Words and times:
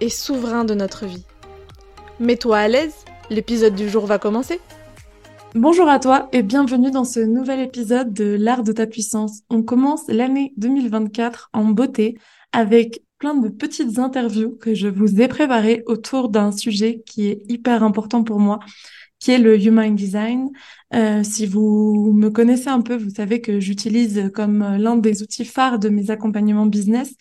et 0.00 0.08
souverain 0.08 0.64
de 0.64 0.74
notre 0.74 1.06
vie. 1.06 1.24
Mets-toi 2.20 2.56
à 2.56 2.68
l'aise, 2.68 3.04
l'épisode 3.30 3.74
du 3.74 3.88
jour 3.88 4.06
va 4.06 4.18
commencer. 4.18 4.60
Bonjour 5.54 5.88
à 5.88 5.98
toi 5.98 6.28
et 6.32 6.42
bienvenue 6.42 6.90
dans 6.90 7.04
ce 7.04 7.20
nouvel 7.20 7.60
épisode 7.60 8.12
de 8.12 8.36
l'art 8.38 8.62
de 8.62 8.72
ta 8.72 8.86
puissance. 8.86 9.40
On 9.48 9.62
commence 9.62 10.02
l'année 10.08 10.52
2024 10.58 11.50
en 11.52 11.64
beauté 11.64 12.18
avec 12.52 13.02
plein 13.18 13.34
de 13.34 13.48
petites 13.48 13.98
interviews 13.98 14.56
que 14.60 14.74
je 14.74 14.88
vous 14.88 15.20
ai 15.20 15.28
préparées 15.28 15.82
autour 15.86 16.28
d'un 16.28 16.52
sujet 16.52 17.02
qui 17.06 17.28
est 17.28 17.42
hyper 17.48 17.82
important 17.82 18.22
pour 18.22 18.38
moi, 18.38 18.58
qui 19.18 19.30
est 19.30 19.38
le 19.38 19.58
Human 19.58 19.94
Design. 19.96 20.50
Euh, 20.94 21.22
si 21.22 21.46
vous 21.46 22.12
me 22.14 22.28
connaissez 22.28 22.68
un 22.68 22.82
peu, 22.82 22.96
vous 22.96 23.10
savez 23.10 23.40
que 23.40 23.58
j'utilise 23.58 24.30
comme 24.34 24.76
l'un 24.76 24.96
des 24.96 25.22
outils 25.22 25.46
phares 25.46 25.78
de 25.78 25.88
mes 25.88 26.10
accompagnements 26.10 26.66
business 26.66 27.14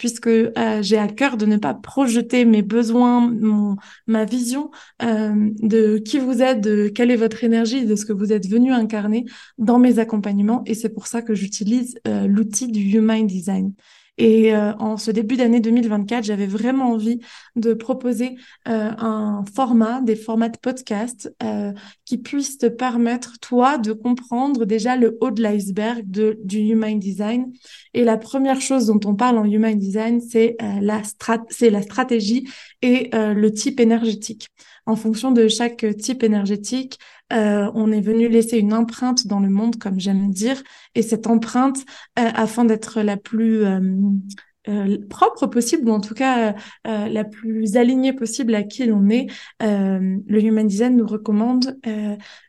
puisque 0.00 0.28
euh, 0.28 0.80
j'ai 0.80 0.96
à 0.96 1.08
cœur 1.08 1.36
de 1.36 1.44
ne 1.44 1.58
pas 1.58 1.74
projeter 1.74 2.46
mes 2.46 2.62
besoins, 2.62 3.20
mon, 3.20 3.76
ma 4.06 4.24
vision 4.24 4.70
euh, 5.02 5.50
de 5.60 5.98
qui 5.98 6.18
vous 6.18 6.40
êtes, 6.40 6.62
de 6.62 6.88
quelle 6.88 7.10
est 7.10 7.16
votre 7.16 7.44
énergie, 7.44 7.84
de 7.84 7.94
ce 7.94 8.06
que 8.06 8.14
vous 8.14 8.32
êtes 8.32 8.48
venu 8.48 8.72
incarner 8.72 9.26
dans 9.58 9.78
mes 9.78 9.98
accompagnements. 9.98 10.62
Et 10.64 10.72
c'est 10.72 10.88
pour 10.88 11.06
ça 11.06 11.20
que 11.20 11.34
j'utilise 11.34 11.98
euh, 12.08 12.26
l'outil 12.26 12.68
du 12.68 12.80
Human 12.80 13.26
Design. 13.26 13.74
Et 14.20 14.54
euh, 14.54 14.74
en 14.74 14.98
ce 14.98 15.10
début 15.10 15.38
d'année 15.38 15.60
2024, 15.60 16.24
j'avais 16.24 16.46
vraiment 16.46 16.90
envie 16.90 17.20
de 17.56 17.72
proposer 17.72 18.36
euh, 18.68 18.90
un 18.98 19.42
format, 19.54 20.02
des 20.02 20.14
formats 20.14 20.50
de 20.50 20.58
podcast 20.58 21.34
euh, 21.42 21.72
qui 22.04 22.18
puissent 22.18 22.58
te 22.58 22.66
permettre, 22.66 23.38
toi, 23.40 23.78
de 23.78 23.94
comprendre 23.94 24.66
déjà 24.66 24.96
le 24.96 25.16
haut 25.22 25.30
de 25.30 25.42
l'iceberg 25.42 26.04
du 26.04 26.58
Human 26.58 26.98
Design. 26.98 27.50
Et 27.94 28.04
la 28.04 28.18
première 28.18 28.60
chose 28.60 28.88
dont 28.88 29.00
on 29.06 29.14
parle 29.14 29.38
en 29.38 29.46
Human 29.46 29.78
Design, 29.78 30.20
c'est 30.20 30.58
la, 30.82 31.02
strat 31.02 31.40
la 31.62 31.80
stratégie 31.80 32.46
et 32.82 33.08
le 33.12 33.48
type 33.50 33.80
énergétique. 33.80 34.48
En 34.84 34.96
fonction 34.96 35.30
de 35.30 35.48
chaque 35.48 35.86
type 35.96 36.22
énergétique, 36.22 36.98
euh, 37.32 37.70
on 37.74 37.92
est 37.92 38.00
venu 38.00 38.28
laisser 38.28 38.58
une 38.58 38.74
empreinte 38.74 39.26
dans 39.26 39.40
le 39.40 39.48
monde, 39.48 39.76
comme 39.76 40.00
j'aime 40.00 40.30
dire, 40.30 40.62
et 40.94 41.02
cette 41.02 41.26
empreinte, 41.26 41.78
euh, 42.18 42.30
afin 42.34 42.64
d'être 42.64 43.02
la 43.02 43.16
plus 43.16 43.64
euh, 43.64 44.98
propre 45.08 45.46
possible, 45.46 45.88
ou 45.88 45.92
en 45.92 46.00
tout 46.00 46.14
cas 46.14 46.54
la 46.84 47.24
plus 47.24 47.76
alignée 47.76 48.12
possible 48.12 48.54
à 48.54 48.62
qui 48.62 48.84
l'on 48.84 49.08
est, 49.08 49.26
le 49.60 50.44
Human 50.44 50.66
Design 50.66 50.96
nous 50.96 51.06
recommande 51.06 51.78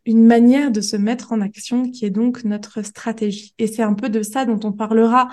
une 0.06 0.26
manière 0.26 0.72
de 0.72 0.82
se 0.82 0.98
mettre 0.98 1.32
en 1.32 1.40
action 1.40 1.90
qui 1.90 2.06
est 2.06 2.10
donc 2.10 2.44
notre 2.44 2.82
stratégie. 2.84 3.54
Et 3.60 3.66
c'est 3.66 3.82
un 3.82 3.94
peu 3.94 4.10
de 4.10 4.24
ça 4.24 4.44
dont 4.46 4.60
on 4.66 4.74
parlera 4.74 5.30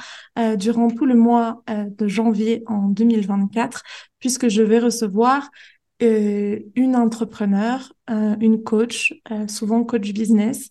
durant 0.56 0.88
tout 0.88 1.04
le 1.04 1.16
mois 1.16 1.62
de 1.68 2.06
janvier 2.06 2.62
en 2.66 2.86
2024, 2.88 3.82
puisque 4.20 4.48
je 4.48 4.62
vais 4.62 4.78
recevoir 4.78 5.50
euh, 5.50 5.77
une 6.00 6.96
entrepreneur, 6.96 7.92
euh, 8.10 8.36
une 8.40 8.62
coach, 8.62 9.14
euh, 9.30 9.48
souvent 9.48 9.84
coach 9.84 10.12
business, 10.12 10.70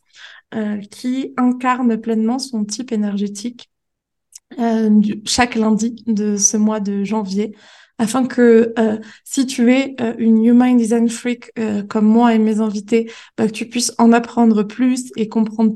qui 0.91 1.33
incarne 1.35 1.99
pleinement 1.99 2.39
son 2.39 2.63
type 2.63 2.93
énergétique 2.93 3.69
chaque 5.25 5.55
lundi 5.55 6.03
de 6.07 6.37
ce 6.37 6.57
mois 6.57 6.79
de 6.79 7.03
janvier 7.03 7.53
afin 7.99 8.25
que 8.27 8.73
euh, 8.77 8.97
si 9.23 9.45
tu 9.45 9.71
es 9.73 9.95
euh, 10.01 10.13
une 10.19 10.43
Human 10.45 10.77
Design 10.77 11.09
Freak 11.09 11.51
euh, 11.57 11.83
comme 11.83 12.05
moi 12.05 12.33
et 12.35 12.39
mes 12.39 12.59
invités, 12.59 13.11
bah, 13.37 13.47
que 13.47 13.51
tu 13.51 13.67
puisses 13.67 13.93
en 13.97 14.11
apprendre 14.11 14.63
plus 14.63 15.11
et 15.15 15.27
comprendre 15.27 15.73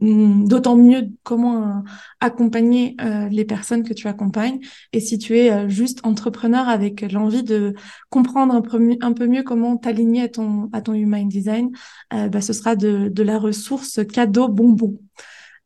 d'autant 0.00 0.76
mieux 0.76 1.08
comment 1.22 1.84
accompagner 2.20 2.96
les 3.30 3.44
personnes 3.44 3.82
que 3.82 3.94
tu 3.94 4.08
accompagnes. 4.08 4.60
Et 4.92 5.00
si 5.00 5.18
tu 5.18 5.36
es 5.36 5.68
juste 5.68 6.00
entrepreneur 6.04 6.68
avec 6.68 7.00
l'envie 7.12 7.42
de 7.42 7.74
comprendre 8.08 8.54
un 8.54 8.62
peu, 8.62 8.96
un 9.00 9.12
peu 9.12 9.26
mieux 9.26 9.42
comment 9.42 9.76
t'aligner 9.76 10.22
à 10.22 10.28
ton, 10.28 10.68
à 10.72 10.80
ton 10.82 10.94
Human 10.94 11.28
Design, 11.28 11.70
bah, 12.10 12.40
ce 12.40 12.52
sera 12.52 12.76
de, 12.76 13.08
de 13.08 13.22
la 13.22 13.38
ressource 13.38 14.00
cadeau 14.06 14.48
bonbon. 14.48 14.98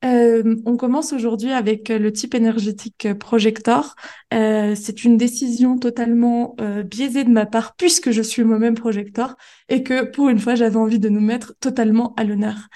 Euh, 0.04 0.56
on 0.66 0.76
commence 0.76 1.12
aujourd'hui 1.12 1.50
avec 1.52 1.90
euh, 1.90 1.98
le 1.98 2.12
type 2.12 2.34
énergétique 2.34 3.06
euh, 3.06 3.14
projector. 3.14 3.94
Euh, 4.34 4.74
c'est 4.74 5.04
une 5.04 5.16
décision 5.16 5.78
totalement 5.78 6.56
euh, 6.60 6.82
biaisée 6.82 7.24
de 7.24 7.30
ma 7.30 7.46
part 7.46 7.74
puisque 7.76 8.10
je 8.10 8.20
suis 8.20 8.44
moi-même 8.44 8.74
projector 8.74 9.34
et 9.68 9.82
que 9.82 10.04
pour 10.04 10.28
une 10.28 10.38
fois 10.38 10.56
j'avais 10.56 10.76
envie 10.76 10.98
de 10.98 11.08
nous 11.08 11.20
mettre 11.20 11.54
totalement 11.58 12.14
à 12.16 12.24
l'honneur. 12.24 12.68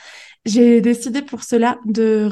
J'ai 0.46 0.80
décidé 0.80 1.20
pour 1.20 1.42
cela 1.42 1.78
de 1.84 2.28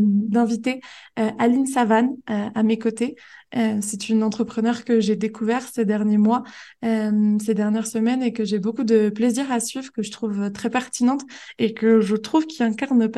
d'inviter 0.00 0.80
Aline 1.16 1.66
Savane 1.66 2.10
à 2.26 2.62
mes 2.62 2.78
côtés. 2.78 3.16
c'est 3.52 4.08
une 4.08 4.22
entrepreneur 4.22 4.84
que 4.84 5.00
j'ai 5.00 5.16
découvert 5.16 5.62
ces 5.62 5.84
derniers 5.84 6.18
mois, 6.18 6.44
ces 6.82 7.54
dernières 7.54 7.86
semaines 7.88 8.22
et 8.22 8.32
que 8.32 8.44
j'ai 8.44 8.60
beaucoup 8.60 8.84
de 8.84 9.08
plaisir 9.08 9.50
à 9.50 9.58
suivre, 9.58 9.90
que 9.90 10.02
je 10.02 10.12
trouve 10.12 10.52
très 10.52 10.70
pertinente 10.70 11.22
et 11.58 11.74
que 11.74 12.00
je 12.00 12.14
trouve 12.14 12.46
qui 12.46 12.62
incarne 12.62 13.08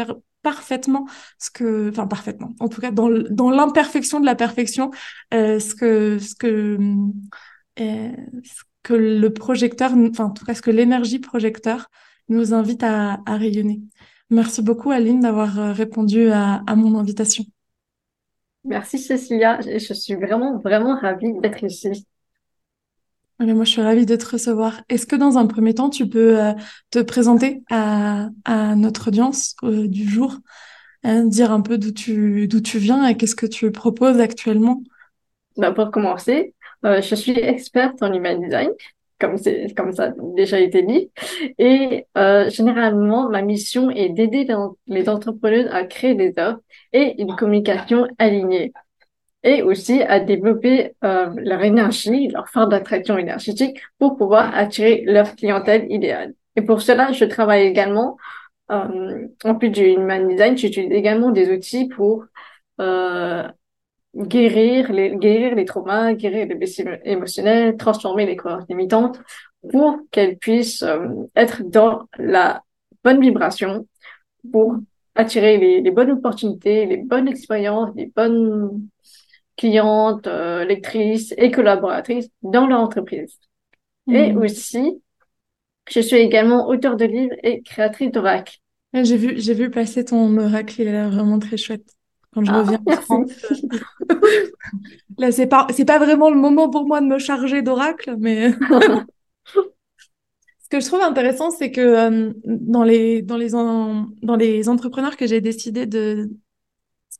parfaitement 0.44 1.06
ce 1.38 1.50
que, 1.50 1.88
enfin 1.90 2.06
parfaitement, 2.06 2.54
en 2.60 2.68
tout 2.68 2.80
cas 2.80 2.92
dans, 2.92 3.50
l'imperfection 3.50 4.20
de 4.20 4.26
la 4.26 4.36
perfection, 4.36 4.92
euh, 5.32 5.58
ce 5.58 5.74
que 5.74 6.18
ce 6.20 6.36
que 6.36 6.78
euh, 7.80 8.12
ce 8.44 8.62
que 8.84 8.94
le 8.94 9.32
projecteur, 9.32 9.92
enfin 9.92 10.26
en 10.26 10.30
tout 10.30 10.44
cas 10.44 10.54
ce 10.54 10.62
que 10.62 10.70
l'énergie 10.70 11.18
projecteur 11.18 11.90
nous 12.28 12.54
invite 12.54 12.84
à, 12.84 13.18
à 13.26 13.36
rayonner. 13.36 13.80
Merci 14.30 14.62
beaucoup 14.62 14.90
Aline 14.92 15.20
d'avoir 15.20 15.58
euh, 15.58 15.72
répondu 15.72 16.30
à, 16.30 16.62
à 16.66 16.76
mon 16.76 16.96
invitation. 16.98 17.44
Merci 18.64 18.98
Cécilia, 18.98 19.60
je 19.60 19.92
suis 19.92 20.14
vraiment 20.14 20.58
vraiment 20.58 20.96
ravie 20.96 21.32
d'être 21.40 21.64
ici 21.64 22.06
moi, 23.40 23.64
je 23.64 23.70
suis 23.70 23.82
ravie 23.82 24.06
de 24.06 24.16
te 24.16 24.26
recevoir. 24.26 24.80
Est-ce 24.88 25.06
que 25.06 25.16
dans 25.16 25.38
un 25.38 25.46
premier 25.46 25.74
temps, 25.74 25.90
tu 25.90 26.08
peux 26.08 26.40
euh, 26.40 26.52
te 26.90 27.00
présenter 27.00 27.62
à, 27.70 28.28
à 28.44 28.76
notre 28.76 29.08
audience 29.08 29.56
euh, 29.64 29.88
du 29.88 30.08
jour, 30.08 30.38
hein, 31.02 31.24
dire 31.24 31.52
un 31.52 31.60
peu 31.60 31.78
d'où 31.78 31.92
tu, 31.92 32.48
d'où 32.48 32.60
tu 32.60 32.78
viens 32.78 33.06
et 33.06 33.16
qu'est-ce 33.16 33.36
que 33.36 33.46
tu 33.46 33.70
proposes 33.72 34.20
actuellement? 34.20 34.82
Bah, 35.56 35.72
Pour 35.72 35.90
commencer, 35.90 36.54
euh, 36.84 37.00
je 37.02 37.14
suis 37.14 37.38
experte 37.38 38.02
en 38.02 38.12
human 38.12 38.40
design, 38.40 38.70
comme, 39.18 39.36
c'est, 39.36 39.74
comme 39.76 39.92
ça 39.92 40.04
a 40.06 40.12
déjà 40.36 40.60
été 40.60 40.82
dit. 40.82 41.10
Et 41.58 42.06
généralement, 42.50 43.28
ma 43.30 43.42
mission 43.42 43.90
est 43.90 44.10
d'aider 44.10 44.46
les 44.86 45.08
entrepreneurs 45.08 45.74
à 45.74 45.84
créer 45.84 46.14
des 46.14 46.32
offres 46.38 46.60
et 46.92 47.20
une 47.20 47.34
communication 47.36 48.06
alignée 48.18 48.72
et 49.44 49.62
aussi 49.62 50.02
à 50.02 50.20
développer 50.20 50.96
euh, 51.04 51.30
leur 51.36 51.62
énergie, 51.62 52.28
leur 52.28 52.48
force 52.48 52.70
d'attraction 52.70 53.18
énergétique 53.18 53.80
pour 53.98 54.16
pouvoir 54.16 54.56
attirer 54.56 55.04
leur 55.06 55.36
clientèle 55.36 55.86
idéale. 55.92 56.34
Et 56.56 56.62
pour 56.62 56.80
cela, 56.80 57.12
je 57.12 57.26
travaille 57.26 57.66
également, 57.66 58.16
euh, 58.70 59.28
en 59.44 59.54
plus 59.54 59.68
du 59.68 59.82
human 59.82 60.26
design, 60.28 60.56
j'utilise 60.56 60.90
également 60.92 61.30
des 61.30 61.50
outils 61.50 61.88
pour 61.88 62.24
euh, 62.80 63.46
guérir 64.16 64.90
les 64.92 65.16
guérir 65.16 65.54
les 65.54 65.64
traumas, 65.66 66.14
guérir 66.14 66.46
les 66.46 66.54
blessures 66.54 66.96
émotionnelles, 67.04 67.76
transformer 67.76 68.24
les 68.26 68.36
croyances 68.36 68.68
limitantes 68.68 69.20
pour 69.70 69.98
qu'elles 70.10 70.38
puissent 70.38 70.82
euh, 70.82 71.08
être 71.36 71.62
dans 71.64 72.08
la 72.18 72.62
bonne 73.02 73.20
vibration 73.20 73.86
pour 74.50 74.76
attirer 75.14 75.58
les, 75.58 75.80
les 75.82 75.90
bonnes 75.90 76.12
opportunités, 76.12 76.86
les 76.86 76.96
bonnes 76.96 77.28
expériences, 77.28 77.90
les 77.94 78.06
bonnes 78.06 78.88
clientes, 79.56 80.26
euh, 80.26 80.64
lectrices 80.64 81.34
et 81.36 81.50
collaboratrices 81.50 82.28
dans 82.42 82.66
leur 82.66 82.80
entreprise. 82.80 83.38
Et 84.08 84.32
mhm. 84.32 84.42
aussi, 84.42 85.02
je 85.90 86.00
suis 86.00 86.16
également 86.16 86.68
auteur 86.68 86.96
de 86.96 87.04
livres 87.04 87.34
et 87.42 87.62
créatrice 87.62 88.10
d'oracle. 88.10 88.58
J'ai 88.92 89.16
vu, 89.16 89.34
j'ai 89.36 89.54
vu 89.54 89.70
passer 89.70 90.04
ton 90.04 90.36
oracle, 90.38 90.80
il 90.80 90.88
a 90.88 90.92
l'air 90.92 91.10
vraiment 91.10 91.38
très 91.38 91.56
chouette. 91.56 91.94
Quand 92.32 92.44
je 92.44 92.50
ah, 92.50 92.62
reviens 92.62 92.80
en 92.86 92.92
France. 92.92 93.30
Là, 95.18 95.30
c'est 95.30 95.46
pas, 95.46 95.66
c'est 95.70 95.84
pas 95.84 95.98
vraiment 95.98 96.30
le 96.30 96.36
moment 96.36 96.68
pour 96.68 96.86
moi 96.86 97.00
de 97.00 97.06
me 97.06 97.18
charger 97.18 97.62
d'oracle, 97.62 98.16
mais. 98.18 98.52
Ce 99.46 100.68
que 100.70 100.80
je 100.80 100.86
trouve 100.86 101.02
intéressant, 101.02 101.50
c'est 101.50 101.70
que 101.70 101.80
euh, 101.80 102.32
dans 102.44 102.82
les 102.82 103.22
dans 103.22 103.36
les 103.36 103.50
dans 103.50 104.36
les 104.36 104.68
entrepreneurs 104.68 105.16
que 105.16 105.26
j'ai 105.26 105.40
décidé 105.40 105.86
de 105.86 106.30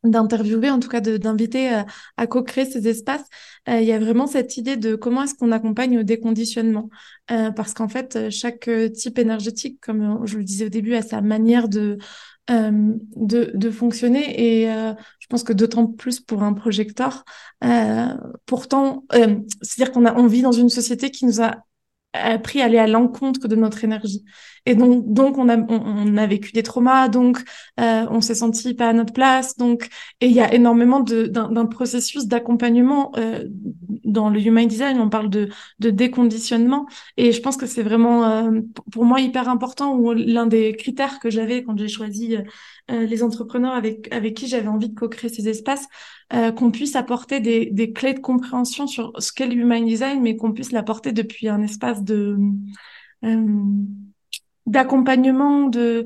d'interviewer, 0.05 0.71
en 0.71 0.79
tout 0.79 0.89
cas 0.89 1.01
d'inviter 1.01 1.69
à, 1.69 1.87
à 2.17 2.27
co-créer 2.27 2.65
ces 2.65 2.87
espaces, 2.89 3.25
il 3.67 3.83
y 3.83 3.93
a 3.93 3.99
vraiment 3.99 4.27
cette 4.27 4.56
idée 4.56 4.77
de 4.77 4.95
comment 4.95 5.23
est-ce 5.23 5.35
qu'on 5.35 5.53
accompagne 5.53 5.99
au 5.99 6.03
déconditionnement. 6.03 6.91
parce 7.27 7.73
qu'en 7.75 7.89
fait, 7.89 8.31
chaque 8.31 8.69
type 8.95 9.19
énergétique, 9.19 9.81
comme 9.81 10.27
je 10.27 10.37
le 10.39 10.45
disais 10.45 10.67
au 10.67 10.69
début, 10.69 10.95
a 10.95 11.03
sa 11.03 11.21
manière 11.23 11.69
de 11.69 11.99
euh, 12.51 12.93
de, 13.17 13.53
de, 13.55 13.71
fonctionner 13.71 14.61
et 14.61 14.71
euh, 14.71 14.93
je 15.19 15.27
pense 15.29 15.45
que 15.45 15.55
d'autant 15.55 15.87
plus 15.87 16.21
pour 16.21 16.43
un 16.43 16.53
projecteur. 16.53 17.25
Euh, 17.65 18.09
pourtant, 18.45 19.07
c'est-à-dire 19.62 19.93
qu'on 19.93 20.05
a 20.05 20.15
on 20.15 20.27
vit 20.27 20.43
dans 20.43 20.53
une 20.53 20.69
société 20.69 21.11
qui 21.11 21.25
nous 21.25 21.41
a 21.41 21.65
appris 22.12 22.61
à 22.61 22.67
aller 22.67 22.77
à 22.77 22.87
l'encontre 22.87 23.49
de 23.49 23.57
notre 23.57 23.83
énergie. 23.83 24.27
Et 24.66 24.75
donc, 24.75 25.12
donc 25.12 25.37
on 25.37 25.49
a, 25.49 25.58
on, 25.58 26.16
a 26.16 26.26
vécu 26.26 26.52
des 26.52 26.62
traumas, 26.62 27.08
donc 27.08 27.38
euh, 27.81 28.06
on 28.11 28.20
s'est 28.22 28.34
senti 28.34 28.72
pas 28.75 28.88
à 28.88 28.93
notre 28.94 29.12
place, 29.12 29.56
donc 29.56 29.88
et 30.20 30.26
il 30.26 30.32
y 30.32 30.40
a 30.40 30.55
énormément 30.55 31.00
d'un 31.00 31.66
processus 31.66 32.26
d'accompagnement 32.26 33.12
euh, 33.19 33.44
dans 34.05 34.31
le 34.31 34.40
human 34.40 34.66
design. 34.66 34.99
On 35.00 35.11
parle 35.11 35.28
de, 35.28 35.50
de 35.81 35.90
déconditionnement, 35.90 36.87
et 37.19 37.32
je 37.32 37.40
pense 37.43 37.58
que 37.58 37.66
c'est 37.66 37.82
vraiment 37.82 38.25
euh, 38.25 38.61
pour 38.90 39.05
moi 39.05 39.20
hyper 39.20 39.50
important 39.50 39.96
ou 39.96 40.12
l'un 40.12 40.46
des 40.46 40.72
critères 40.76 41.19
que 41.20 41.28
j'avais 41.28 41.62
quand 41.62 41.78
j'ai 41.78 41.88
choisi 41.88 42.37
euh, 42.90 43.05
les 43.05 43.22
entrepreneurs 43.22 43.75
avec 43.75 44.12
avec 44.14 44.34
qui 44.34 44.46
j'avais 44.46 44.69
envie 44.69 44.88
de 44.88 44.94
co-créer 44.94 45.28
ces 45.31 45.49
espaces, 45.49 45.87
euh, 46.32 46.52
qu'on 46.52 46.70
puisse 46.70 46.96
apporter 46.96 47.40
des, 47.40 47.66
des 47.66 47.93
clés 47.93 48.14
de 48.14 48.20
compréhension 48.20 48.87
sur 48.87 49.12
ce 49.19 49.31
qu'est 49.31 49.46
le 49.46 49.56
human 49.56 49.84
design, 49.84 50.22
mais 50.22 50.37
qu'on 50.37 50.52
puisse 50.52 50.72
l'apporter 50.72 51.12
depuis 51.12 51.49
un 51.49 51.62
espace 51.62 52.02
de 52.02 52.38
d'accompagnement, 54.66 55.69
de 55.69 56.05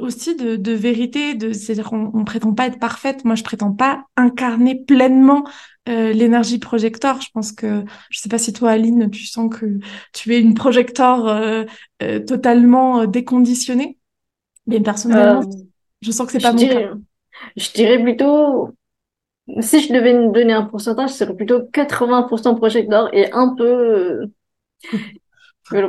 aussi 0.00 0.34
de, 0.34 0.56
de 0.56 0.72
vérité, 0.72 1.34
de 1.34 1.52
c'est-à-dire 1.52 1.90
qu'on 1.90 2.10
on 2.14 2.24
prétend 2.24 2.54
pas 2.54 2.66
être 2.66 2.78
parfaite. 2.78 3.24
Moi, 3.24 3.34
je 3.34 3.44
prétends 3.44 3.72
pas 3.72 4.04
incarner 4.16 4.82
pleinement 4.84 5.44
euh, 5.88 6.12
l'énergie 6.12 6.58
projecteur. 6.58 7.20
Je 7.20 7.28
pense 7.32 7.52
que 7.52 7.84
je 8.10 8.20
sais 8.20 8.28
pas 8.28 8.38
si 8.38 8.52
toi, 8.52 8.70
Aline, 8.70 9.10
tu 9.10 9.26
sens 9.26 9.54
que 9.54 9.78
tu 10.12 10.34
es 10.34 10.40
une 10.40 10.54
projecteur 10.54 11.28
euh, 11.28 11.64
euh, 12.02 12.20
totalement 12.20 13.06
déconditionnée. 13.06 13.98
Mais 14.66 14.80
personnellement, 14.80 15.42
je 16.00 16.10
sens 16.10 16.26
que 16.26 16.32
c'est 16.32 16.40
pas 16.40 16.52
mon 16.52 16.58
dirais, 16.58 16.84
cas. 16.84 16.94
Je 17.56 17.70
dirais 17.72 18.02
plutôt, 18.02 18.70
si 19.60 19.80
je 19.80 19.92
devais 19.92 20.14
donner 20.30 20.54
un 20.54 20.64
pourcentage, 20.64 21.10
ce 21.10 21.18
serait 21.18 21.36
plutôt 21.36 21.60
80% 21.60 22.56
projecteur 22.56 23.14
et 23.14 23.30
un 23.32 23.54
peu 23.54 24.30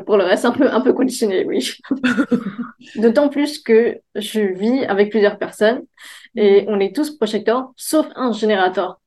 pour 0.05 0.17
le 0.17 0.23
reste, 0.23 0.45
un 0.45 0.51
peu, 0.51 0.69
un 0.69 0.81
peu 0.81 0.93
conditionné, 0.93 1.45
oui. 1.45 1.73
D'autant 2.95 3.29
plus 3.29 3.59
que 3.59 3.97
je 4.15 4.41
vis 4.41 4.85
avec 4.85 5.09
plusieurs 5.09 5.37
personnes 5.37 5.83
et 6.35 6.65
on 6.67 6.79
est 6.79 6.95
tous 6.95 7.15
projecteurs, 7.17 7.71
sauf 7.75 8.07
un 8.15 8.31
générateur. 8.31 8.99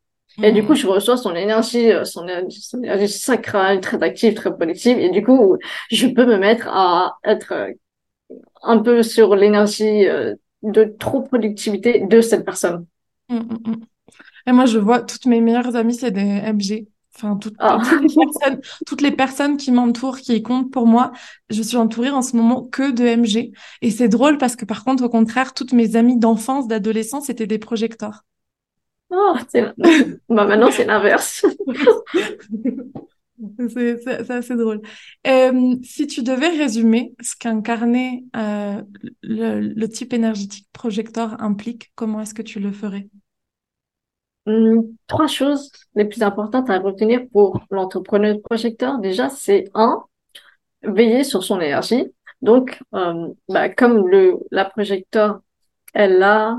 Et 0.43 0.53
du 0.53 0.65
coup, 0.65 0.75
je 0.75 0.87
reçois 0.87 1.17
son 1.17 1.35
énergie, 1.35 1.91
euh, 1.91 2.05
son 2.05 2.29
énergie, 2.29 3.09
sacrale, 3.09 3.81
très 3.81 4.01
active, 4.03 4.35
très 4.35 4.51
productive. 4.55 4.97
Et 4.99 5.11
du 5.11 5.25
coup, 5.25 5.57
je 5.91 6.07
peux 6.07 6.27
me 6.27 6.37
mettre 6.37 6.69
à 6.69 7.17
être 7.25 7.53
euh, 7.53 7.73
un 8.63 8.79
peu 8.79 9.03
sur 9.03 9.35
l'énergie 9.35 10.07
euh, 10.07 10.35
de 10.63 10.85
trop 10.85 11.23
productivité 11.23 12.07
de 12.07 12.21
cette 12.21 12.45
personne. 12.45 12.87
Mm, 13.29 13.37
mm, 13.37 13.59
mm. 13.67 13.81
Et 14.47 14.53
moi, 14.53 14.67
je 14.67 14.79
vois 14.79 15.01
toutes 15.01 15.27
mes 15.27 15.41
meilleures 15.41 15.75
amies, 15.75 15.95
c'est 15.95 16.13
des 16.13 16.21
MG. 16.23 16.87
Enfin, 17.21 17.37
ah. 17.59 17.81
toutes, 17.83 18.01
les 18.01 18.15
personnes, 18.15 18.61
toutes 18.87 19.01
les 19.01 19.11
personnes 19.11 19.57
qui 19.57 19.73
m'entourent, 19.73 20.19
qui 20.19 20.41
comptent 20.41 20.71
pour 20.71 20.87
moi, 20.87 21.11
je 21.51 21.63
suis 21.63 21.77
entourée 21.77 22.11
en 22.11 22.23
ce 22.23 22.37
moment 22.37 22.65
que 22.65 22.93
de 22.93 23.05
MG. 23.05 23.51
Et 23.83 23.91
c'est 23.91 24.09
drôle 24.09 24.39
parce 24.39 24.55
que 24.55 24.65
par 24.65 24.85
contre, 24.85 25.03
au 25.03 25.09
contraire, 25.09 25.53
toutes 25.53 25.73
mes 25.73 25.97
amies 25.97 26.19
d'enfance, 26.19 26.69
d'adolescence, 26.69 27.27
c'était 27.27 27.49
des 27.49 27.59
projecteurs. 27.59 28.25
Oh, 29.11 29.35
bah, 30.29 30.45
maintenant, 30.45 30.71
c'est 30.71 30.85
l'inverse. 30.85 31.45
c'est 33.69 34.31
assez 34.31 34.55
drôle. 34.55 34.81
Euh, 35.27 35.75
si 35.83 36.07
tu 36.07 36.23
devais 36.23 36.51
résumer 36.51 37.15
ce 37.21 37.35
qu'incarner 37.35 38.27
euh, 38.37 38.81
le, 39.23 39.61
le 39.61 39.89
type 39.89 40.13
énergétique 40.13 40.69
projecteur 40.73 41.43
implique, 41.43 41.91
comment 41.97 42.21
est-ce 42.21 42.35
que 42.35 42.43
tu 42.43 42.61
le 42.61 42.71
ferais? 42.71 43.09
Trois 45.07 45.27
choses 45.27 45.71
les 45.95 46.05
plus 46.05 46.23
importantes 46.23 46.71
à 46.71 46.79
retenir 46.79 47.23
pour 47.33 47.61
l'entrepreneur 47.71 48.37
projecteur. 48.43 48.99
Déjà, 48.99 49.29
c'est 49.29 49.71
un, 49.75 50.03
veiller 50.83 51.25
sur 51.25 51.43
son 51.43 51.61
énergie. 51.61 52.07
Donc, 52.43 52.81
euh, 52.95 53.29
bah, 53.49 53.69
comme 53.69 54.07
le, 54.09 54.39
la 54.51 54.65
projecteur, 54.65 55.41
elle 55.95 56.23
a 56.23 56.59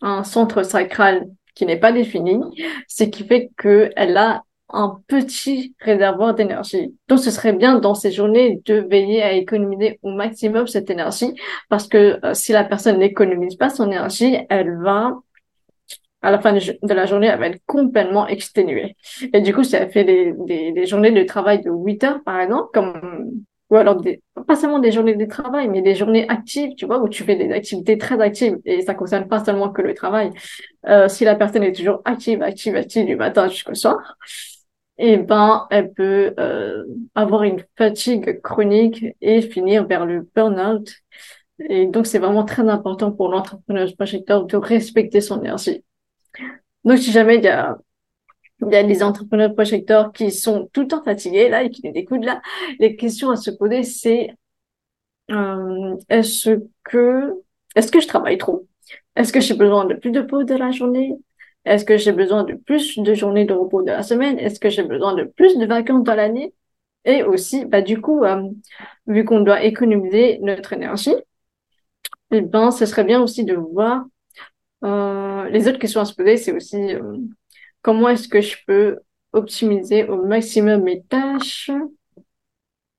un 0.00 0.24
centre 0.24 0.62
sacral 0.62 1.28
qui 1.54 1.66
n'est 1.66 1.78
pas 1.78 1.92
défini, 1.92 2.40
ce 2.88 3.04
qui 3.04 3.24
fait 3.24 3.50
qu'elle 3.60 4.16
a 4.16 4.44
un 4.70 5.00
petit 5.06 5.74
réservoir 5.80 6.34
d'énergie. 6.34 6.94
Donc, 7.08 7.20
ce 7.20 7.30
serait 7.30 7.54
bien 7.54 7.78
dans 7.78 7.94
ces 7.94 8.12
journées 8.12 8.60
de 8.66 8.74
veiller 8.74 9.22
à 9.22 9.32
économiser 9.32 9.98
au 10.02 10.10
maximum 10.10 10.66
cette 10.66 10.90
énergie 10.90 11.32
parce 11.68 11.88
que 11.88 12.24
euh, 12.24 12.34
si 12.34 12.52
la 12.52 12.64
personne 12.64 12.98
n'économise 12.98 13.56
pas 13.56 13.70
son 13.70 13.86
énergie, 13.86 14.36
elle 14.50 14.76
va 14.82 15.18
à 16.22 16.30
la 16.30 16.40
fin 16.40 16.52
de 16.52 16.94
la 16.94 17.06
journée, 17.06 17.28
elle 17.28 17.38
va 17.38 17.46
être 17.46 17.62
complètement 17.66 18.26
exténuée. 18.26 18.96
Et 19.32 19.40
du 19.40 19.54
coup, 19.54 19.62
si 19.62 19.76
elle 19.76 19.90
fait 19.90 20.04
des, 20.04 20.34
des, 20.46 20.72
des 20.72 20.86
journées 20.86 21.12
de 21.12 21.22
travail 21.22 21.62
de 21.62 21.70
8 21.70 22.04
heures, 22.04 22.22
par 22.24 22.40
exemple, 22.40 22.70
comme, 22.72 23.44
ou 23.70 23.76
alors 23.76 24.00
des, 24.00 24.22
pas 24.46 24.56
seulement 24.56 24.78
des 24.78 24.90
journées 24.92 25.14
de 25.14 25.24
travail, 25.26 25.68
mais 25.68 25.82
des 25.82 25.94
journées 25.94 26.28
actives, 26.28 26.74
tu 26.74 26.86
vois, 26.86 27.00
où 27.02 27.08
tu 27.08 27.22
fais 27.22 27.36
des 27.36 27.52
activités 27.52 27.98
très 27.98 28.20
actives, 28.20 28.58
et 28.64 28.80
ça 28.82 28.94
concerne 28.94 29.28
pas 29.28 29.44
seulement 29.44 29.70
que 29.70 29.82
le 29.82 29.94
travail. 29.94 30.30
Euh, 30.86 31.08
si 31.08 31.24
la 31.24 31.34
personne 31.34 31.62
est 31.62 31.72
toujours 31.72 32.00
active, 32.04 32.42
active, 32.42 32.74
active 32.76 33.06
du 33.06 33.16
matin 33.16 33.48
jusqu'au 33.48 33.74
soir, 33.74 34.16
et 35.00 35.12
eh 35.12 35.16
ben, 35.18 35.66
elle 35.70 35.92
peut 35.92 36.34
euh, 36.40 36.84
avoir 37.14 37.44
une 37.44 37.62
fatigue 37.76 38.40
chronique 38.40 39.04
et 39.20 39.42
finir 39.42 39.86
vers 39.86 40.04
le 40.06 40.28
burn-out. 40.34 40.90
Et 41.68 41.86
donc, 41.86 42.06
c'est 42.06 42.18
vraiment 42.18 42.44
très 42.44 42.68
important 42.68 43.12
pour 43.12 43.28
l'entrepreneur 43.28 43.88
projecteur 43.96 44.44
de 44.44 44.56
respecter 44.56 45.20
son 45.20 45.40
énergie. 45.40 45.84
Donc, 46.84 46.98
si 46.98 47.12
jamais 47.12 47.36
il 47.36 47.44
y 47.44 47.48
a, 47.48 47.78
des 48.60 49.02
entrepreneurs 49.02 49.54
projecteurs 49.54 50.12
qui 50.12 50.30
sont 50.30 50.68
tout 50.72 50.82
le 50.82 50.88
temps 50.88 51.02
fatigués, 51.04 51.48
là, 51.48 51.62
et 51.62 51.70
qui 51.70 51.86
nous 51.86 51.92
écoutent 51.94 52.24
là, 52.24 52.40
les 52.78 52.96
questions 52.96 53.30
à 53.30 53.36
se 53.36 53.50
poser, 53.50 53.82
c'est, 53.82 54.30
euh, 55.30 55.96
est-ce 56.08 56.50
que, 56.84 57.34
est-ce 57.76 57.92
que 57.92 58.00
je 58.00 58.08
travaille 58.08 58.38
trop? 58.38 58.66
Est-ce 59.16 59.32
que 59.32 59.40
j'ai 59.40 59.54
besoin 59.54 59.84
de 59.84 59.94
plus 59.94 60.10
de 60.10 60.22
pause 60.22 60.46
de 60.46 60.54
la 60.54 60.70
journée? 60.70 61.14
Est-ce 61.64 61.84
que 61.84 61.98
j'ai 61.98 62.12
besoin 62.12 62.44
de 62.44 62.54
plus 62.54 62.98
de 62.98 63.14
journées 63.14 63.44
de 63.44 63.52
repos 63.52 63.82
de 63.82 63.90
la 63.90 64.02
semaine? 64.02 64.38
Est-ce 64.38 64.60
que 64.60 64.70
j'ai 64.70 64.84
besoin 64.84 65.14
de 65.14 65.24
plus 65.24 65.58
de 65.58 65.66
vacances 65.66 66.04
dans 66.04 66.14
l'année? 66.14 66.54
Et 67.04 67.22
aussi, 67.22 67.64
bah, 67.66 67.82
du 67.82 68.00
coup, 68.00 68.24
euh, 68.24 68.42
vu 69.06 69.24
qu'on 69.24 69.40
doit 69.40 69.62
économiser 69.64 70.38
notre 70.40 70.72
énergie, 70.72 71.14
eh 72.30 72.40
ben, 72.40 72.70
ce 72.70 72.86
serait 72.86 73.04
bien 73.04 73.22
aussi 73.22 73.44
de 73.44 73.54
voir 73.54 74.04
euh, 74.84 75.48
les 75.48 75.68
autres 75.68 75.78
questions 75.78 76.00
à 76.00 76.04
se 76.04 76.14
poser, 76.14 76.36
c'est 76.36 76.52
aussi 76.52 76.94
euh, 76.94 77.16
comment 77.82 78.08
est-ce 78.08 78.28
que 78.28 78.40
je 78.40 78.56
peux 78.66 78.98
optimiser 79.32 80.04
au 80.08 80.24
maximum 80.24 80.82
mes 80.82 81.02
tâches? 81.02 81.70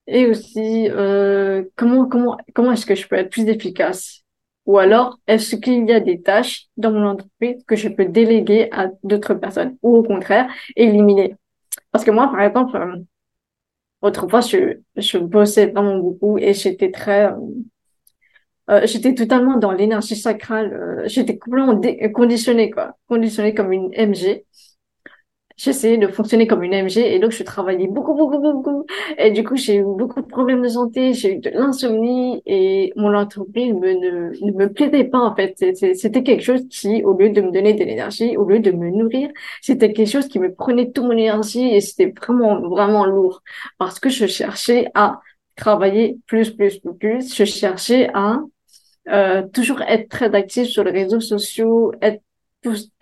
Et 0.08 0.26
aussi 0.26 0.90
euh, 0.90 1.64
comment 1.76 2.08
comment 2.08 2.38
comment 2.56 2.72
est-ce 2.72 2.86
que 2.86 2.96
je 2.96 3.08
peux 3.08 3.16
être 3.16 3.30
plus 3.30 3.48
efficace? 3.48 4.24
Ou 4.66 4.78
alors 4.80 5.20
est-ce 5.28 5.56
qu'il 5.56 5.88
y 5.88 5.94
a 5.94 6.00
des 6.00 6.22
tâches 6.22 6.66
dans 6.78 6.92
mon 6.92 7.06
entreprise 7.08 7.64
que 7.68 7.76
je 7.76 7.90
peux 7.90 8.06
déléguer 8.06 8.70
à 8.72 8.88
d'autres 9.04 9.36
personnes 9.36 9.78
ou 9.84 9.98
au 9.98 10.04
contraire 10.04 10.52
éliminer? 10.76 11.36
Parce 11.92 12.04
que 12.04 12.12
moi 12.12 12.28
par 12.32 12.42
exemple 12.42 12.78
autrefois 14.02 14.42
je 14.42 14.80
je 14.96 15.18
bossais 15.20 15.68
vraiment 15.68 15.98
beaucoup 16.00 16.38
et 16.38 16.54
j'étais 16.54 16.92
très 16.92 17.32
euh, 18.70 18.82
j'étais 18.86 19.16
totalement 19.16 19.58
dans 19.58 19.72
l'énergie 19.72 20.16
sacrale. 20.16 20.74
Euh, 20.74 21.04
j'étais 21.08 21.38
complètement 21.38 21.80
conditionnée, 22.14 22.70
quoi. 22.70 22.96
Conditionnée 23.08 23.54
comme 23.54 23.72
une 23.72 23.92
MG. 23.96 24.46
J'essayais 25.58 25.98
de 25.98 26.08
fonctionner 26.08 26.48
comme 26.48 26.64
une 26.64 26.74
MG 26.74 27.00
et 27.00 27.20
donc 27.20 27.32
je 27.32 27.44
travaillais 27.44 27.88
beaucoup, 27.88 28.14
beaucoup, 28.16 28.40
beaucoup. 28.40 28.86
Et 29.18 29.32
du 29.32 29.44
coup, 29.44 29.58
j'ai 29.58 29.76
eu 29.78 29.84
beaucoup 29.84 30.22
de 30.22 30.26
problèmes 30.26 30.62
de 30.62 30.70
santé, 30.70 31.14
j'ai 31.14 31.34
eu 31.36 31.40
de 31.40 31.50
l'insomnie 31.50 32.42
et 32.46 32.94
mon 32.96 33.14
entreprise 33.14 33.74
me, 33.74 33.92
ne, 33.92 34.46
ne 34.46 34.52
me 34.54 34.72
plaisait 34.72 35.04
pas, 35.04 35.20
en 35.20 35.36
fait. 35.36 35.56
C'était 35.96 36.24
quelque 36.24 36.44
chose 36.44 36.66
qui, 36.70 37.04
au 37.04 37.14
lieu 37.18 37.30
de 37.32 37.42
me 37.42 37.52
donner 37.52 37.74
de 37.74 37.84
l'énergie, 37.84 38.38
au 38.38 38.46
lieu 38.46 38.60
de 38.60 38.72
me 38.72 38.90
nourrir, 38.90 39.30
c'était 39.62 39.92
quelque 39.92 40.08
chose 40.10 40.30
qui 40.30 40.40
me 40.40 40.54
prenait 40.54 40.92
toute 40.92 41.04
mon 41.04 41.12
énergie 41.12 41.68
et 41.76 41.82
c'était 41.82 42.14
vraiment, 42.18 42.62
vraiment 42.70 43.06
lourd 43.06 43.44
parce 43.78 44.00
que 44.00 44.08
je 44.10 44.28
cherchais 44.28 44.88
à 44.96 45.20
travailler 45.58 46.18
plus, 46.26 46.52
plus, 46.52 46.80
plus, 46.80 46.94
plus. 46.96 47.36
Je 47.36 47.44
cherchais 47.44 48.10
à 48.14 48.40
euh, 49.08 49.48
toujours 49.48 49.82
être 49.82 50.10
très 50.10 50.34
actif 50.36 50.68
sur 50.68 50.84
les 50.84 50.92
réseaux 50.92 51.22
sociaux, 51.22 51.94
être 52.02 52.22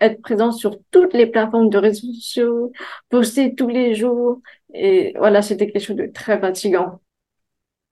être 0.00 0.22
présent 0.22 0.52
sur 0.52 0.78
toutes 0.90 1.14
les 1.14 1.26
plateformes 1.26 1.68
de 1.68 1.78
réseaux 1.78 2.12
sociaux, 2.12 2.72
poster 3.08 3.54
tous 3.54 3.68
les 3.68 3.94
jours. 3.94 4.40
Et 4.74 5.14
voilà, 5.18 5.42
c'était 5.42 5.70
quelque 5.70 5.82
chose 5.82 5.96
de 5.96 6.06
très 6.06 6.38
fatigant. 6.40 7.00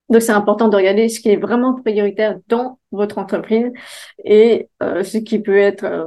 Donc, 0.08 0.22
c'est 0.22 0.32
important 0.32 0.68
de 0.68 0.76
regarder 0.76 1.08
ce 1.08 1.18
qui 1.20 1.30
est 1.30 1.36
vraiment 1.36 1.75
prioritaire 1.75 2.38
dans 2.48 2.78
votre 2.92 3.18
entreprise 3.18 3.72
et 4.25 4.68
euh, 4.82 5.02
ce 5.02 5.18
qui 5.18 5.40
peut 5.40 5.56
être 5.58 5.84
euh, 5.84 6.06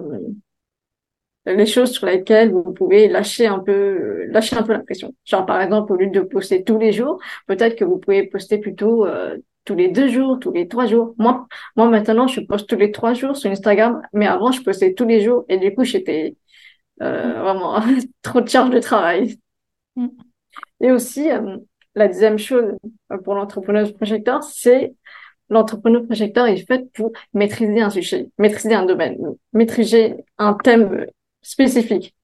les 1.46 1.66
choses 1.66 1.92
sur 1.92 2.06
lesquelles 2.06 2.52
vous 2.52 2.74
pouvez 2.74 3.08
lâcher 3.08 3.48
un 3.48 3.60
peu, 3.60 4.26
lâcher 4.28 4.58
un 4.58 4.64
peu 4.64 4.74
la 4.74 4.80
pression. 4.80 5.14
Genre, 5.26 5.46
par 5.46 5.62
exemple, 5.62 5.94
au 5.94 5.96
lieu 5.96 6.08
de 6.08 6.22
poster 6.22 6.64
tous 6.64 6.78
les 6.78 6.92
jours, 6.92 7.20
peut-être 7.48 7.76
que 7.76 7.86
vous 7.86 7.98
pouvez 7.98 8.28
poster 8.28 8.58
plutôt 8.58 9.06
euh, 9.06 9.38
tous 9.66 9.76
les 9.76 9.90
deux 9.90 10.08
jours, 10.10 10.40
tous 10.40 10.52
les 10.52 10.68
trois 10.68 10.86
jours. 10.86 11.16
Moi, 11.18 11.48
moi 11.76 11.90
maintenant, 11.90 12.28
je 12.28 12.42
poste 12.42 12.68
tous 12.68 12.76
les 12.76 12.92
trois 12.92 13.14
jours 13.14 13.36
sur 13.36 13.52
Instagram, 13.52 14.02
mais 14.14 14.28
avant, 14.28 14.52
je 14.52 14.62
postais 14.62 14.94
tous 14.94 15.06
les 15.06 15.22
jours 15.22 15.46
et 15.50 15.58
du 15.58 15.74
coup, 15.74 15.84
j'étais 15.84 16.36
euh, 17.02 17.42
vraiment 17.42 17.80
trop 18.22 18.42
de 18.42 18.50
charge 18.50 18.72
de 18.72 18.80
travail. 18.80 19.40
Mm. 19.96 20.08
Et 20.82 20.92
aussi, 20.92 21.32
euh, 21.32 21.58
la 21.96 22.08
deuxième 22.08 22.38
chose 22.38 22.74
pour 23.24 23.36
l'entrepreneur 23.36 23.94
projecteur, 23.94 24.44
c'est 24.44 24.94
l'entrepreneur 25.50 26.06
projecteur 26.06 26.46
est 26.48 26.66
fait 26.66 26.92
pour 26.94 27.12
maîtriser 27.34 27.82
un 27.82 27.90
sujet, 27.90 28.30
maîtriser 28.38 28.76
un 28.76 28.86
domaine, 28.86 29.18
maîtriser 29.54 30.16
un 30.38 30.54
thème 30.54 31.08
spécifique. 31.42 32.16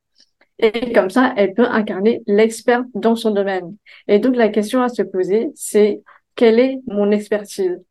Et 0.60 0.94
comme 0.94 1.10
ça, 1.10 1.34
elle 1.36 1.54
peut 1.54 1.68
incarner 1.68 2.24
l'expert 2.28 2.84
dans 2.94 3.16
son 3.16 3.32
domaine. 3.32 3.76
Et 4.08 4.20
donc, 4.20 4.36
la 4.36 4.50
question 4.50 4.82
à 4.82 4.90
se 4.90 5.02
poser, 5.02 5.50
c'est 5.56 6.02
quelle 6.36 6.60
est 6.60 6.80
mon 6.88 7.12
expertise? 7.12 7.82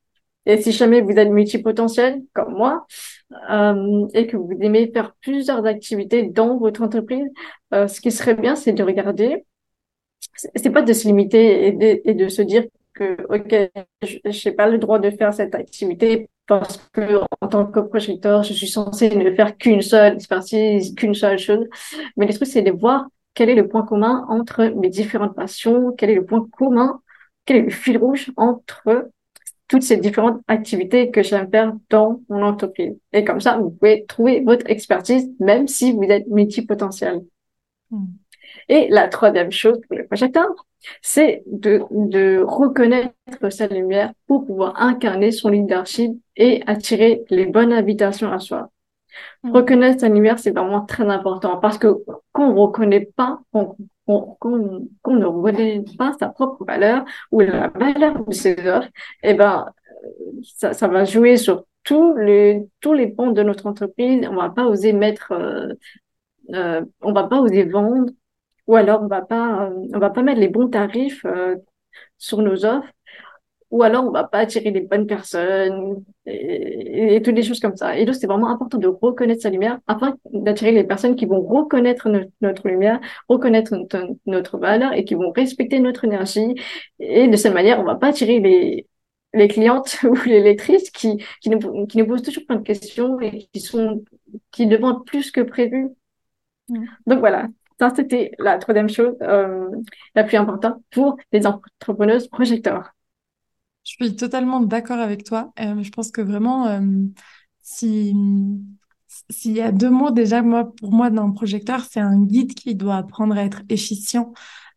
Et 0.47 0.61
si 0.61 0.73
jamais 0.73 1.00
vous 1.00 1.12
êtes 1.12 1.31
multipotentiel, 1.31 2.23
comme 2.35 2.54
moi, 2.54 2.87
euh, 3.50 4.07
et 4.12 4.26
que 4.26 4.37
vous 4.37 4.52
aimez 4.61 4.90
faire 4.93 5.14
plusieurs 5.21 5.64
activités 5.66 6.25
dans 6.25 6.59
votre 6.59 6.83
entreprise, 6.83 7.26
euh, 7.73 7.88
ce 7.88 8.00
qui 8.00 8.11
serait 8.11 8.35
bien, 8.35 8.54
c'est 8.54 8.73
de 8.73 8.83
regarder, 8.83 9.47
c'est 10.35 10.71
pas 10.71 10.83
de 10.83 10.93
se 10.93 11.07
limiter 11.07 11.66
et 11.69 11.73
de, 11.73 12.00
et 12.04 12.14
de 12.14 12.28
se 12.28 12.43
dire 12.43 12.64
que, 12.95 13.17
OK, 13.29 13.71
je 14.03 14.49
n'ai 14.49 14.55
pas 14.55 14.69
le 14.69 14.79
droit 14.79 14.99
de 14.99 15.11
faire 15.11 15.35
cette 15.35 15.55
activité 15.55 16.29
parce 16.47 16.79
que 16.93 17.21
en 17.41 17.49
tant 17.49 17.67
que 17.67 17.81
projecteur, 17.81 18.43
je 18.43 18.53
suis 18.53 18.69
censée 18.69 19.11
ne 19.11 19.35
faire 19.35 19.57
qu'une 19.57 19.83
seule 19.83 20.15
expertise, 20.15 20.95
qu'une 20.95 21.15
seule 21.15 21.39
chose. 21.39 21.67
Mais 22.17 22.27
le 22.27 22.35
truc, 22.35 22.49
c'est 22.49 22.63
de 22.63 22.71
voir 22.71 23.07
quel 23.35 23.51
est 23.51 23.55
le 23.55 23.69
point 23.69 23.85
commun 23.85 24.25
entre 24.29 24.65
mes 24.65 24.91
différentes 24.91 25.35
passions, 25.35 25.93
quel 25.97 26.11
est 26.11 26.15
le 26.15 26.25
point 26.25 26.47
commun, 26.57 27.01
quel 27.45 27.57
est 27.59 27.63
le 27.63 27.71
fil 27.71 27.99
rouge 27.99 28.31
entre 28.37 29.11
toutes 29.69 29.83
ces 29.83 29.97
différentes 29.97 30.41
activités 30.47 31.11
que 31.11 31.23
j'aime 31.23 31.51
faire 31.51 31.73
dans 31.91 32.21
mon 32.29 32.43
entreprise. 32.43 32.95
Et 33.13 33.25
comme 33.25 33.41
ça, 33.41 33.57
vous 33.57 33.71
pouvez 33.71 34.05
trouver 34.07 34.41
votre 34.41 34.69
expertise, 34.71 35.31
même 35.41 35.67
si 35.69 35.93
vous 35.93 36.03
êtes 36.05 36.27
multipotentiel. 36.29 37.23
Hmm. 37.91 38.07
Et 38.69 38.89
la 38.89 39.09
troisième 39.09 39.51
chose 39.51 39.81
pour 39.87 39.97
le 39.97 40.07
projecteur, 40.07 40.47
c'est 41.03 41.43
de, 41.47 41.83
de 41.91 42.43
reconnaître 42.43 43.15
sa 43.51 43.67
lumière 43.67 44.13
pour 44.27 44.47
pouvoir 44.47 44.81
incarner 44.81 45.31
son 45.31 45.49
leadership 45.49 46.13
et 46.37 46.63
attirer 46.67 47.25
les 47.31 47.47
bonnes 47.47 47.73
invitations 47.73 48.33
à 48.33 48.39
soi. 48.39 48.71
Mm. 49.43 49.53
Reconnaître 49.53 50.01
sa 50.01 50.09
lumière, 50.09 50.39
c'est 50.39 50.51
vraiment 50.51 50.85
très 50.85 51.09
important 51.09 51.59
parce 51.59 51.79
que 51.79 51.89
quand 52.33 52.51
on 52.51 52.55
reconnaît 52.55 53.09
pas, 53.17 53.41
qu'on 53.53 53.77
ne 54.07 55.25
reconnaît 55.27 55.85
pas 55.97 56.15
sa 56.19 56.29
propre 56.29 56.65
valeur 56.65 57.05
ou 57.31 57.41
la 57.41 57.69
valeur 57.69 58.25
de 58.25 58.33
ses 58.33 58.59
œuvres, 58.67 58.89
eh 59.23 59.35
ben, 59.35 59.67
ça, 60.43 60.73
ça 60.73 60.89
va 60.89 61.05
jouer 61.05 61.37
sur 61.37 61.65
tous 61.85 62.17
les, 62.17 62.67
tous 62.81 62.93
les 62.93 63.09
ponts 63.09 63.31
de 63.31 63.43
notre 63.43 63.67
entreprise. 63.67 64.27
On 64.31 64.37
va 64.37 64.51
pas 64.51 64.67
oser 64.67 64.93
mettre, 64.93 65.33
euh, 65.33 65.69
euh, 66.55 66.85
on 67.03 67.13
va 67.13 67.25
pas 67.25 67.41
oser 67.41 67.65
vendre, 67.65 68.11
ou 68.66 68.76
alors 68.76 69.02
on 69.02 69.06
va 69.09 69.23
pas, 69.23 69.66
euh, 69.66 69.87
on 69.94 69.99
va 69.99 70.11
pas 70.11 70.23
mettre 70.23 70.40
les 70.40 70.49
bons 70.49 70.68
tarifs 70.68 71.25
euh, 71.25 71.56
sur 72.18 72.42
nos 72.42 72.64
offres, 72.64 72.88
ou 73.71 73.83
alors 73.83 74.04
on 74.06 74.11
va 74.11 74.25
pas 74.25 74.38
attirer 74.38 74.71
les 74.71 74.83
bonnes 74.83 75.06
personnes 75.06 76.04
et, 76.26 77.21
toutes 77.25 77.35
les 77.35 77.42
choses 77.42 77.61
comme 77.61 77.76
ça. 77.76 77.99
Et 77.99 78.04
donc 78.04 78.14
c'est 78.14 78.26
vraiment 78.26 78.49
important 78.50 78.78
de 78.78 78.87
reconnaître 78.88 79.42
sa 79.42 79.50
lumière 79.50 79.80
afin 79.87 80.16
d'attirer 80.33 80.73
les 80.73 80.85
personnes 80.85 81.16
qui 81.16 81.26
vont 81.26 81.40
reconnaître 81.42 82.09
notre, 82.40 82.68
lumière, 82.68 83.00
reconnaître 83.28 83.75
notre, 84.26 84.59
valeur 84.59 84.92
et 84.94 85.04
qui 85.04 85.14
vont 85.14 85.33
respecter 85.33 85.80
notre 85.80 86.04
énergie. 86.04 86.54
Et 87.00 87.28
de 87.28 87.37
cette 87.37 87.54
manière, 87.54 87.80
on 87.80 87.85
va 87.85 87.97
pas 87.97 88.09
attirer 88.09 88.40
les 88.40 88.87
les 89.35 89.49
clientes 89.49 89.99
ou 90.04 90.14
les 90.26 90.40
lectrices 90.40 90.90
qui, 90.90 91.18
qui, 91.40 91.50
nous, 91.50 91.87
qui 91.87 91.99
nous 91.99 92.06
posent 92.06 92.23
toujours 92.23 92.47
plein 92.47 92.56
de 92.56 92.62
questions 92.62 93.21
et 93.21 93.49
qui 93.52 93.61
sont 93.61 94.04
qui 94.52 94.66
demandent 94.66 95.04
plus 95.04 95.30
que 95.30 95.40
prévu. 95.40 95.88
Donc 97.06 97.18
voilà, 97.18 97.49
c'était 97.95 98.33
la 98.38 98.59
troisième 98.59 98.88
chose 98.88 99.14
euh, 99.23 99.69
la 100.14 100.25
plus 100.25 100.37
importante 100.37 100.83
pour 100.91 101.17
les 101.33 101.47
entrepreneuses 101.47 102.29
projecteurs. 102.29 102.93
Je 103.85 103.93
suis 103.93 104.17
totalement 104.17 104.61
d'accord 104.61 104.99
avec 104.99 105.25
toi. 105.25 105.53
Euh, 105.61 105.83
je 105.83 105.91
pense 105.91 106.11
que 106.11 106.21
vraiment, 106.21 106.67
euh, 106.67 106.81
si 107.62 108.14
s'il 109.31 109.53
y 109.53 109.61
a 109.61 109.71
deux 109.71 109.91
mots 109.91 110.11
déjà, 110.11 110.43
moi, 110.43 110.73
pour 110.75 110.93
moi, 110.93 111.09
d'un 111.09 111.31
projecteur, 111.31 111.85
c'est 111.88 112.00
un 112.00 112.21
guide 112.21 112.55
qui 112.55 112.75
doit 112.75 112.97
apprendre 112.97 113.37
à 113.37 113.45
être 113.45 113.62
efficient. 113.69 114.33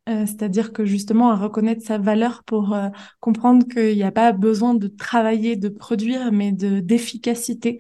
C'est-à-dire 0.06 0.72
que 0.72 0.86
justement 0.86 1.32
à 1.32 1.36
reconnaître 1.36 1.86
sa 1.86 1.98
valeur 1.98 2.44
pour 2.46 2.78
comprendre 3.20 3.68
qu'il 3.68 3.96
n'y 3.96 4.04
a 4.04 4.12
pas 4.12 4.32
besoin 4.32 4.74
de 4.74 4.88
travailler, 4.88 5.58
de 5.58 5.68
produire, 5.68 6.32
mais 6.32 6.54
de 6.54 6.80
d'efficacité. 6.80 7.80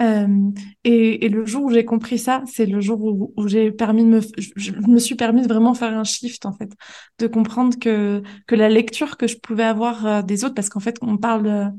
Euh, 0.00 0.50
et, 0.84 1.26
et, 1.26 1.28
le 1.28 1.44
jour 1.44 1.64
où 1.64 1.70
j'ai 1.70 1.84
compris 1.84 2.18
ça, 2.18 2.42
c'est 2.46 2.64
le 2.64 2.80
jour 2.80 3.02
où, 3.36 3.46
j'ai 3.46 3.70
permis 3.70 4.04
de 4.04 4.08
me, 4.08 4.20
je, 4.38 4.72
me 4.72 4.98
suis 4.98 5.16
permis 5.16 5.42
de 5.42 5.48
vraiment 5.48 5.74
faire 5.74 5.92
un 5.92 6.04
shift 6.04 6.46
en 6.46 6.52
fait, 6.52 6.72
de 7.18 7.26
comprendre 7.26 7.78
que 7.78 8.22
que 8.46 8.54
la 8.54 8.70
lecture 8.70 9.18
que 9.18 9.26
je 9.26 9.36
pouvais 9.38 9.64
avoir 9.64 10.06
euh, 10.06 10.22
des 10.22 10.44
autres, 10.44 10.54
parce 10.54 10.70
qu'en 10.70 10.80
fait 10.80 10.96
on 11.02 11.18
parle 11.18 11.72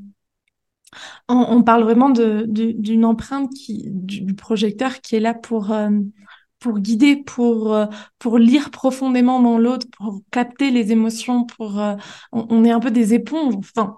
on, 1.27 1.35
on 1.35 1.63
parle 1.63 1.83
vraiment 1.83 2.09
de 2.11 2.45
d'une 2.47 3.05
empreinte 3.05 3.51
qui 3.53 3.85
du, 3.89 4.35
projecteur 4.35 5.01
qui 5.01 5.15
est 5.15 5.19
là 5.19 5.33
pour 5.33 5.71
euh, 5.71 5.89
pour 6.59 6.79
guider, 6.79 7.15
pour 7.17 7.75
pour 8.19 8.37
lire 8.37 8.69
profondément 8.71 9.41
dans 9.41 9.57
l'autre, 9.57 9.87
pour 9.97 10.21
capter 10.31 10.69
les 10.71 10.91
émotions, 10.91 11.45
pour 11.45 11.77
on, 12.31 12.47
on, 12.49 12.63
est 12.63 12.71
un 12.71 12.79
peu 12.79 12.91
des 12.91 13.13
éponges. 13.13 13.55
Enfin, 13.57 13.97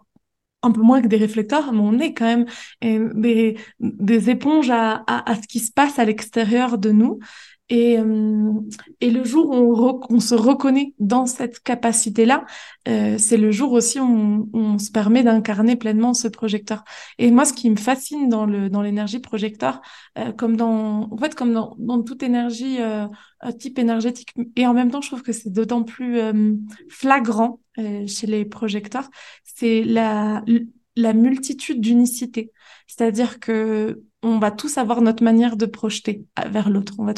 un 0.66 0.72
peu 0.72 0.82
moins 0.82 1.02
que 1.02 1.08
des 1.08 1.18
réflecteurs, 1.18 1.72
mais 1.72 1.80
on 1.80 2.00
est 2.00 2.14
quand 2.14 2.26
même 2.26 2.46
euh, 2.84 3.12
des, 3.80 4.30
éponges 4.30 4.70
à, 4.72 5.04
ce 5.42 5.48
qui 5.48 5.60
se 5.60 5.72
passe 5.72 6.00
à 6.00 6.06
l'extérieur 6.06 6.78
de 6.78 6.92
nous. 6.92 7.20
Et, 7.70 7.98
euh, 7.98 8.52
et 9.02 9.10
le 9.10 9.24
jour 9.24 9.50
où 9.50 9.54
on, 9.54 10.00
on, 10.10 10.20
se 10.20 10.36
reconnaît 10.36 10.94
dans 11.00 11.26
cette 11.26 11.60
capacité-là, 11.62 12.46
euh, 12.88 13.18
c'est 13.18 13.38
le 13.38 13.50
jour 13.50 13.72
aussi 13.72 14.00
où 14.00 14.04
on, 14.04 14.50
on 14.54 14.78
se 14.78 14.92
permet 14.92 15.24
d'incarner 15.24 15.76
pleinement 15.76 16.14
ce 16.14 16.28
projecteur. 16.28 16.84
Et 17.18 17.32
moi, 17.32 17.44
ce 17.44 17.54
qui 17.54 17.72
me 17.72 17.76
fascine 17.76 18.30
dans 18.30 18.46
le 18.46 18.70
dans 18.70 18.84
l'énergie 18.84 19.20
projecteur, 19.20 19.82
euh, 20.20 20.32
comme 20.32 20.58
dans 20.58 21.10
en 21.12 21.18
fait 21.18 21.34
comme 21.34 21.54
dans, 21.54 21.76
dans 21.80 22.04
toute 22.04 22.22
énergie 22.22 22.80
euh, 22.82 23.08
type 23.58 23.80
énergétique, 23.80 24.34
et 24.56 24.68
en 24.68 24.74
même 24.74 24.92
temps, 24.92 25.02
je 25.02 25.08
trouve 25.08 25.24
que 25.24 25.34
c'est 25.34 25.52
d'autant 25.52 25.82
plus 25.84 26.20
euh, 26.20 26.54
flagrant 26.90 27.60
chez 27.78 28.26
les 28.28 28.46
projecteurs, 28.46 29.10
c'est 29.44 29.84
la 29.84 30.44
la 30.96 31.14
multitude 31.14 31.82
d'unicité. 31.82 32.52
C'est-à-dire 32.88 33.40
que 33.40 34.04
on 34.26 34.40
va 34.40 34.50
tous 34.50 34.78
avoir 34.78 35.02
notre 35.02 35.24
manière 35.24 35.56
de 35.56 35.68
projeter 35.68 36.26
vers 36.50 36.70
l'autre. 36.70 36.94
On 36.98 37.06
va, 37.06 37.14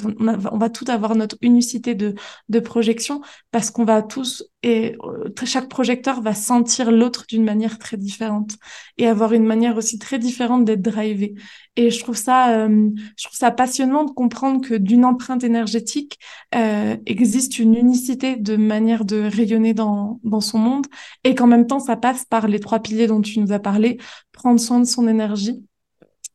on, 0.52 0.58
va, 0.58 0.70
tout 0.70 0.86
avoir 0.90 1.16
notre 1.16 1.38
unicité 1.42 1.96
de, 1.96 2.16
de 2.50 2.60
projection 2.60 3.22
parce 3.52 3.72
qu'on 3.72 3.86
va 3.86 4.02
tous 4.02 4.44
et 4.62 4.98
euh, 5.04 5.30
chaque 5.46 5.70
projecteur 5.70 6.22
va 6.22 6.34
sentir 6.34 6.92
l'autre 6.92 7.26
d'une 7.30 7.46
manière 7.46 7.80
très 7.80 7.96
différente 7.96 8.58
et 8.98 9.08
avoir 9.08 9.32
une 9.32 9.46
manière 9.46 9.78
aussi 9.78 10.00
très 10.00 10.20
différente 10.20 10.66
d'être 10.66 10.82
drivé. 10.82 11.36
Et 11.78 11.92
je 11.92 12.00
trouve 12.00 12.18
ça, 12.18 12.50
euh, 12.66 12.90
je 13.16 13.24
trouve 13.24 13.38
ça 13.38 13.52
passionnant 13.52 14.04
de 14.04 14.12
comprendre 14.12 14.60
que 14.60 14.74
d'une 14.74 15.06
empreinte 15.06 15.46
énergétique 15.46 16.20
euh, 16.56 16.98
existe 17.06 17.58
une 17.58 17.76
unicité 17.76 18.36
de 18.36 18.58
manière 18.58 19.06
de 19.06 19.22
rayonner 19.22 19.74
dans, 19.74 20.20
dans 20.24 20.42
son 20.42 20.58
monde 20.58 20.88
et 21.24 21.36
qu'en 21.36 21.48
même 21.48 21.68
temps 21.68 21.80
ça 21.80 21.96
passe 21.96 22.26
par 22.26 22.50
les 22.50 22.60
trois 22.60 22.80
piliers 22.80 23.08
dont 23.08 23.22
tu 23.22 23.40
nous 23.40 23.54
as 23.54 23.60
parlé, 23.60 23.98
prendre 24.34 24.60
soin 24.60 24.80
de 24.80 24.86
son 24.86 25.08
énergie 25.08 25.64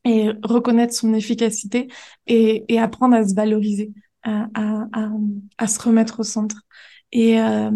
et 0.05 0.29
reconnaître 0.43 0.93
son 0.93 1.13
efficacité 1.13 1.87
et, 2.27 2.65
et 2.67 2.79
apprendre 2.79 3.15
à 3.15 3.27
se 3.27 3.33
valoriser, 3.33 3.91
à, 4.23 4.47
à, 4.53 5.09
à, 5.57 5.67
se 5.67 5.81
remettre 5.81 6.19
au 6.19 6.23
centre. 6.23 6.57
Et, 7.11 7.39
euh, 7.39 7.71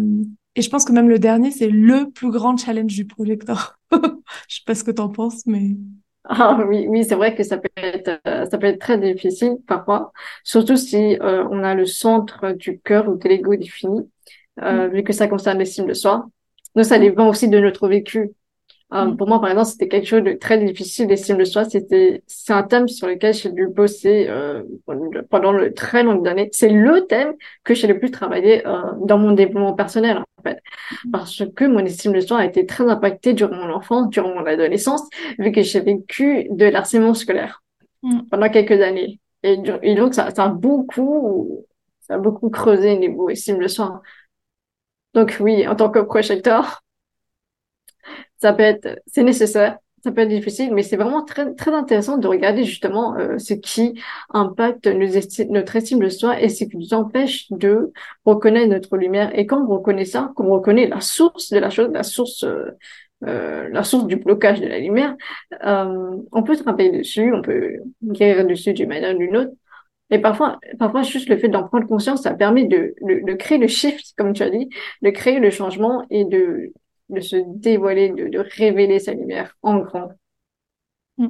et 0.54 0.62
je 0.62 0.70
pense 0.70 0.84
que 0.84 0.92
même 0.92 1.08
le 1.08 1.18
dernier, 1.18 1.50
c'est 1.50 1.68
le 1.68 2.10
plus 2.10 2.30
grand 2.30 2.56
challenge 2.56 2.94
du 2.94 3.06
projecteur. 3.06 3.78
je 3.92 3.98
sais 4.48 4.62
pas 4.66 4.74
ce 4.74 4.84
que 4.84 4.90
tu 4.90 5.00
en 5.00 5.08
penses, 5.08 5.46
mais... 5.46 5.70
Ah 6.24 6.58
oui, 6.68 6.86
oui, 6.88 7.04
c'est 7.04 7.14
vrai 7.14 7.34
que 7.34 7.42
ça 7.42 7.56
peut 7.56 7.70
être, 7.76 8.20
ça 8.24 8.58
peut 8.58 8.66
être 8.66 8.80
très 8.80 8.98
difficile 8.98 9.56
parfois, 9.66 10.12
surtout 10.44 10.76
si 10.76 11.16
euh, 11.22 11.46
on 11.50 11.64
a 11.64 11.74
le 11.74 11.86
centre 11.86 12.52
du 12.52 12.80
cœur 12.80 13.08
ou 13.08 13.16
de 13.16 13.26
l'ego 13.26 13.56
défini, 13.56 14.10
euh, 14.60 14.88
mm. 14.88 14.92
vu 14.92 15.02
que 15.04 15.14
ça 15.14 15.26
concerne 15.26 15.58
l'estime 15.58 15.86
de 15.86 15.94
soi. 15.94 16.26
Donc 16.74 16.84
ça 16.84 16.98
dépend 16.98 17.28
aussi 17.28 17.48
de 17.48 17.58
notre 17.58 17.88
vécu. 17.88 18.30
Euh, 18.92 19.04
mm. 19.04 19.16
pour 19.16 19.28
moi, 19.28 19.40
par 19.40 19.50
exemple, 19.50 19.68
c'était 19.68 19.88
quelque 19.88 20.06
chose 20.06 20.22
de 20.22 20.32
très 20.32 20.58
difficile 20.58 21.06
d'estime 21.06 21.36
de 21.36 21.44
soi. 21.44 21.64
C'était, 21.64 22.22
c'est 22.26 22.52
un 22.52 22.62
thème 22.62 22.88
sur 22.88 23.06
lequel 23.06 23.34
j'ai 23.34 23.50
dû 23.50 23.68
bosser 23.68 24.26
euh, 24.28 24.62
pendant 25.30 25.52
le 25.52 25.74
très 25.74 26.02
longues 26.02 26.26
années. 26.26 26.48
C'est 26.52 26.70
le 26.70 27.06
thème 27.06 27.34
que 27.64 27.74
j'ai 27.74 27.86
le 27.86 27.98
plus 27.98 28.10
travaillé 28.10 28.66
euh, 28.66 28.80
dans 29.04 29.18
mon 29.18 29.32
développement 29.32 29.74
personnel, 29.74 30.18
en 30.18 30.42
fait, 30.42 30.62
mm. 31.04 31.10
parce 31.10 31.42
que 31.54 31.64
mon 31.64 31.80
estime 31.80 32.12
de 32.12 32.20
soi 32.20 32.38
a 32.38 32.44
été 32.46 32.64
très 32.66 32.88
impactée 32.88 33.34
durant 33.34 33.56
mon 33.56 33.72
enfance, 33.72 34.08
durant 34.08 34.34
mon 34.34 34.46
adolescence, 34.46 35.02
vu 35.38 35.52
que 35.52 35.62
j'ai 35.62 35.80
vécu 35.80 36.46
de 36.50 36.64
l'harcèlement 36.66 37.14
scolaire 37.14 37.62
mm. 38.02 38.20
pendant 38.30 38.48
quelques 38.48 38.80
années. 38.80 39.20
Et, 39.42 39.56
et 39.82 39.94
donc, 39.94 40.14
ça, 40.14 40.30
ça 40.30 40.44
a 40.44 40.48
beaucoup, 40.48 41.64
ça 42.00 42.14
a 42.14 42.18
beaucoup 42.18 42.48
creusé 42.50 42.98
niveau 42.98 43.28
estime 43.28 43.58
de 43.58 43.68
soi. 43.68 44.02
Donc 45.14 45.36
oui, 45.40 45.66
en 45.66 45.74
tant 45.74 45.90
que 45.90 46.00
projecteur, 46.00 46.82
ça 48.40 48.52
peut 48.52 48.62
être, 48.62 49.00
c'est 49.06 49.22
nécessaire, 49.22 49.78
ça 50.04 50.12
peut 50.12 50.20
être 50.22 50.28
difficile, 50.28 50.72
mais 50.72 50.82
c'est 50.82 50.96
vraiment 50.96 51.24
très, 51.24 51.54
très 51.54 51.72
intéressant 51.72 52.18
de 52.18 52.28
regarder 52.28 52.64
justement 52.64 53.16
euh, 53.16 53.38
ce 53.38 53.54
qui 53.54 54.00
impacte 54.30 54.86
notre 54.86 55.76
estime 55.76 55.98
de 56.00 56.08
soi 56.08 56.40
et 56.40 56.48
ce 56.48 56.64
qui 56.64 56.76
nous 56.76 56.94
empêche 56.94 57.50
de 57.50 57.92
reconnaître 58.24 58.68
notre 58.68 58.96
lumière. 58.96 59.36
Et 59.36 59.46
quand 59.46 59.64
on 59.64 59.66
reconnaît 59.66 60.04
ça, 60.04 60.32
quand 60.36 60.44
on 60.44 60.52
reconnaît 60.52 60.86
la 60.86 61.00
source 61.00 61.50
de 61.50 61.58
la 61.58 61.70
chose, 61.70 61.90
la 61.92 62.04
source, 62.04 62.44
euh, 62.44 62.70
euh 63.26 63.68
la 63.70 63.82
source 63.82 64.06
du 64.06 64.16
blocage 64.16 64.60
de 64.60 64.66
la 64.66 64.78
lumière, 64.78 65.16
euh, 65.64 66.16
on 66.32 66.42
peut 66.42 66.56
travailler 66.56 66.90
dessus, 66.90 67.32
on 67.34 67.42
peut 67.42 67.78
guérir 68.02 68.46
dessus 68.46 68.72
d'une 68.74 68.88
manière 68.88 69.14
ou 69.16 69.18
d'une 69.18 69.36
autre. 69.36 69.52
Et 70.10 70.20
parfois, 70.20 70.58
parfois 70.78 71.02
juste 71.02 71.28
le 71.28 71.36
fait 71.36 71.48
d'en 71.48 71.64
prendre 71.64 71.86
conscience, 71.86 72.22
ça 72.22 72.32
permet 72.34 72.64
de, 72.64 72.94
de, 73.02 73.26
de 73.26 73.32
créer 73.34 73.58
le 73.58 73.66
shift, 73.66 74.14
comme 74.16 74.32
tu 74.32 74.42
as 74.42 74.50
dit, 74.50 74.70
de 75.02 75.10
créer 75.10 75.38
le 75.38 75.50
changement 75.50 76.06
et 76.08 76.24
de 76.24 76.72
de 77.08 77.20
se 77.20 77.36
dévoiler, 77.36 78.10
de, 78.10 78.38
révéler 78.56 78.98
sa 78.98 79.14
lumière 79.14 79.56
en 79.62 79.78
grand. 79.78 80.10
Mm. 81.16 81.28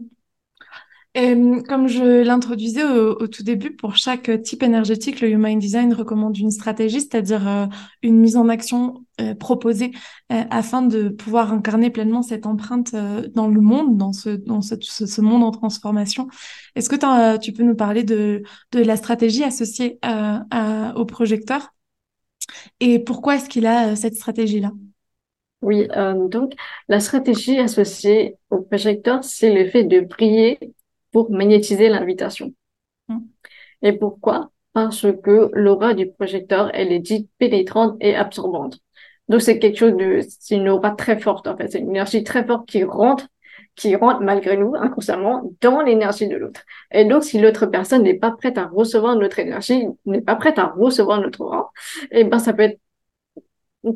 Et, 1.15 1.35
comme 1.67 1.89
je 1.89 2.23
l'introduisais 2.23 2.85
au, 2.85 3.27
tout 3.27 3.43
début, 3.43 3.75
pour 3.75 3.97
chaque 3.97 4.31
type 4.43 4.63
énergétique, 4.63 5.21
le 5.21 5.31
Human 5.31 5.59
Design 5.59 5.93
recommande 5.93 6.37
une 6.39 6.51
stratégie, 6.51 7.01
c'est-à-dire 7.01 7.49
euh, 7.49 7.67
une 8.03 8.19
mise 8.19 8.37
en 8.37 8.49
action 8.49 9.05
euh, 9.21 9.35
proposée 9.35 9.91
euh, 10.31 10.45
afin 10.51 10.83
de 10.83 11.09
pouvoir 11.09 11.53
incarner 11.53 11.91
pleinement 11.91 12.23
cette 12.23 12.47
empreinte 12.47 12.95
dans 13.35 13.49
le 13.49 13.61
monde, 13.61 13.97
dans 13.97 14.13
ce, 14.13 15.21
monde 15.21 15.43
en 15.43 15.51
transformation. 15.51 16.29
Est-ce 16.77 16.89
que 16.89 17.39
tu 17.39 17.53
peux 17.53 17.65
nous 17.65 17.75
parler 17.75 18.05
de, 18.05 18.43
la 18.73 18.97
stratégie 18.97 19.43
associée 19.43 19.99
au 20.95 21.05
projecteur? 21.05 21.75
Et 22.81 22.99
pourquoi 22.99 23.37
est-ce 23.37 23.49
qu'il 23.49 23.67
a 23.67 23.97
cette 23.97 24.15
stratégie-là? 24.15 24.73
Oui, 25.63 25.89
euh, 25.97 26.29
donc 26.29 26.53
la 26.89 27.01
stratégie 27.01 27.59
associée 27.59 28.37
au 28.51 28.63
projecteur, 28.63 29.25
c'est 29.25 29.53
le 29.53 29.69
fait 29.69 29.85
de 29.85 30.01
briller 30.01 30.59
pour 31.13 31.31
magnétiser 31.31 31.89
l'invitation. 31.89 32.55
Mm. 33.09 33.19
Et 33.83 33.93
pourquoi? 33.93 34.51
Parce 34.73 35.07
que 35.23 35.51
l'aura 35.53 35.95
du 35.95 36.11
projecteur, 36.11 36.71
elle 36.75 36.93
est 36.93 37.01
dite 37.01 37.29
pénétrante 37.39 37.97
et 38.01 38.15
absorbante. 38.15 38.79
Donc 39.29 39.43
c'est 39.43 39.59
quelque 39.59 39.79
chose 39.79 39.97
de, 39.97 40.21
c'est 40.41 40.57
une 40.57 40.69
aura 40.69 40.93
très 40.93 41.19
forte 41.19 41.47
en 41.47 41.57
fait, 41.57 41.69
c'est 41.69 41.81
une 41.81 41.91
énergie 41.91 42.25
très 42.25 42.47
forte 42.47 42.67
qui 42.67 42.85
rentre, 42.85 43.29
qui 43.77 43.95
rentre 43.97 44.21
malgré 44.21 44.57
nous 44.57 44.75
inconsciemment 44.75 45.51
dans 45.61 45.83
l'énergie 45.83 46.29
de 46.29 46.37
l'autre. 46.37 46.63
Et 46.93 47.05
donc 47.05 47.25
si 47.25 47.39
l'autre 47.39 47.67
personne 47.67 48.05
n'est 48.05 48.15
pas 48.15 48.31
prête 48.31 48.57
à 48.59 48.67
recevoir 48.67 49.17
notre 49.17 49.39
énergie, 49.39 49.87
n'est 50.07 50.23
pas 50.23 50.37
prête 50.37 50.59
à 50.59 50.67
recevoir 50.67 51.21
notre 51.21 51.43
aura, 51.43 51.73
et 52.11 52.21
eh 52.21 52.25
ben 52.25 52.39
ça 52.39 52.53
peut 52.55 52.63
être 52.63 52.81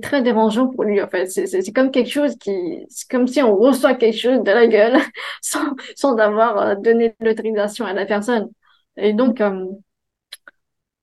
très 0.00 0.22
dérangeant 0.22 0.68
pour 0.68 0.84
lui 0.84 1.02
en 1.02 1.08
fait. 1.08 1.26
C'est 1.26 1.72
comme 1.72 1.90
quelque 1.90 2.10
chose 2.10 2.36
qui 2.36 2.84
c'est 2.88 3.08
comme 3.10 3.26
si 3.26 3.42
on 3.42 3.56
reçoit 3.56 3.94
quelque 3.94 4.18
chose 4.18 4.42
de 4.42 4.50
la 4.50 4.66
gueule 4.66 4.98
sans 5.42 5.74
sans 5.96 6.16
avoir 6.16 6.58
euh, 6.58 6.74
donné 6.76 7.14
l'autorisation 7.20 7.84
à 7.86 7.92
la 7.92 8.06
personne. 8.06 8.50
Et 8.96 9.12
donc 9.12 9.40
euh, 9.40 9.66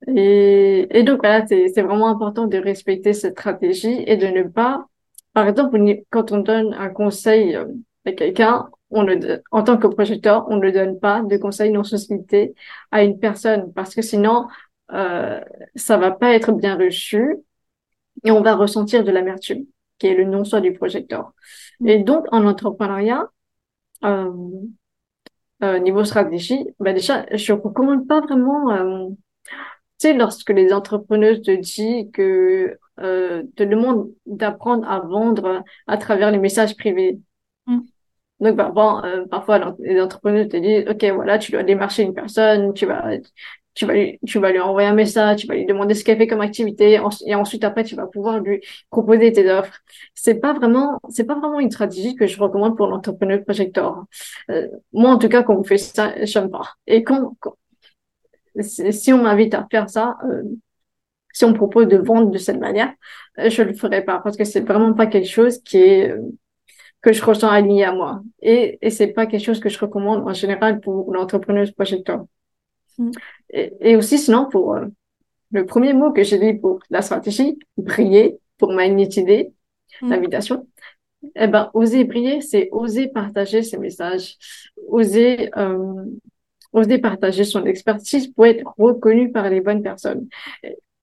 et, 0.08 1.04
donc 1.04 1.20
voilà 1.22 1.46
c'est 1.48 1.68
c'est 1.70 1.82
vraiment 1.82 2.08
important 2.08 2.48
de 2.48 2.58
respecter 2.58 3.14
cette 3.14 3.34
stratégie 3.34 4.04
et 4.08 4.18
de 4.18 4.28
ne 4.28 4.44
pas 4.44 4.88
par 5.34 5.48
exemple 5.48 5.78
quand 6.10 6.32
on 6.32 6.40
donne 6.40 6.74
un 6.74 6.90
conseil 6.90 7.56
euh, 7.56 7.66
à 8.06 8.12
quelqu'un 8.14 8.70
on 8.92 9.04
le 9.04 9.44
en 9.52 9.64
tant 9.64 9.78
que 9.78 9.88
projecteur 9.88 10.46
on 10.50 10.58
ne 10.58 10.72
donne 10.72 11.00
pas 11.00 11.22
de 11.22 11.38
conseils 11.38 11.72
non 11.72 11.84
sollicités 11.84 12.56
à 12.92 13.04
une 13.04 13.20
personne 13.20 13.74
parce 13.74 13.94
que 13.94 14.02
sinon 14.02 14.48
euh, 14.94 15.40
ça 15.76 15.98
va 15.98 16.12
pas 16.12 16.34
être 16.34 16.52
bien 16.54 16.78
reçu 16.78 17.38
et 18.24 18.32
on 18.32 18.42
va 18.42 18.56
ressentir 18.56 19.04
de 19.04 19.12
l'amertume, 19.12 19.66
qui 19.98 20.08
est 20.08 20.16
le 20.16 20.26
non-soi 20.26 20.62
du 20.62 20.74
projecteur. 20.74 21.34
Et 21.86 22.00
donc, 22.00 22.26
en 22.32 22.46
entrepreneuriat, 22.46 23.28
euh, 24.04 24.32
euh, 25.64 25.80
niveau 25.80 26.04
stratégie, 26.06 26.66
bah 26.80 26.94
déjà, 26.94 27.26
je 27.36 27.54
recommande 27.54 28.08
pas 28.08 28.22
vraiment, 28.22 28.72
euh, 28.72 29.08
tu 29.10 30.08
sais, 30.08 30.14
lorsque 30.14 30.52
les 30.52 30.72
entrepreneuses 30.74 31.42
te 31.42 31.52
disent 31.52 32.10
que 32.14 32.78
euh, 33.00 33.44
te 33.56 33.64
demandent 33.64 34.10
d'apprendre 34.26 34.90
à 34.90 35.00
vendre 35.00 35.64
à 35.88 35.98
travers 35.98 36.32
les 36.32 36.38
messages 36.38 36.76
privés. 36.76 37.20
Mm. 37.66 37.80
Donc, 38.40 38.56
bah, 38.56 38.72
bon, 38.74 39.04
euh, 39.04 39.26
parfois, 39.26 39.76
les 39.80 40.02
entrepreneurs 40.02 40.48
te 40.48 40.56
disent, 40.56 40.86
OK, 40.90 41.04
voilà, 41.14 41.38
tu 41.38 41.52
dois 41.52 41.64
démarcher 41.64 42.04
une 42.04 42.14
personne, 42.14 42.74
tu 42.74 42.86
vas, 42.86 43.18
tu 43.80 43.86
vas 43.86 43.94
lui, 43.94 44.20
tu 44.28 44.40
vas 44.40 44.52
lui 44.52 44.60
envoyer 44.60 44.90
un 44.90 44.94
message, 44.94 45.38
tu 45.40 45.48
vas 45.48 45.56
lui 45.56 45.66
demander 45.66 45.94
ce 45.94 46.04
qu'elle 46.04 46.18
fait 46.18 46.28
comme 46.28 46.42
activité, 46.42 47.00
et 47.26 47.36
ensuite 47.36 47.64
après 47.64 47.86
tu 47.86 47.96
vas 47.96 48.08
pouvoir 48.08 48.40
lui 48.42 48.62
proposer 48.90 49.32
tes 49.32 49.50
offres. 49.50 49.80
C'est 50.14 50.36
pas 50.42 50.52
vraiment, 50.52 51.00
c'est 51.08 51.24
pas 51.24 51.36
vraiment 51.40 51.62
une 51.62 51.72
stratégie 51.72 52.14
que 52.16 52.28
je 52.28 52.38
recommande 52.42 52.76
pour 52.76 52.88
l'entrepreneur 52.88 53.42
projecteur. 53.42 54.04
Euh, 54.52 54.68
moi 54.92 55.12
en 55.12 55.18
tout 55.18 55.30
cas 55.30 55.44
quand 55.44 55.56
on 55.56 55.64
fait 55.64 55.78
ça, 55.78 56.14
j'aime 56.26 56.50
pas. 56.50 56.74
Et 56.88 57.04
quand, 57.06 57.36
si 58.60 59.14
on 59.14 59.24
m'invite 59.24 59.54
à 59.54 59.66
faire 59.72 59.90
ça, 59.90 60.18
euh, 60.26 60.44
si 61.32 61.46
on 61.46 61.52
me 61.52 61.56
propose 61.56 61.88
de 61.88 61.96
vendre 61.98 62.32
de 62.32 62.38
cette 62.38 62.60
manière, 62.60 62.92
euh, 63.40 63.50
je 63.50 63.62
le 63.64 63.74
ferai 63.74 64.04
pas 64.04 64.20
parce 64.20 64.36
que 64.36 64.44
c'est 64.44 64.60
vraiment 64.60 64.94
pas 64.94 65.08
quelque 65.08 65.30
chose 65.30 65.60
qui 65.64 65.78
est 65.78 66.14
que 67.02 67.14
je 67.14 67.24
ressens 67.24 67.48
aligné 67.48 67.86
à 67.86 67.94
moi. 67.94 68.22
Et, 68.42 68.78
et 68.82 68.90
c'est 68.90 69.08
pas 69.14 69.26
quelque 69.26 69.46
chose 69.46 69.62
que 69.62 69.70
je 69.70 69.80
recommande 69.80 70.28
en 70.28 70.34
général 70.34 70.82
pour 70.82 71.14
l'entrepreneur 71.14 71.66
projecteur. 71.74 72.26
Mm. 73.00 73.12
Et, 73.52 73.96
aussi, 73.96 74.20
sinon, 74.20 74.48
pour 74.48 74.76
euh, 74.76 74.86
le 75.52 75.66
premier 75.66 75.94
mot 75.94 76.12
que 76.12 76.24
j'ai 76.24 76.38
dit 76.38 76.54
pour 76.54 76.80
la 76.90 77.02
stratégie, 77.02 77.58
briller, 77.78 78.38
pour 78.58 78.74
magnétiser 78.74 79.54
mm. 80.02 80.10
l'invitation, 80.10 80.68
eh 81.36 81.48
ben, 81.48 81.72
oser 81.74 82.04
briller, 82.04 82.42
c'est 82.42 82.70
oser 82.72 83.08
partager 83.08 83.64
ses 83.64 83.78
messages, 83.78 84.38
oser, 84.88 85.50
euh, 85.58 86.06
oser 86.72 87.00
partager 87.00 87.44
son 87.44 87.66
expertise 87.66 88.28
pour 88.28 88.46
être 88.46 88.64
reconnu 88.78 89.32
par 89.32 89.50
les 89.50 89.62
bonnes 89.62 89.82
personnes 89.82 90.28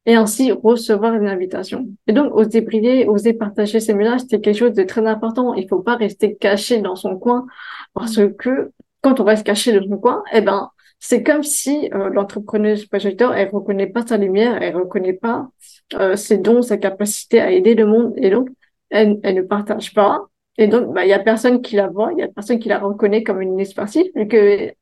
et 0.07 0.15
ainsi 0.15 0.53
recevoir 0.53 1.15
une 1.15 1.27
invitation. 1.27 1.89
Et 2.07 2.13
donc, 2.13 2.33
oser 2.35 2.61
briller, 2.61 3.09
oser 3.09 3.33
partager 3.33 3.81
ses 3.81 3.93
messages, 3.93 4.21
c'est 4.31 4.41
quelque 4.41 4.57
chose 4.57 4.73
de 4.73 4.85
très 4.85 5.05
important. 5.07 5.53
Il 5.55 5.69
faut 5.69 5.81
pas 5.81 5.97
rester 5.97 6.37
caché 6.37 6.81
dans 6.81 6.97
son 6.97 7.19
coin 7.19 7.47
parce 7.93 8.19
mm. 8.19 8.35
que 8.35 8.71
quand 9.01 9.21
on 9.21 9.25
reste 9.25 9.45
caché 9.45 9.73
dans 9.73 9.87
son 9.87 9.99
coin, 9.99 10.23
eh 10.33 10.41
ben, 10.41 10.71
c'est 10.99 11.23
comme 11.23 11.43
si 11.43 11.91
euh, 11.95 12.09
l'entrepreneuse 12.11 12.87
projecteur, 12.87 13.35
elle 13.35 13.51
reconnaît 13.51 13.87
pas 13.87 14.07
sa 14.07 14.17
lumière, 14.17 14.61
elle 14.63 14.77
reconnaît 14.77 15.13
pas 15.13 15.49
euh, 15.95 16.17
ses 16.17 16.39
dons, 16.39 16.63
sa 16.63 16.79
capacité 16.79 17.41
à 17.41 17.51
aider 17.51 17.75
le 17.75 17.87
monde, 17.87 18.15
et 18.17 18.31
donc 18.31 18.49
elle, 18.91 19.21
elle 19.23 19.37
ne 19.37 19.43
partage 19.43 19.95
pas. 19.95 20.27
Et 20.59 20.69
donc, 20.69 20.95
bah, 20.95 21.05
il 21.05 21.09
y 21.09 21.13
a 21.13 21.19
personne 21.19 21.61
qui 21.61 21.77
la 21.77 21.89
voit, 21.89 22.13
il 22.13 22.19
y 22.19 22.23
a 22.23 22.29
personne 22.29 22.59
qui 22.59 22.69
la 22.69 22.79
reconnaît 22.79 23.23
comme 23.23 23.43
une 23.43 23.61
expertise, 23.61 24.11
vu 24.15 24.27
que 24.27 24.37
euh, 24.37 24.73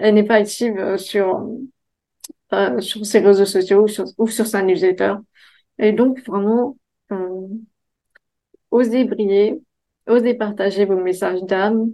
elle 0.00 0.14
n'est 0.14 0.24
pas 0.24 0.36
active 0.36 0.78
euh, 0.78 0.96
sur 0.96 1.48
euh, 2.52 2.80
sur 2.80 3.04
ses 3.04 3.18
réseaux 3.18 3.44
sociaux 3.44 3.84
ou 3.84 3.88
sur, 3.88 4.04
ou 4.18 4.28
sur 4.28 4.46
sa 4.46 4.62
newsletter. 4.62 5.14
Et 5.78 5.92
donc, 5.92 6.24
vraiment, 6.26 6.76
osez 8.70 9.04
briller, 9.04 9.60
osez 10.06 10.34
partager 10.34 10.84
vos 10.84 10.96
messages 10.96 11.42
d'âme, 11.42 11.90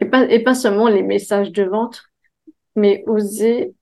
et 0.00 0.04
pas, 0.04 0.24
et 0.30 0.40
pas 0.42 0.54
seulement 0.54 0.88
les 0.88 1.02
messages 1.02 1.50
de 1.50 1.64
vente, 1.64 2.04
mais 2.76 3.04
osez 3.06 3.74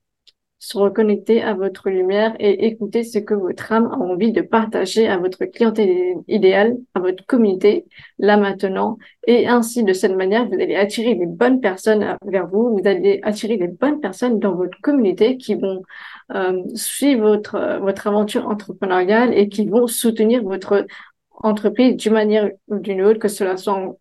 se 0.60 0.76
reconnecter 0.76 1.42
à 1.42 1.54
votre 1.54 1.88
lumière 1.88 2.36
et 2.38 2.66
écouter 2.66 3.02
ce 3.02 3.18
que 3.18 3.32
votre 3.32 3.72
âme 3.72 3.86
a 3.86 3.96
envie 3.96 4.30
de 4.30 4.42
partager 4.42 5.08
à 5.08 5.16
votre 5.16 5.46
clientèle 5.46 6.16
idéale, 6.28 6.76
à 6.94 7.00
votre 7.00 7.24
communauté, 7.24 7.86
là 8.18 8.36
maintenant. 8.36 8.98
Et 9.26 9.48
ainsi, 9.48 9.84
de 9.84 9.94
cette 9.94 10.14
manière, 10.14 10.46
vous 10.46 10.54
allez 10.54 10.76
attirer 10.76 11.14
les 11.14 11.26
bonnes 11.26 11.62
personnes 11.62 12.14
vers 12.26 12.46
vous, 12.46 12.76
vous 12.76 12.86
allez 12.86 13.20
attirer 13.22 13.56
les 13.56 13.68
bonnes 13.68 14.00
personnes 14.00 14.38
dans 14.38 14.54
votre 14.54 14.78
communauté 14.82 15.38
qui 15.38 15.54
vont 15.54 15.82
euh, 16.34 16.62
suivre 16.74 17.26
votre, 17.26 17.78
votre 17.80 18.06
aventure 18.06 18.46
entrepreneuriale 18.46 19.32
et 19.32 19.48
qui 19.48 19.66
vont 19.66 19.86
soutenir 19.86 20.42
votre 20.42 20.86
entreprise 21.32 21.96
d'une 21.96 22.12
manière 22.12 22.50
ou 22.68 22.78
d'une 22.78 23.00
autre, 23.00 23.18
que 23.18 23.28
cela 23.28 23.56
soit 23.56 23.72
en, 23.72 23.98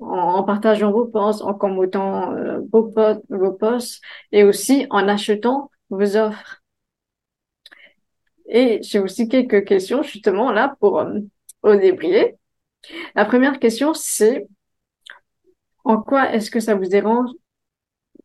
partageant 0.00 0.92
vos 0.92 1.06
posts, 1.06 1.42
en 1.42 1.54
commentant 1.54 2.32
euh, 2.32 2.60
vos, 2.72 2.92
vos 3.28 3.52
posts 3.52 4.00
et 4.32 4.44
aussi 4.44 4.86
en 4.90 5.08
achetant 5.08 5.70
vos 5.90 6.16
offres. 6.16 6.62
Et 8.46 8.80
j'ai 8.82 8.98
aussi 8.98 9.28
quelques 9.28 9.64
questions 9.64 10.02
justement 10.02 10.50
là 10.50 10.74
pour 10.80 11.00
euh, 11.00 11.20
oser 11.62 11.92
briller. 11.92 12.36
La 13.14 13.24
première 13.24 13.58
question, 13.58 13.94
c'est 13.94 14.48
en 15.84 16.00
quoi 16.00 16.32
est-ce 16.32 16.50
que 16.50 16.60
ça 16.60 16.74
vous 16.74 16.86
dérange 16.86 17.30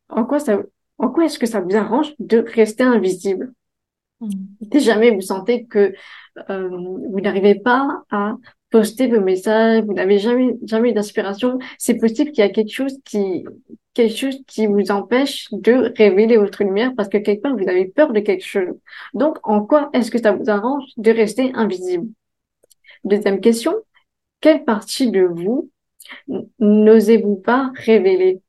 En 0.09 0.25
quoi 0.25 0.39
ça 0.39 0.59
en 0.97 1.09
quoi 1.09 1.25
est-ce 1.25 1.39
que 1.39 1.45
ça 1.45 1.59
vous 1.59 1.75
arrange 1.75 2.13
de 2.19 2.37
rester 2.39 2.83
invisible? 2.83 3.53
Hmm. 4.21 4.29
Si 4.71 4.79
jamais 4.79 5.11
vous 5.11 5.21
sentez 5.21 5.65
que 5.65 5.93
euh, 6.49 6.69
vous 6.69 7.19
n'arrivez 7.19 7.55
pas 7.55 8.03
à 8.09 8.35
postez 8.75 9.07
vos 9.07 9.21
messages, 9.21 9.85
vous 9.85 9.93
n'avez 9.93 10.19
jamais, 10.19 10.57
jamais 10.65 10.91
d'inspiration, 10.91 11.59
c'est 11.77 11.97
possible 11.97 12.31
qu'il 12.31 12.43
y 12.43 12.47
a 12.47 12.49
quelque 12.49 12.73
chose 12.73 12.99
qui, 13.05 13.45
quelque 13.93 14.17
chose 14.17 14.43
qui 14.47 14.67
vous 14.67 14.91
empêche 14.91 15.47
de 15.53 15.93
révéler 15.97 16.35
votre 16.35 16.61
lumière 16.61 16.91
parce 16.97 17.07
que 17.07 17.17
quelque 17.17 17.41
part 17.41 17.55
vous 17.55 17.69
avez 17.69 17.85
peur 17.85 18.11
de 18.11 18.19
quelque 18.19 18.43
chose. 18.43 18.77
Donc, 19.13 19.37
en 19.43 19.65
quoi 19.65 19.89
est-ce 19.93 20.11
que 20.11 20.17
ça 20.21 20.33
vous 20.33 20.49
arrange 20.49 20.83
de 20.97 21.09
rester 21.09 21.53
invisible? 21.53 22.09
Deuxième 23.05 23.39
question, 23.39 23.75
quelle 24.41 24.65
partie 24.65 25.09
de 25.09 25.21
vous 25.21 25.69
n'osez-vous 26.59 27.37
pas 27.37 27.71
révéler? 27.75 28.41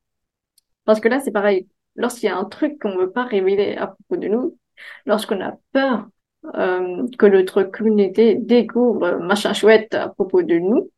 Parce 0.86 0.98
que 0.98 1.06
là, 1.06 1.20
c'est 1.20 1.30
pareil. 1.30 1.68
Lorsqu'il 1.94 2.26
y 2.26 2.32
a 2.32 2.36
un 2.36 2.46
truc 2.46 2.80
qu'on 2.80 2.96
ne 2.96 2.98
veut 2.98 3.12
pas 3.12 3.26
révéler 3.26 3.76
à 3.76 3.86
propos 3.86 4.16
de 4.16 4.26
nous, 4.26 4.58
lorsqu'on 5.04 5.40
a 5.40 5.56
peur 5.70 6.08
euh, 6.54 7.06
que 7.18 7.26
notre 7.26 7.62
communauté 7.62 8.36
découvre 8.36 9.18
machin 9.18 9.52
chouette 9.52 9.94
à 9.94 10.08
propos 10.08 10.42
de 10.42 10.56
nous, 10.56 10.90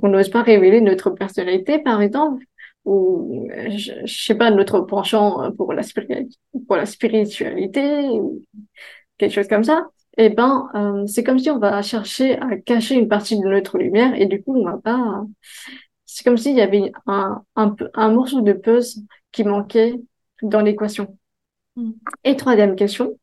qu'on 0.00 0.08
n'ose 0.08 0.30
pas 0.30 0.42
révéler 0.42 0.80
notre 0.80 1.10
personnalité, 1.10 1.78
par 1.78 2.00
exemple, 2.00 2.44
ou 2.84 3.48
je, 3.68 3.92
je 4.04 4.24
sais 4.24 4.34
pas 4.34 4.50
notre 4.50 4.80
penchant 4.80 5.52
pour 5.52 5.72
la 5.72 5.82
pour 6.66 6.76
la 6.76 6.86
spiritualité 6.86 8.08
ou 8.08 8.42
quelque 9.18 9.34
chose 9.34 9.48
comme 9.48 9.64
ça 9.64 9.88
eh 10.16 10.30
ben 10.30 10.68
euh, 10.74 11.06
c'est 11.06 11.22
comme 11.22 11.38
si 11.38 11.50
on 11.50 11.58
va 11.58 11.82
chercher 11.82 12.38
à 12.38 12.56
cacher 12.56 12.94
une 12.94 13.08
partie 13.08 13.38
de 13.38 13.46
notre 13.46 13.78
lumière 13.78 14.14
et 14.14 14.26
du 14.26 14.42
coup 14.42 14.56
on 14.56 14.64
va 14.64 14.78
pas 14.78 15.24
c'est 16.06 16.24
comme 16.24 16.38
s'il 16.38 16.56
y 16.56 16.60
avait 16.60 16.90
un, 17.06 17.42
un, 17.56 17.76
un 17.94 18.10
morceau 18.10 18.40
de 18.40 18.52
puzzle 18.52 19.02
qui 19.32 19.44
manquait 19.44 19.94
dans 20.42 20.60
l'équation 20.60 21.18
mm. 21.76 21.90
et 22.24 22.36
troisième 22.36 22.74
question 22.74 23.18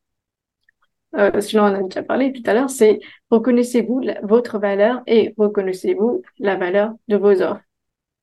euh, 1.18 1.42
sinon 1.42 1.64
on 1.64 1.74
a 1.74 1.84
déjà 1.84 2.04
parlé 2.04 2.34
tout 2.34 2.44
à 2.46 2.54
l'heure 2.54 2.70
c'est 2.70 3.00
reconnaissez-vous 3.32 4.02
votre 4.24 4.60
valeur 4.60 5.02
et 5.08 5.34
reconnaissez-vous 5.38 6.22
la 6.40 6.56
valeur 6.56 6.94
de 7.08 7.18
vos 7.18 7.42
offres 7.42 7.62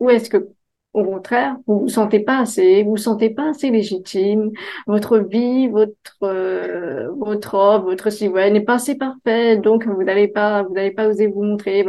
où 0.00 0.11
est-ce 0.11 0.31
que 0.31 0.48
au 0.92 1.05
contraire, 1.05 1.57
vous 1.66 1.81
vous 1.81 1.88
sentez 1.88 2.20
pas 2.20 2.38
assez, 2.40 2.83
vous 2.83 2.90
vous 2.90 2.96
sentez 2.98 3.31
pas 3.31 3.50
assez 3.50 3.70
légitime. 3.70 4.50
Votre 4.87 5.18
vie, 5.18 5.68
votre 5.68 5.94
euh, 6.22 7.11
votre 7.16 7.55
offre, 7.55 7.85
votre 7.87 8.11
site 8.11 8.33
n'est 8.33 8.61
pas 8.61 8.74
assez 8.74 8.96
parfait, 8.96 9.57
donc 9.57 9.87
vous 9.87 10.02
n'allez 10.02 10.28
pas 10.28 10.62
vous 10.64 10.74
n'allez 10.74 10.90
pas 10.90 11.09
oser 11.09 11.28
vous 11.28 11.44
montrer. 11.44 11.85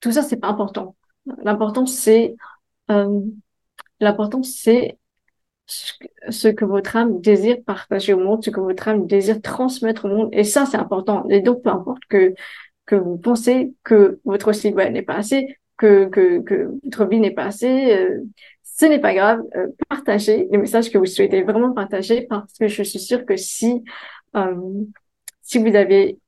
Tout 0.00 0.12
ça, 0.12 0.22
c'est 0.22 0.36
pas 0.36 0.48
important. 0.48 0.96
L'important 1.44 1.86
c'est 1.86 2.36
euh, 2.90 3.20
l'important 4.00 4.42
c'est 4.42 4.98
ce 6.28 6.48
que 6.48 6.64
votre 6.64 6.96
âme 6.96 7.20
désire 7.20 7.58
partager 7.66 8.12
au 8.14 8.18
monde, 8.18 8.44
ce 8.44 8.50
que 8.50 8.60
votre 8.60 8.88
âme 8.88 9.06
désire 9.06 9.40
transmettre 9.40 10.04
au 10.06 10.08
monde. 10.08 10.28
Et 10.32 10.44
ça, 10.44 10.66
c'est 10.66 10.76
important. 10.76 11.26
Et 11.28 11.40
donc, 11.40 11.62
peu 11.62 11.70
importe 11.70 12.02
que 12.08 12.34
que 12.86 12.96
vous 12.96 13.16
pensez 13.16 13.72
que 13.84 14.20
votre 14.24 14.52
site 14.52 14.76
n'est 14.76 15.02
pas 15.02 15.14
assez, 15.14 15.56
que, 15.76 16.06
que, 16.06 16.40
que 16.40 16.70
votre 16.84 17.06
vie 17.06 17.20
n'est 17.20 17.30
pas 17.30 17.46
assez, 17.46 17.92
euh, 17.94 18.22
ce 18.62 18.86
n'est 18.86 19.00
pas 19.00 19.14
grave. 19.14 19.40
Euh, 19.56 19.68
partagez 19.88 20.48
les 20.50 20.58
messages 20.58 20.90
que 20.90 20.98
vous 20.98 21.06
souhaitez 21.06 21.42
vraiment 21.42 21.72
partager 21.72 22.22
parce 22.22 22.52
que 22.54 22.68
je 22.68 22.82
suis 22.82 22.98
sûre 22.98 23.24
que 23.24 23.36
si, 23.36 23.82
euh, 24.36 24.54
si 25.42 25.58
vous 25.58 25.74
avez 25.74 26.18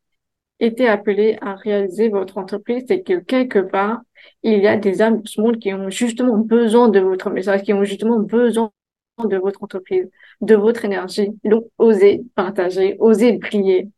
été 0.61 0.89
appelé 0.89 1.37
à 1.41 1.55
réaliser 1.55 2.09
votre 2.09 2.39
entreprise, 2.39 2.85
c'est 2.89 3.03
que 3.03 3.19
quelque 3.19 3.59
part, 3.59 4.01
il 4.43 4.59
y 4.61 4.67
a 4.67 4.77
des 4.77 5.03
âmes 5.03 5.23
de 5.23 5.29
ce 5.29 5.41
monde 5.41 5.59
qui 5.59 5.75
ont 5.75 5.91
justement 5.91 6.39
besoin 6.39 6.89
de 6.89 7.01
votre 7.01 7.31
message, 7.31 7.63
qui 7.63 7.73
ont 7.73 7.85
justement 7.85 8.21
besoin 8.21 8.71
de 9.19 9.37
votre 9.37 9.63
entreprise, 9.63 10.09
de 10.41 10.55
votre 10.55 10.85
énergie. 10.85 11.31
Donc, 11.45 11.65
osez 11.79 12.25
partager, 12.35 12.97
osez 12.99 13.39
prier. 13.39 13.89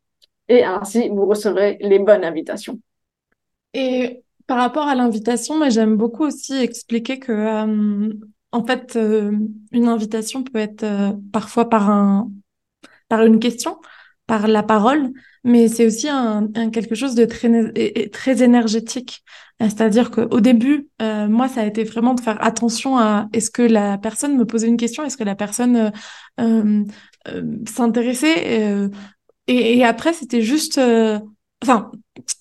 Et 0.49 0.65
ainsi, 0.65 1.09
vous 1.09 1.27
recevrez 1.27 1.79
les 1.81 1.99
bonnes 1.99 2.25
invitations. 2.25 2.79
Et 3.75 4.23
par 4.47 4.59
rapport 4.59 4.87
à 4.87 4.95
l'invitation, 4.95 5.69
j'aime 5.71 5.97
beaucoup 5.97 6.25
aussi 6.25 6.55
expliquer 6.55 7.19
que 7.19 7.33
euh, 7.33 8.13
en 8.53 8.65
fait 8.65 8.97
euh, 8.97 9.33
une 9.73 9.89
invitation 9.89 10.45
peut 10.45 10.59
être 10.59 10.85
euh, 10.85 11.13
parfois 11.33 11.69
par 11.69 11.91
un 11.91 12.31
par 13.09 13.25
une 13.25 13.39
question, 13.39 13.79
par 14.27 14.49
la 14.49 14.63
parole, 14.63 15.13
mais 15.47 15.69
c'est 15.69 15.87
aussi 15.87 16.09
un, 16.09 16.49
quelque 16.73 16.95
chose 16.97 17.15
de 17.15 17.25
très 17.25 18.09
très 18.09 18.43
énergétique. 18.43 19.23
C'est-à-dire 19.61 20.11
qu'au 20.11 20.41
début, 20.41 20.89
moi 21.01 21.49
ça 21.49 21.63
a 21.63 21.65
été 21.65 21.85
vraiment 21.85 22.15
de 22.15 22.21
faire 22.21 22.37
attention 22.45 22.99
à 22.99 23.29
est-ce 23.33 23.51
que 23.51 23.63
la 23.63 23.97
personne 23.97 24.37
me 24.37 24.45
posait 24.45 24.69
une 24.69 24.77
question, 24.77 25.05
est-ce 25.05 25.17
que 25.17 25.25
la 25.25 25.37
personne 25.37 25.93
s'intéressait? 27.67 28.91
Et, 29.47 29.79
et, 29.79 29.85
après 29.85 30.13
c'était 30.13 30.43
juste 30.43 30.81
enfin, 31.63 31.91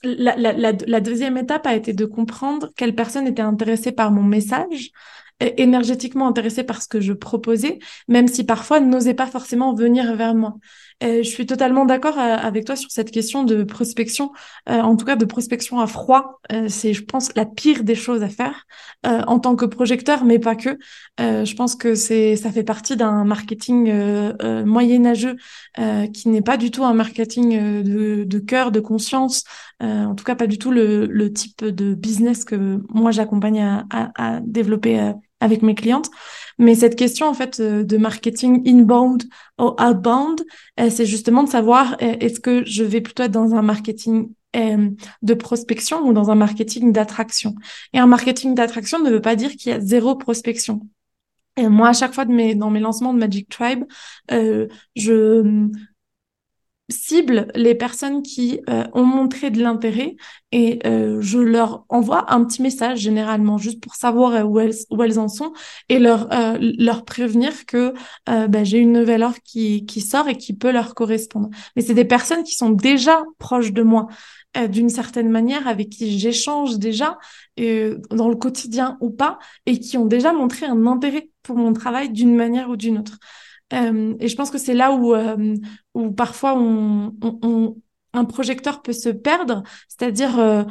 la, 0.03 0.35
la, 0.35 0.73
la, 0.73 0.99
deuxième 0.99 1.37
étape 1.37 1.67
a 1.67 1.75
été 1.75 1.93
de 1.93 2.05
comprendre 2.05 2.71
quelle 2.75 2.95
personne 2.95 3.27
était 3.27 3.41
intéressée 3.41 3.91
par 3.91 4.11
mon 4.11 4.23
message, 4.23 4.91
énergétiquement 5.39 6.27
intéressée 6.27 6.63
par 6.63 6.81
ce 6.81 6.87
que 6.87 7.01
je 7.01 7.13
proposais, 7.13 7.79
même 8.07 8.27
si 8.27 8.45
parfois 8.45 8.79
n'osait 8.79 9.13
pas 9.13 9.27
forcément 9.27 9.73
venir 9.73 10.15
vers 10.15 10.33
moi. 10.33 10.55
Euh, 11.03 11.23
je 11.23 11.29
suis 11.29 11.45
totalement 11.45 11.85
d'accord 11.85 12.17
euh, 12.17 12.21
avec 12.21 12.65
toi 12.65 12.75
sur 12.75 12.89
cette 12.89 13.11
question 13.11 13.43
de 13.43 13.63
prospection, 13.63 14.31
euh, 14.69 14.79
en 14.79 14.95
tout 14.95 15.05
cas 15.05 15.17
de 15.17 15.25
prospection 15.25 15.79
à 15.79 15.87
froid. 15.87 16.39
c'est, 16.69 16.93
je 16.93 17.03
pense, 17.03 17.35
la 17.35 17.45
pire 17.45 17.83
des 17.83 17.95
choses 17.95 18.23
à 18.23 18.29
faire 18.29 18.65
en 19.03 19.39
tant 19.39 19.55
que 19.55 19.65
projecteur, 19.65 20.23
mais 20.25 20.39
pas 20.39 20.55
que. 20.55 20.77
je 21.19 21.55
pense 21.55 21.75
que 21.75 21.95
c'est, 21.95 22.35
ça 22.35 22.51
fait 22.51 22.63
partie 22.63 22.95
d'un 22.95 23.23
marketing 23.25 23.91
moyenâgeux 24.65 25.35
qui 26.13 26.29
n'est 26.29 26.41
pas 26.41 26.57
du 26.57 26.71
tout 26.71 26.83
un 26.83 26.93
marketing 26.93 27.83
de, 27.83 28.23
de 28.23 28.39
cœur, 28.39 28.71
de 28.71 28.79
conscience. 28.79 29.43
en 29.81 30.15
tout 30.15 30.23
cas, 30.23 30.35
pas 30.35 30.47
du 30.47 30.57
tout 30.57 30.71
le, 30.71 31.05
le 31.07 31.33
type 31.33 31.63
de 31.65 31.93
business 31.93 32.45
que 32.45 32.79
moi 32.89 33.11
j'accompagne 33.11 33.61
à, 33.61 33.85
à, 33.91 34.35
à 34.37 34.39
développer 34.41 35.13
avec 35.39 35.61
mes 35.61 35.75
clientes. 35.75 36.09
Mais 36.57 36.75
cette 36.75 36.95
question 36.95 37.27
en 37.27 37.33
fait 37.33 37.59
euh, 37.59 37.83
de 37.83 37.97
marketing 37.97 38.67
inbound 38.67 39.23
ou 39.59 39.75
outbound, 39.79 40.41
euh, 40.79 40.89
c'est 40.89 41.05
justement 41.05 41.43
de 41.43 41.49
savoir 41.49 41.97
euh, 42.01 42.15
est-ce 42.19 42.39
que 42.39 42.65
je 42.65 42.83
vais 42.83 43.01
plutôt 43.01 43.23
être 43.23 43.31
dans 43.31 43.55
un 43.55 43.61
marketing 43.61 44.31
de 45.21 45.33
prospection 45.33 46.07
ou 46.07 46.13
dans 46.13 46.31
un 46.31 46.35
marketing 46.35 46.93
d'attraction? 46.93 47.55
Et 47.91 47.99
un 47.99 48.07
marketing 48.07 48.55
d'attraction 48.55 48.99
ne 48.99 49.09
veut 49.09 49.19
pas 49.19 49.35
dire 49.35 49.51
qu'il 49.51 49.69
y 49.69 49.75
a 49.75 49.81
zéro 49.81 50.15
prospection. 50.15 50.79
Moi, 51.57 51.89
à 51.89 51.93
chaque 51.93 52.13
fois 52.13 52.23
de 52.23 52.31
mes, 52.31 52.55
dans 52.55 52.69
mes 52.69 52.79
lancements 52.79 53.13
de 53.13 53.19
Magic 53.19 53.49
Tribe, 53.49 53.83
euh, 54.31 54.67
je 54.95 55.69
cible 56.89 57.47
les 57.55 57.73
personnes 57.73 58.21
qui 58.21 58.61
euh, 58.69 58.83
ont 58.93 59.05
montré 59.05 59.49
de 59.49 59.61
l'intérêt 59.61 60.15
et 60.51 60.79
euh, 60.85 61.19
je 61.19 61.39
leur 61.39 61.83
envoie 61.89 62.31
un 62.31 62.45
petit 62.45 62.61
message 62.61 62.99
généralement 62.99 63.57
juste 63.57 63.81
pour 63.81 63.95
savoir 63.95 64.33
euh, 64.33 64.43
où 64.43 64.59
elles, 64.59 64.75
où 64.91 65.01
elles 65.01 65.17
en 65.17 65.27
sont 65.27 65.53
et 65.89 65.97
leur, 65.97 66.29
leur 66.59 67.03
prévenir 67.05 67.65
que 67.65 67.93
bah, 68.25 68.63
j'ai 68.63 68.77
une 68.77 68.93
nouvelle 68.93 69.23
offre 69.23 69.39
qui, 69.43 69.85
qui 69.85 70.01
sort 70.01 70.27
et 70.27 70.37
qui 70.37 70.53
peut 70.53 70.71
leur 70.71 70.93
correspondre. 70.93 71.49
Mais 71.75 71.81
c'est 71.81 71.93
des 71.93 72.05
personnes 72.05 72.43
qui 72.43 72.53
sont 72.53 72.69
déjà 72.69 73.23
proches 73.39 73.71
de 73.71 73.83
moi 73.83 74.07
d'une 74.69 74.89
certaine 74.89 75.29
manière, 75.29 75.67
avec 75.67 75.89
qui 75.89 76.17
j'échange 76.17 76.77
déjà 76.77 77.17
dans 77.57 78.29
le 78.29 78.35
quotidien 78.35 78.97
ou 79.01 79.09
pas, 79.09 79.37
et 79.65 79.79
qui 79.79 79.97
ont 79.97 80.05
déjà 80.05 80.33
montré 80.33 80.65
un 80.65 80.87
intérêt 80.87 81.29
pour 81.43 81.57
mon 81.57 81.73
travail 81.73 82.09
d'une 82.09 82.35
manière 82.35 82.69
ou 82.69 82.75
d'une 82.75 82.99
autre. 82.99 83.19
Et 83.71 84.27
je 84.27 84.35
pense 84.35 84.51
que 84.51 84.57
c'est 84.57 84.73
là 84.73 84.91
où, 84.91 85.13
euh, 85.13 85.55
où 85.93 86.11
parfois 86.11 86.55
on, 86.55 87.15
on, 87.21 87.75
un 88.13 88.25
projecteur 88.25 88.81
peut 88.81 88.93
se 88.93 89.09
perdre, 89.09 89.63
c'est-à-dire 89.87 90.39
euh, 90.39 90.63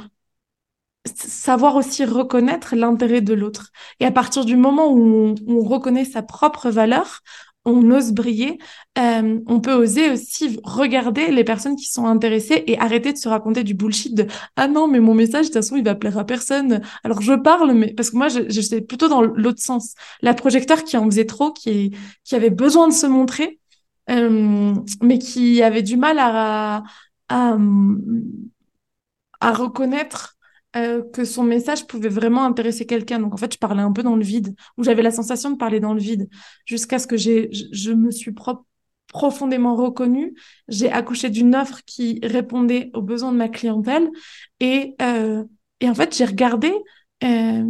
savoir 1.07 1.77
aussi 1.77 2.05
reconnaître 2.05 2.75
l'intérêt 2.75 3.21
de 3.21 3.35
l'autre. 3.35 3.71
Et 4.01 4.07
à 4.07 4.11
partir 4.11 4.45
du 4.45 4.57
moment 4.57 4.93
où 4.93 5.35
on, 5.47 5.61
reconnaît 5.61 6.05
sa 6.05 6.23
propre 6.23 6.71
valeur, 6.71 7.21
on 7.65 7.91
ose 7.91 8.13
briller, 8.13 8.59
euh, 8.99 9.41
on 9.47 9.61
peut 9.61 9.73
oser 9.73 10.11
aussi 10.11 10.59
regarder 10.65 11.29
les 11.31 11.45
personnes 11.45 11.77
qui 11.77 11.87
sont 11.91 12.07
intéressées 12.07 12.63
et 12.67 12.79
arrêter 12.79 13.13
de 13.13 13.19
se 13.19 13.29
raconter 13.29 13.65
du 13.65 13.75
bullshit 13.75 14.15
de 14.15 14.27
ah 14.57 14.69
non 14.69 14.87
mais 14.89 15.01
mon 15.01 15.15
message 15.15 15.47
de 15.47 15.53
toute 15.53 15.55
façon 15.63 15.77
il 15.77 15.85
va 15.85 15.95
plaire 15.95 16.19
à 16.19 16.25
personne. 16.25 16.83
Alors 17.05 17.21
je 17.23 17.33
parle 17.35 17.73
mais 17.73 17.95
parce 17.95 18.11
que 18.11 18.17
moi 18.17 18.29
je 18.29 18.81
plutôt 18.81 19.09
dans 19.09 19.23
l'autre 19.23 19.63
sens. 19.63 19.95
La 20.23 20.35
projecteur 20.35 20.85
qui 20.85 20.97
en 20.97 21.05
faisait 21.07 21.27
trop, 21.27 21.53
qui 21.53 21.97
qui 22.25 22.35
avait 22.35 22.51
besoin 22.51 22.89
de 22.89 22.93
se 22.93 23.07
montrer, 23.07 23.61
euh, 24.11 24.75
mais 25.03 25.19
qui 25.19 25.63
avait 25.63 25.83
du 25.83 25.97
mal 25.97 26.19
à 26.19 26.83
à, 27.31 27.57
à 29.41 29.53
reconnaître 29.53 30.34
euh, 30.77 31.03
que 31.13 31.25
son 31.25 31.45
message 31.45 31.87
pouvait 31.87 32.09
vraiment 32.09 32.45
intéresser 32.45 32.87
quelqu'un. 32.87 33.21
Donc 33.21 33.35
en 33.35 33.37
fait, 33.37 33.53
je 33.53 33.59
parlais 33.59 33.83
un 33.83 33.93
peu 33.93 34.03
dans 34.03 34.17
le 34.17 34.25
vide, 34.25 34.55
ou 34.77 34.85
j'avais 34.85 35.03
la 35.03 35.11
sensation 35.11 35.51
de 35.51 35.57
parler 35.57 35.81
dans 35.81 35.95
le 35.95 36.01
vide, 36.01 36.29
jusqu'à 36.65 36.99
ce 36.99 37.07
que 37.07 37.17
j'ai, 37.17 37.49
je, 37.53 37.93
me 37.93 38.11
suis 38.11 38.35
profondément 39.09 39.77
reconnue. 39.77 40.35
J'ai 40.69 40.91
accouché 40.91 41.31
d'une 41.31 41.55
offre 41.55 41.81
qui 41.87 42.19
répondait 42.23 42.91
aux 42.95 43.03
besoins 43.03 43.33
de 43.33 43.37
ma 43.37 43.49
clientèle, 43.49 44.11
et, 44.61 44.95
euh, 45.01 45.45
et 45.81 45.89
en 45.89 45.95
fait, 45.95 46.17
j'ai 46.17 46.25
regardé 46.25 46.73
euh, 47.23 47.65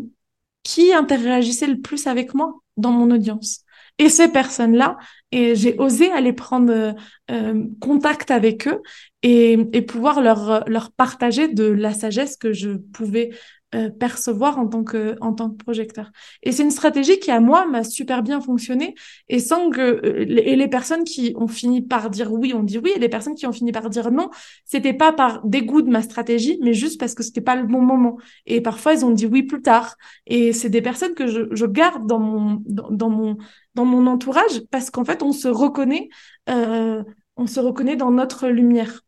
qui 0.63 0.93
interagissait 0.93 1.67
le 1.67 1.81
plus 1.81 2.07
avec 2.07 2.35
moi 2.35 2.55
dans 2.77 2.91
mon 2.91 3.11
audience. 3.11 3.61
Et 3.99 4.09
ces 4.09 4.29
personnes-là, 4.29 4.97
et 5.35 5.57
j'ai 5.57 5.77
osé 5.79 6.11
aller 6.13 6.33
prendre 6.33 6.95
euh, 7.31 7.65
contact 7.81 8.31
avec 8.31 8.69
eux 8.69 8.81
et, 9.23 9.59
et 9.73 9.83
pouvoir 9.83 10.21
leur, 10.23 10.65
leur 10.69 10.93
partager 10.93 11.49
de 11.49 11.65
la 11.65 11.93
sagesse 11.93 12.37
que 12.37 12.53
je 12.53 12.71
pouvais 12.71 13.31
euh, 13.75 13.91
percevoir 13.91 14.59
en 14.59 14.69
tant 14.69 14.85
que 14.85 15.17
en 15.21 15.33
tant 15.33 15.51
que 15.51 15.57
projecteur. 15.57 16.11
Et 16.43 16.53
c'est 16.53 16.63
une 16.63 16.71
stratégie 16.71 17.19
qui 17.19 17.31
à 17.31 17.41
moi 17.41 17.67
m'a 17.67 17.83
super 17.85 18.23
bien 18.23 18.41
fonctionné 18.41 18.95
et 19.29 19.41
sans 19.41 19.71
que 19.71 19.81
euh, 19.81 20.25
et 20.29 20.57
les 20.57 20.69
personnes 20.69 21.05
qui 21.05 21.35
ont 21.37 21.49
fini 21.49 21.83
par 21.83 22.11
dire 22.11 22.33
oui 22.33 22.55
ont 22.55 22.63
dit 22.63 22.79
oui 22.79 22.93
et 22.95 22.99
les 22.99 23.09
personnes 23.09 23.35
qui 23.35 23.47
ont 23.47 23.53
fini 23.53 23.73
par 23.73 23.91
dire 23.91 24.11
non, 24.11 24.31
c'était 24.65 24.93
pas 24.93 25.13
par 25.13 25.45
dégoût 25.45 25.83
de 25.83 25.91
ma 25.91 26.03
stratégie 26.03 26.59
mais 26.63 26.73
juste 26.73 27.01
parce 27.01 27.15
que 27.15 27.23
c'était 27.23 27.41
pas 27.41 27.57
le 27.57 27.67
bon 27.67 27.81
moment. 27.81 28.17
Et 28.47 28.61
parfois 28.61 28.95
ils 28.95 29.05
ont 29.05 29.11
dit 29.11 29.27
oui 29.27 29.43
plus 29.43 29.63
tard 29.63 29.97
et 30.27 30.53
c'est 30.53 30.71
des 30.71 30.83
personnes 30.83 31.15
que 31.15 31.27
je, 31.27 31.41
je 31.53 31.67
garde 31.67 32.07
dans 32.07 32.21
mon 32.21 32.63
dans, 32.67 32.91
dans 32.91 33.11
mon 33.11 33.37
dans 33.75 33.85
mon 33.85 34.07
entourage 34.07 34.63
parce 34.71 34.91
qu'en 34.91 35.05
fait 35.05 35.23
on 35.23 35.33
se 35.33 35.49
reconnaît 35.49 36.09
euh, 36.49 37.03
on 37.37 37.47
se 37.47 37.61
reconnaît 37.61 37.97
dans 37.97 38.11
notre 38.11 38.49
lumière. 38.49 39.04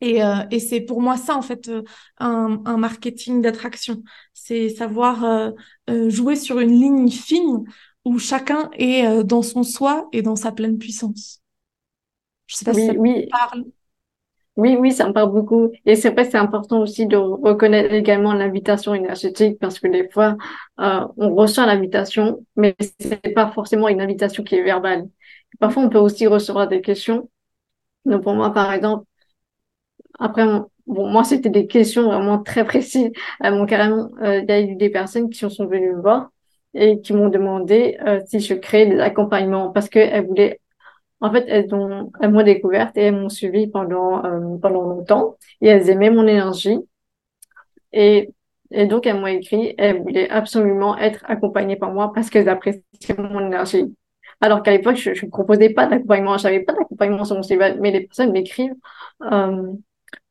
Et, 0.00 0.22
euh, 0.22 0.36
et 0.50 0.60
c'est 0.60 0.80
pour 0.80 1.00
moi 1.00 1.16
ça, 1.16 1.36
en 1.36 1.42
fait, 1.42 1.68
euh, 1.68 1.82
un, 2.18 2.60
un, 2.64 2.76
marketing 2.76 3.40
d'attraction. 3.40 4.02
C'est 4.32 4.68
savoir 4.68 5.24
euh, 5.24 6.10
jouer 6.10 6.36
sur 6.36 6.60
une 6.60 6.72
ligne 6.72 7.10
fine 7.10 7.64
où 8.04 8.18
chacun 8.18 8.70
est 8.74 9.24
dans 9.24 9.42
son 9.42 9.62
soi 9.62 10.08
et 10.12 10.20
dans 10.20 10.36
sa 10.36 10.52
pleine 10.52 10.78
puissance. 10.78 11.40
Je 12.46 12.56
sais 12.56 12.64
pas 12.66 12.72
oui, 12.72 12.80
si 12.80 12.86
ça 12.86 12.92
oui. 12.98 13.28
parle. 13.30 13.64
Oui, 14.56 14.76
oui, 14.78 14.92
ça 14.92 15.08
me 15.08 15.12
parle 15.12 15.32
beaucoup. 15.32 15.70
Et 15.86 15.96
c'est 15.96 16.10
vrai, 16.10 16.24
c'est 16.30 16.36
important 16.36 16.80
aussi 16.80 17.06
de 17.06 17.16
reconnaître 17.16 17.92
également 17.92 18.34
l'invitation 18.34 18.94
énergétique 18.94 19.58
parce 19.58 19.80
que 19.80 19.88
des 19.88 20.08
fois, 20.10 20.36
on 20.76 21.34
reçoit 21.34 21.66
l'invitation, 21.66 22.44
mais 22.54 22.76
c'est 23.00 23.34
pas 23.34 23.50
forcément 23.50 23.88
une 23.88 24.02
invitation 24.02 24.44
qui 24.44 24.56
est 24.56 24.62
verbale. 24.62 25.08
Parfois, 25.58 25.84
on 25.84 25.88
peut 25.88 25.98
aussi 25.98 26.26
recevoir 26.26 26.68
des 26.68 26.82
questions. 26.82 27.30
Donc, 28.04 28.22
pour 28.22 28.34
moi, 28.34 28.52
par 28.52 28.72
exemple, 28.72 29.06
après, 30.18 30.44
bon, 30.86 31.08
moi, 31.10 31.24
c'était 31.24 31.50
des 31.50 31.66
questions 31.66 32.04
vraiment 32.04 32.42
très 32.42 32.64
précises. 32.64 33.10
Euh, 33.44 33.66
carrément, 33.66 34.10
euh, 34.22 34.40
il 34.40 34.48
y 34.48 34.52
a 34.52 34.60
eu 34.60 34.76
des 34.76 34.90
personnes 34.90 35.30
qui 35.30 35.38
sont 35.38 35.66
venues 35.66 35.94
me 35.94 36.00
voir 36.00 36.30
et 36.74 37.00
qui 37.00 37.12
m'ont 37.12 37.28
demandé 37.28 37.96
euh, 38.06 38.20
si 38.26 38.40
je 38.40 38.54
créais 38.54 38.86
des 38.86 39.00
accompagnements 39.00 39.70
parce 39.70 39.88
qu'elles 39.88 40.26
voulaient, 40.26 40.60
en 41.20 41.32
fait, 41.32 41.44
elles 41.48 41.74
ont, 41.74 42.12
elles 42.20 42.30
m'ont 42.30 42.42
découverte 42.42 42.96
et 42.96 43.02
elles 43.02 43.16
m'ont 43.16 43.28
suivi 43.28 43.68
pendant, 43.68 44.24
euh, 44.24 44.58
pendant 44.58 44.82
longtemps 44.82 45.36
et 45.60 45.68
elles 45.68 45.90
aimaient 45.90 46.10
mon 46.10 46.26
énergie. 46.26 46.78
Et, 47.92 48.30
et 48.70 48.86
donc, 48.86 49.06
elles 49.06 49.16
m'ont 49.20 49.26
écrit, 49.26 49.74
elles 49.78 50.02
voulaient 50.02 50.28
absolument 50.30 50.96
être 50.98 51.24
accompagnées 51.28 51.76
par 51.76 51.92
moi 51.92 52.12
parce 52.12 52.30
qu'elles 52.30 52.48
appréciaient 52.48 52.82
mon 53.18 53.46
énergie. 53.46 53.94
Alors 54.40 54.62
qu'à 54.62 54.72
l'époque, 54.72 54.96
je 54.96 55.10
ne 55.10 55.30
proposais 55.30 55.70
pas 55.70 55.86
d'accompagnement, 55.86 56.36
j'avais 56.38 56.60
pas 56.60 56.72
d'accompagnement 56.72 57.24
sur 57.24 57.36
mon 57.36 57.42
CV, 57.42 57.76
mais 57.80 57.92
les 57.92 58.00
personnes 58.02 58.32
m'écrivent 58.32 58.74
euh, 59.22 59.72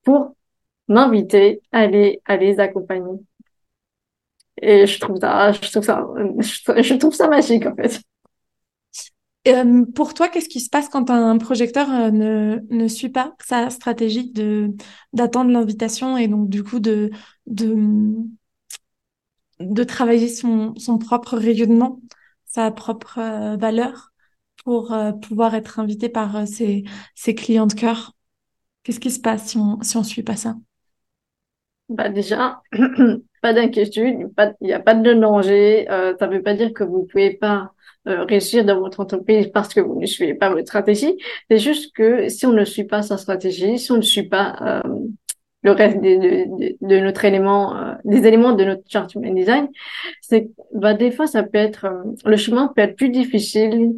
pour 0.04 0.36
m'inviter 0.90 1.62
à 1.72 1.88
les, 1.88 2.22
à 2.28 2.34
accompagner. 2.64 3.20
Et 4.62 4.86
je 4.88 5.00
trouve 5.00 5.18
ça, 5.20 5.52
je 5.52 5.62
trouve 5.72 5.84
ça, 5.84 6.06
je 6.40 6.94
trouve 6.96 7.14
ça 7.14 7.28
magique, 7.28 7.66
en 7.66 7.76
fait. 7.76 8.02
Euh, 9.48 9.84
pour 9.94 10.14
toi, 10.14 10.30
qu'est-ce 10.30 10.48
qui 10.48 10.62
se 10.62 10.70
passe 10.70 10.88
quand 10.88 11.10
un 11.10 11.38
projecteur 11.38 11.90
euh, 11.92 12.12
ne, 12.12 12.60
ne 12.70 12.88
suit 12.88 13.10
pas 13.10 13.36
sa 13.46 13.70
stratégie 13.70 14.32
de 14.32 14.74
d'attendre 15.12 15.52
l'invitation 15.52 16.16
et 16.18 16.30
donc 16.30 16.48
du 16.50 16.64
coup 16.64 16.80
de 16.80 17.12
de 17.46 17.76
de 19.60 19.84
travailler 19.84 20.28
son, 20.30 20.76
son 20.78 20.98
propre 20.98 21.38
rayonnement, 21.38 22.00
sa 22.46 22.72
propre 22.72 23.20
euh, 23.20 23.56
valeur 23.58 24.12
pour 24.64 24.96
pouvoir 25.22 25.56
être 25.56 25.80
invité 25.80 26.08
par 26.10 26.48
ses, 26.48 26.84
ses 27.16 27.36
clients 27.36 27.68
de 27.68 27.74
cœur? 27.74 28.14
Qu'est-ce 28.84 29.00
qui 29.00 29.12
se 29.12 29.20
passe 29.20 29.48
si 29.50 29.58
on 29.58 29.82
si 29.82 29.98
on 29.98 30.04
suit 30.04 30.24
pas 30.24 30.36
ça? 30.38 30.56
Bah 31.90 32.10
déjà, 32.10 32.62
pas 33.42 33.54
d'inquiétude, 33.54 34.16
il 34.62 34.66
n'y 34.68 34.74
a 34.74 34.80
pas 34.80 34.96
de 34.96 35.14
danger. 35.14 35.90
Euh, 35.92 36.16
ça 36.18 36.28
ne 36.28 36.36
veut 36.38 36.42
pas 36.42 36.54
dire 36.54 36.74
que 36.74 36.84
vous 36.84 37.02
ne 37.02 37.06
pouvez 37.06 37.32
pas 37.32 37.72
euh, 38.08 38.24
réussir 38.26 38.64
dans 38.66 38.80
votre 38.80 39.00
entreprise 39.02 39.48
parce 39.54 39.74
que 39.74 39.82
vous 39.82 40.00
ne 40.00 40.06
suivez 40.06 40.34
pas 40.34 40.50
votre 40.50 40.68
stratégie. 40.68 41.18
C'est 41.50 41.60
juste 41.60 41.94
que 41.96 42.30
si 42.30 42.46
on 42.46 42.54
ne 42.54 42.64
suit 42.66 42.86
pas 42.86 43.02
sa 43.04 43.18
stratégie, 43.18 43.78
si 43.80 43.92
on 43.92 43.98
ne 43.98 44.02
suit 44.02 44.30
pas 44.30 44.56
euh, 44.86 44.90
le 45.64 45.72
reste 45.72 45.98
de, 45.98 46.02
de, 46.60 46.78
de 46.88 47.00
notre 47.00 47.26
élément, 47.26 47.78
euh, 47.78 47.94
des 48.06 48.26
éléments 48.28 48.54
de 48.54 48.64
notre 48.66 48.84
chart 48.90 49.14
human 49.16 49.36
design, 49.36 49.68
c'est 50.22 50.50
bah, 50.74 50.94
des 50.94 51.12
fois 51.12 51.28
ça 51.28 51.44
peut 51.44 51.58
être 51.58 51.86
euh, 51.86 52.04
le 52.26 52.38
chemin 52.38 52.70
peut 52.76 52.82
être 52.84 52.96
plus 52.98 53.10
difficile 53.10 53.94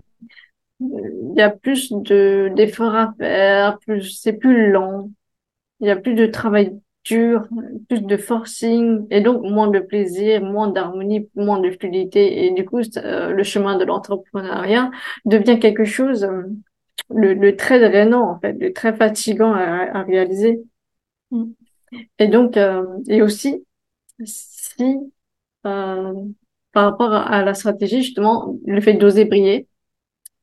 il 0.79 1.33
y 1.35 1.41
a 1.41 1.49
plus 1.49 1.91
de 1.91 2.51
d'efforts 2.55 2.95
à 2.95 3.13
faire, 3.17 3.79
plus 3.79 4.19
c'est 4.19 4.33
plus 4.33 4.71
lent, 4.71 5.09
il 5.79 5.87
y 5.87 5.89
a 5.89 5.95
plus 5.95 6.15
de 6.15 6.25
travail 6.25 6.79
dur, 7.05 7.47
plus 7.87 8.01
de 8.01 8.17
forcing 8.17 9.05
et 9.11 9.21
donc 9.21 9.43
moins 9.43 9.67
de 9.67 9.79
plaisir, 9.79 10.41
moins 10.41 10.69
d'harmonie, 10.69 11.29
moins 11.35 11.59
de 11.59 11.71
fluidité 11.71 12.45
et 12.45 12.51
du 12.51 12.65
coup 12.65 12.81
euh, 12.97 13.29
le 13.29 13.43
chemin 13.43 13.77
de 13.77 13.85
l'entrepreneuriat 13.85 14.91
devient 15.25 15.59
quelque 15.59 15.85
chose 15.85 16.23
euh, 16.23 16.43
le, 17.09 17.33
le 17.33 17.55
très 17.55 17.79
drainant 17.79 18.29
en 18.31 18.39
fait, 18.39 18.53
le 18.53 18.73
très 18.73 18.95
fatigant 18.95 19.53
à, 19.53 19.99
à 19.99 20.03
réaliser. 20.03 20.61
Mm. 21.31 21.45
Et 22.19 22.27
donc 22.27 22.57
euh, 22.57 22.83
et 23.07 23.21
aussi 23.21 23.65
si 24.25 24.97
par 25.63 26.83
rapport 26.83 27.13
à 27.13 27.43
la 27.43 27.53
stratégie 27.53 28.03
justement 28.03 28.55
le 28.65 28.81
fait 28.81 28.93
d'oser 28.93 29.25
briller 29.25 29.67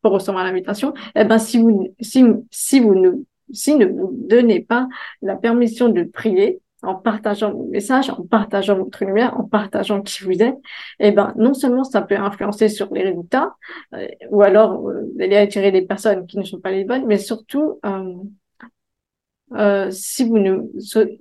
pour 0.03 0.13
recevoir 0.13 0.45
l'invitation, 0.45 0.93
eh 1.15 1.25
ben, 1.25 1.39
si 1.39 1.59
vous, 1.59 1.95
si, 2.01 2.25
si 2.51 2.81
vous 2.81 2.95
ne, 2.95 3.13
si 3.53 3.77
ne 3.77 3.87
vous 3.87 4.11
donnez 4.13 4.61
pas 4.61 4.89
la 5.23 5.37
permission 5.37 5.89
de 5.89 6.03
prier, 6.03 6.61
en 6.83 6.97
partageant 6.97 7.53
vos 7.53 7.67
messages, 7.67 8.11
en 8.11 8.23
partageant 8.25 8.77
votre 8.77 9.05
lumière, 9.05 9.39
en 9.39 9.45
partageant 9.45 10.03
qui 10.03 10.25
vous 10.25 10.43
êtes, 10.43 10.57
eh 10.99 11.13
ben, 11.13 11.33
non 11.37 11.55
seulement 11.55 11.85
ça 11.85 12.03
peut 12.03 12.17
influencer 12.17 12.69
sur 12.69 12.93
les 12.93 13.03
résultats, 13.03 13.55
euh, 13.95 14.09
ou 14.31 14.43
alors 14.43 14.89
euh, 14.89 15.03
vous 15.15 15.23
allez 15.23 15.37
attirer 15.37 15.71
des 15.71 15.83
personnes 15.83 16.27
qui 16.27 16.39
ne 16.39 16.45
sont 16.45 16.61
pas 16.61 16.73
les 16.73 16.85
bonnes, 16.85 17.07
mais 17.07 17.19
surtout, 17.19 17.79
euh, 17.87 18.15
euh, 19.57 19.91
si 19.91 20.25
vous 20.25 20.39
ne 20.39 20.63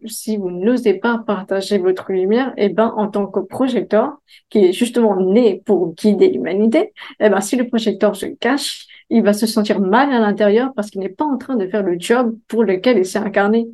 si 0.06 0.38
vous 0.38 0.50
n'osez 0.52 0.94
pas 0.96 1.18
partager 1.26 1.78
votre 1.78 2.12
lumière, 2.12 2.54
et 2.58 2.66
eh 2.66 2.70
ben 2.70 2.94
en 2.98 3.08
tant 3.08 3.28
que 3.28 3.40
projecteur 3.40 4.18
qui 4.50 4.60
est 4.66 4.74
justement 4.74 5.16
né 5.20 5.62
pour 5.66 5.94
guider 5.96 6.30
l'humanité, 6.30 6.80
et 6.80 7.26
eh 7.26 7.30
ben 7.30 7.42
si 7.42 7.56
le 7.56 7.68
projecteur 7.68 8.16
se 8.16 8.26
cache, 8.26 8.88
il 9.10 9.24
va 9.24 9.34
se 9.34 9.48
sentir 9.48 9.80
mal 9.80 10.12
à 10.14 10.20
l'intérieur 10.20 10.72
parce 10.76 10.90
qu'il 10.90 11.02
n'est 11.02 11.10
pas 11.10 11.26
en 11.26 11.38
train 11.38 11.56
de 11.56 11.68
faire 11.68 11.84
le 11.84 11.98
job 12.00 12.38
pour 12.48 12.64
lequel 12.64 12.98
il 12.98 13.06
s'est 13.06 13.20
incarné. 13.20 13.68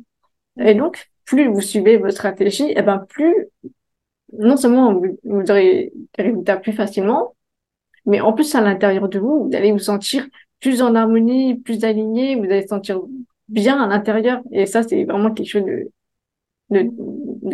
Et 0.60 0.74
donc 0.74 1.08
plus 1.24 1.48
vous 1.48 1.60
suivez 1.60 1.98
votre 1.98 2.14
stratégie, 2.14 2.64
et 2.70 2.78
eh 2.78 2.82
ben 2.82 2.98
plus 3.08 3.48
non 4.32 4.56
seulement 4.56 4.92
vous, 4.94 5.18
vous 5.24 5.50
aurez 5.50 5.92
des 6.16 6.22
résultats 6.24 6.56
plus 6.56 6.72
facilement, 6.72 7.34
mais 8.06 8.20
en 8.20 8.32
plus 8.32 8.54
à 8.54 8.60
l'intérieur 8.60 9.08
de 9.08 9.18
vous, 9.18 9.48
vous 9.48 9.56
allez 9.56 9.72
vous 9.72 9.78
sentir 9.78 10.26
plus 10.60 10.82
en 10.82 10.94
harmonie, 10.94 11.56
plus 11.56 11.84
aligné, 11.84 12.36
vous 12.36 12.44
allez 12.44 12.66
sentir 12.66 13.00
bien 13.48 13.82
à 13.82 13.86
l'intérieur. 13.86 14.42
Et 14.52 14.66
ça, 14.66 14.82
c'est 14.82 15.04
vraiment 15.04 15.32
quelque 15.32 15.48
chose 15.48 15.64
de, 16.70 16.90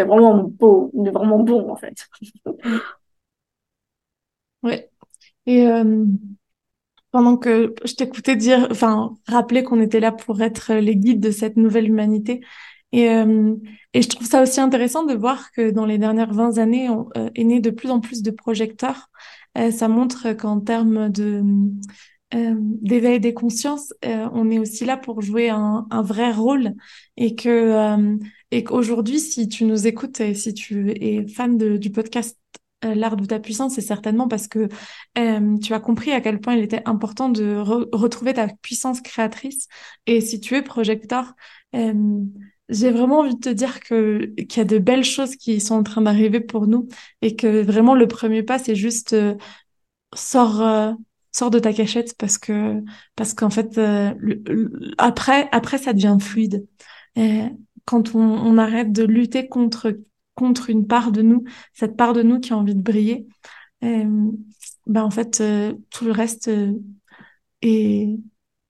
vraiment 0.04 0.44
beau, 0.44 0.90
de 0.94 1.11
vraiment 1.11 1.40
bon, 1.40 1.70
en 1.70 1.76
fait. 1.76 2.09
ouais. 4.62 4.90
Et 5.46 5.66
euh, 5.66 6.04
pendant 7.11 7.37
que 7.37 7.74
je 7.85 7.94
t'écoutais 7.94 8.37
dire, 8.37 8.68
enfin, 8.70 9.14
rappeler 9.28 9.62
qu'on 9.62 9.80
était 9.80 10.00
là 10.00 10.12
pour 10.12 10.42
être 10.42 10.74
les 10.74 10.96
guides 10.96 11.20
de 11.20 11.30
cette 11.30 11.57
nouvelle 11.57 11.88
humanité. 11.88 12.40
Et, 12.92 13.11
euh, 13.11 13.54
et 13.92 14.02
je 14.02 14.09
trouve 14.09 14.26
ça 14.26 14.42
aussi 14.42 14.61
intéressant 14.61 15.04
de 15.04 15.14
voir 15.14 15.50
que 15.52 15.70
dans 15.70 15.85
les 15.85 15.98
dernières 15.98 16.33
20 16.33 16.59
années, 16.59 16.88
on 16.88 17.09
euh, 17.16 17.30
est 17.35 17.44
né 17.44 17.61
de 17.61 17.70
plus 17.70 17.90
en 17.90 18.00
plus 18.00 18.22
de 18.22 18.30
projecteurs. 18.30 19.11
ça 19.70 19.88
montre 19.88 20.33
qu'en 20.33 20.61
termes 20.61 21.09
de 21.11 21.42
euh, 22.35 22.55
d'éveil 22.59 23.20
des 23.20 23.33
consciences, 23.33 23.92
euh, 24.05 24.29
on 24.33 24.51
est 24.51 24.59
aussi 24.59 24.85
là 24.85 24.97
pour 24.97 25.20
jouer 25.20 25.51
un, 25.51 25.87
vrai 26.03 26.33
rôle 26.33 26.73
et 27.16 27.37
que 27.37 27.49
euh, 27.49 28.16
et 28.51 28.64
qu'aujourd'hui, 28.64 29.20
si 29.20 29.49
tu 29.49 29.64
nous 29.64 29.87
écoutes 29.87 30.20
et 30.20 30.35
si 30.35 30.53
tu 30.53 30.90
es 30.90 31.27
fan 31.29 31.57
du 31.59 31.90
podcast 31.90 32.38
L'art 32.83 33.16
de 33.16 33.25
ta 33.25 33.40
puissance, 33.40 33.77
c'est 33.77 33.81
certainement 33.81 34.29
parce 34.29 34.47
que 34.47 34.68
tu 35.14 35.73
as 35.73 35.81
compris 35.81 36.12
à 36.12 36.20
quel 36.20 36.38
point 36.38 36.55
il 36.55 36.62
était 36.62 36.83
important 36.85 37.31
de 37.31 37.57
retrouver 37.57 38.35
ta 38.35 38.47
puissance 38.61 39.01
créatrice. 39.01 39.68
Et 40.07 40.20
si 40.20 40.38
tu 40.38 40.55
es 40.55 40.61
projecteur, 40.61 41.33
j'ai 41.73 42.90
vraiment 42.90 43.20
envie 43.20 43.37
de 43.37 43.40
te 43.40 43.49
dire 43.49 43.81
que 43.81 44.27
qu'il 44.37 44.59
y 44.59 44.61
a 44.61 44.64
de 44.64 44.77
belles 44.77 45.05
choses 45.05 45.37
qui 45.37 45.62
sont 45.62 45.77
en 45.77 45.83
train 45.83 46.03
d'arriver 46.03 46.40
pour 46.40 46.66
nous 46.66 46.87
et 47.23 47.37
que 47.37 47.62
vraiment 47.62 47.94
le 47.94 48.07
premier 48.07 48.42
pas, 48.42 48.59
c'est 48.59 48.75
juste 48.75 49.16
sors 50.14 50.94
sors 51.35 51.51
de 51.51 51.59
ta 51.59 51.73
cachette 51.73 52.16
parce 52.16 52.38
que 52.38 52.83
parce 53.16 53.35
qu'en 53.35 53.51
fait 53.51 53.79
euh, 53.79 54.14
après 54.99 55.49
après 55.53 55.79
ça 55.79 55.92
devient 55.92 56.16
fluide 56.20 56.66
et 57.16 57.42
quand 57.85 58.14
on, 58.14 58.20
on, 58.20 58.57
arrête 58.57 58.92
de 58.92 59.05
lutter 59.05 59.49
contre 59.49 59.99
contre 60.35 60.70
une 60.70 60.87
part 60.87 61.12
de 61.12 61.23
nous 61.23 61.44
cette 61.73 61.97
part 61.97 62.12
de 62.12 62.23
nous 62.23 62.40
qui 62.40 62.53
a 62.53 62.57
envie 62.57 62.75
de 62.75 62.81
briller 62.81 63.27
ben 64.87 65.03
en 65.03 65.11
fait, 65.11 65.42
tout 65.90 66.05
le 66.05 66.12
reste 66.12 66.49
est, 67.62 68.09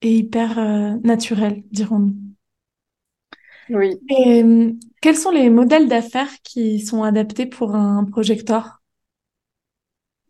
est 0.03 0.11
hyper 0.11 0.99
naturel, 1.03 1.63
dirons-nous. 1.71 2.17
Oui. 3.71 3.99
Et 4.11 4.45
quels 5.01 5.17
sont 5.17 5.31
les 5.31 5.49
modèles 5.49 5.89
d'affaires 5.89 6.33
qui 6.43 6.81
sont 6.81 7.03
adaptés 7.03 7.47
pour 7.47 7.75
un 7.75 8.05
projecteur? 8.05 8.83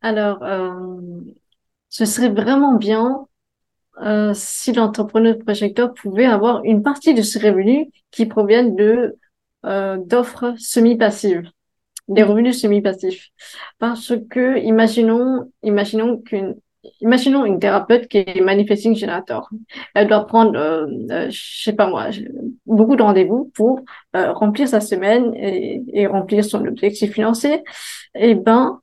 Alors, 0.03 0.42
euh, 0.42 1.20
ce 1.94 2.07
serait 2.07 2.28
vraiment 2.28 2.74
bien 2.74 3.26
euh, 4.02 4.33
si 4.35 4.72
l'entrepreneur 4.72 5.38
projecteur 5.38 5.94
pouvait 5.94 6.24
avoir 6.24 6.64
une 6.64 6.83
partie 6.83 7.14
de 7.14 7.22
ses 7.22 7.38
revenus 7.38 7.87
qui 8.11 8.26
proviennent 8.26 8.74
de 8.74 9.16
euh, 9.64 9.96
d'offres 9.98 10.54
semi-passives, 10.59 11.48
des 12.09 12.24
revenus 12.24 12.61
semi-passifs. 12.61 13.28
Parce 13.78 14.12
que, 14.28 14.59
imaginons, 14.59 15.52
imaginons 15.62 16.18
qu'une 16.18 16.57
Imaginons 17.00 17.44
une 17.44 17.59
thérapeute 17.59 18.09
qui 18.09 18.18
est 18.18 18.40
manifesting 18.40 18.94
generator. 18.94 19.48
Elle 19.94 20.09
doit 20.09 20.26
prendre, 20.26 20.59
euh, 20.59 20.87
euh, 21.11 21.30
je 21.30 21.62
sais 21.64 21.72
pas 21.72 21.87
moi, 21.87 22.09
beaucoup 22.66 22.96
de 22.96 23.02
rendez-vous 23.02 23.50
pour 23.54 23.80
euh, 24.16 24.33
remplir 24.33 24.68
sa 24.68 24.80
semaine 24.80 25.35
et, 25.35 26.07
remplir 26.07 26.44
son 26.44 26.64
objectif 26.66 27.12
financier. 27.12 27.62
Et 28.14 28.30
eh 28.30 28.35
ben, 28.35 28.80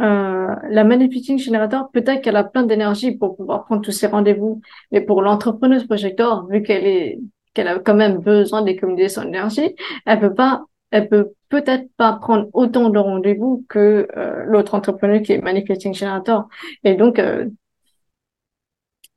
euh, 0.00 0.54
la 0.68 0.84
manifesting 0.84 1.38
generator, 1.38 1.90
peut-être 1.92 2.22
qu'elle 2.22 2.36
a 2.36 2.44
plein 2.44 2.64
d'énergie 2.64 3.12
pour 3.12 3.36
pouvoir 3.36 3.64
prendre 3.64 3.82
tous 3.82 3.92
ces 3.92 4.06
rendez-vous, 4.06 4.60
mais 4.92 5.00
pour 5.00 5.22
l'entrepreneuse 5.22 5.86
projector, 5.86 6.46
vu 6.48 6.62
qu'elle 6.62 6.86
est 6.86 7.18
qu'elle 7.54 7.68
a 7.68 7.78
quand 7.78 7.94
même 7.94 8.18
besoin 8.18 8.62
d'économiser 8.62 9.08
son 9.08 9.22
énergie, 9.22 9.74
elle 10.06 10.20
peut 10.20 10.34
pas 10.34 10.64
elle 10.90 11.08
peut 11.08 11.32
peut-être 11.48 11.88
pas 11.96 12.14
prendre 12.14 12.48
autant 12.52 12.90
de 12.90 12.98
rendez-vous 12.98 13.64
que 13.68 14.08
euh, 14.16 14.44
l'autre 14.46 14.74
entrepreneur 14.74 15.22
qui 15.22 15.32
est 15.32 15.38
Manifesting 15.42 15.94
Generator. 15.94 16.48
Et 16.84 16.94
donc, 16.94 17.18
euh, 17.18 17.46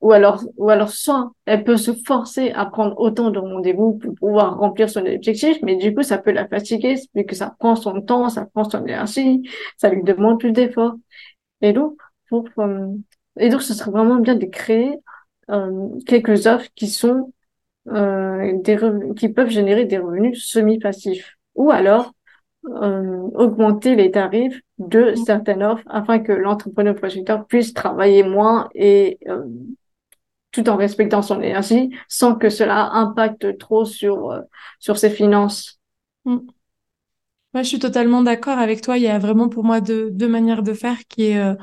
ou 0.01 0.11
alors, 0.11 0.43
ou 0.57 0.69
alors 0.69 0.89
soit 0.89 1.31
elle 1.45 1.63
peut 1.63 1.77
se 1.77 1.91
forcer 2.05 2.51
à 2.51 2.65
prendre 2.65 2.99
autant 2.99 3.29
de 3.31 3.39
rendez-vous 3.39 3.93
pour 3.99 4.15
pouvoir 4.15 4.57
remplir 4.57 4.89
son 4.89 5.05
objectif, 5.05 5.57
mais 5.63 5.75
du 5.75 5.93
coup, 5.93 6.03
ça 6.03 6.17
peut 6.17 6.31
la 6.31 6.47
fatiguer, 6.47 6.95
vu 7.15 7.25
que 7.25 7.35
ça 7.35 7.55
prend 7.59 7.75
son 7.75 8.01
temps, 8.01 8.29
ça 8.29 8.45
prend 8.45 8.63
son 8.63 8.83
énergie, 8.85 9.47
ça 9.77 9.89
lui 9.89 10.03
demande 10.03 10.39
plus 10.39 10.51
d'efforts. 10.51 10.95
Et 11.61 11.73
donc, 11.73 11.97
pour, 12.29 12.45
euh, 12.59 12.87
et 13.39 13.49
donc, 13.49 13.61
ce 13.61 13.73
serait 13.73 13.91
vraiment 13.91 14.17
bien 14.17 14.35
de 14.35 14.45
créer 14.45 14.95
quelques 16.05 16.47
offres 16.47 16.69
qui 16.75 16.87
sont 16.87 17.33
des 17.85 18.79
qui 19.17 19.29
peuvent 19.29 19.49
générer 19.49 19.85
des 19.85 19.97
revenus 19.97 20.45
semi-passifs 20.45 21.35
ou 21.55 21.71
alors 21.71 22.13
euh, 22.69 23.27
augmenter 23.33 23.95
les 23.95 24.11
tarifs 24.11 24.61
de 24.77 25.15
certaines 25.15 25.63
offres 25.63 25.83
afin 25.87 26.19
que 26.19 26.31
l'entrepreneur 26.31 26.93
projecteur 26.93 27.47
puisse 27.47 27.73
travailler 27.73 28.21
moins 28.21 28.69
et 28.75 29.17
euh, 29.27 29.43
tout 30.51 30.69
en 30.69 30.75
respectant 30.75 31.21
son 31.21 31.41
énergie 31.41 31.89
sans 32.07 32.35
que 32.35 32.49
cela 32.49 32.91
impacte 32.93 33.57
trop 33.57 33.85
sur 33.85 34.31
euh, 34.31 34.41
sur 34.79 34.97
ses 34.97 35.09
finances. 35.09 35.79
Mm. 36.25 36.39
Moi, 37.53 37.63
je 37.63 37.67
suis 37.67 37.79
totalement 37.79 38.21
d'accord 38.21 38.59
avec 38.59 38.81
toi. 38.81 38.97
Il 38.97 39.03
y 39.03 39.07
a 39.07 39.19
vraiment 39.19 39.49
pour 39.49 39.65
moi 39.65 39.81
deux, 39.81 40.09
deux 40.09 40.29
manières 40.29 40.63
de 40.63 40.73
faire 40.73 40.97
qui 41.09 41.23
est 41.23 41.37
euh, 41.37 41.55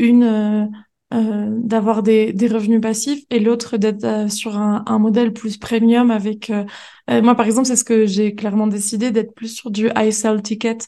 une 0.00 0.72
euh, 1.12 1.58
d'avoir 1.62 2.02
des, 2.02 2.32
des, 2.32 2.48
revenus 2.48 2.80
passifs 2.80 3.22
et 3.28 3.38
l'autre 3.38 3.76
d'être 3.76 4.04
euh, 4.04 4.28
sur 4.28 4.56
un, 4.56 4.82
un, 4.86 4.98
modèle 4.98 5.34
plus 5.34 5.58
premium 5.58 6.10
avec 6.10 6.48
euh, 6.48 6.64
moi 7.20 7.34
par 7.34 7.44
exemple 7.44 7.66
c'est 7.66 7.76
ce 7.76 7.84
que 7.84 8.06
j'ai 8.06 8.34
clairement 8.34 8.66
décidé 8.66 9.10
d'être 9.10 9.34
plus 9.34 9.48
sur 9.48 9.70
du 9.70 9.90
high 9.94 10.10
sell 10.10 10.40
ticket 10.40 10.78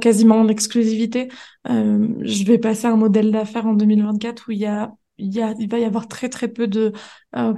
quasiment 0.00 0.36
en 0.36 0.46
exclusivité 0.48 1.28
je 1.64 2.44
vais 2.44 2.58
passer 2.58 2.86
un 2.86 2.96
modèle 2.96 3.32
d'affaires 3.32 3.66
en 3.66 3.74
2024 3.74 4.44
où 4.48 4.52
il 4.52 4.58
y 4.58 4.66
a 4.66 4.92
il 5.18 5.68
va 5.70 5.78
y 5.78 5.84
avoir 5.84 6.08
très 6.08 6.28
très 6.28 6.48
peu 6.48 6.66
de 6.66 6.92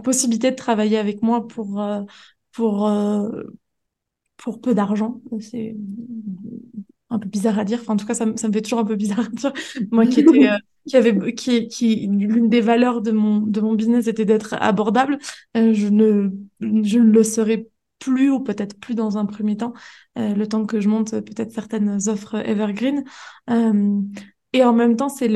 possibilités 0.05 0.51
de 0.51 0.57
travailler 0.57 0.99
avec 0.99 1.23
moi 1.23 1.47
pour 1.47 1.83
pour 2.53 2.91
pour 4.37 4.61
peu 4.61 4.75
d'argent 4.75 5.21
c'est 5.41 5.75
un 7.11 7.19
peu 7.19 7.29
bizarre 7.29 7.59
à 7.59 7.65
dire. 7.65 7.79
Enfin, 7.81 7.95
en 7.95 7.97
tout 7.97 8.07
cas, 8.07 8.15
ça, 8.15 8.27
ça 8.37 8.49
me 8.49 8.53
fait 8.53 8.63
toujours 8.63 8.81
un 8.81 8.85
peu 8.85 8.97
bizarre 8.97 9.21
à 9.21 9.29
dire. 9.29 9.53
Moi 9.91 10.07
qui 10.07 10.21
était, 10.21 10.49
euh, 10.49 10.57
qui 10.87 10.97
avait, 10.97 11.35
qui, 11.35 11.69
qui, 11.69 12.07
l'une 12.07 12.49
des 12.49 12.61
valeurs 12.61 13.01
de 13.03 13.13
mon, 13.13 13.41
de 13.41 13.61
mon 13.61 13.75
business 13.75 14.07
était 14.07 14.25
d'être 14.25 14.55
abordable. 14.61 15.19
Euh, 15.57 15.73
je 15.73 15.89
ne, 15.89 16.31
je 16.61 16.99
ne 16.99 17.11
le 17.11 17.23
serai 17.23 17.69
plus 17.99 18.31
ou 18.31 18.41
peut-être 18.41 18.79
plus 18.79 18.95
dans 18.95 19.19
un 19.19 19.27
premier 19.27 19.57
temps, 19.57 19.73
euh, 20.19 20.35
le 20.35 20.47
temps 20.47 20.67
que 20.67 20.81
je 20.81 20.89
monte 20.89 21.11
peut-être 21.21 21.51
certaines 21.51 22.09
offres 22.09 22.37
evergreen. 22.37 23.05
Et 24.59 24.65
en 24.65 24.73
même 24.73 24.97
temps, 24.97 25.09
c'est 25.09 25.31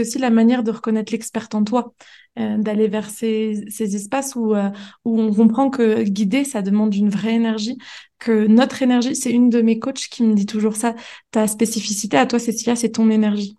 aussi 0.00 0.18
la 0.18 0.30
manière 0.30 0.62
de 0.62 0.70
reconnaître 0.70 1.12
l'experte 1.12 1.54
en 1.54 1.64
toi, 1.64 1.92
euh, 2.38 2.56
d'aller 2.56 2.88
vers 2.88 3.10
ces, 3.10 3.66
ces 3.68 3.94
espaces 3.94 4.36
où, 4.36 4.54
euh, 4.54 4.70
où 5.04 5.20
on 5.20 5.34
comprend 5.34 5.68
que 5.68 6.02
guider, 6.04 6.44
ça 6.44 6.62
demande 6.62 6.94
une 6.94 7.10
vraie 7.10 7.34
énergie, 7.34 7.76
que 8.18 8.46
notre 8.46 8.80
énergie, 8.80 9.14
c'est 9.14 9.32
une 9.32 9.50
de 9.50 9.60
mes 9.60 9.78
coachs 9.78 10.08
qui 10.10 10.22
me 10.22 10.32
dit 10.32 10.46
toujours 10.46 10.76
ça, 10.76 10.94
ta 11.30 11.46
spécificité 11.46 12.16
à 12.16 12.24
toi, 12.24 12.38
Cécilia, 12.38 12.74
c'est 12.74 12.92
ton 12.92 13.10
énergie. 13.10 13.54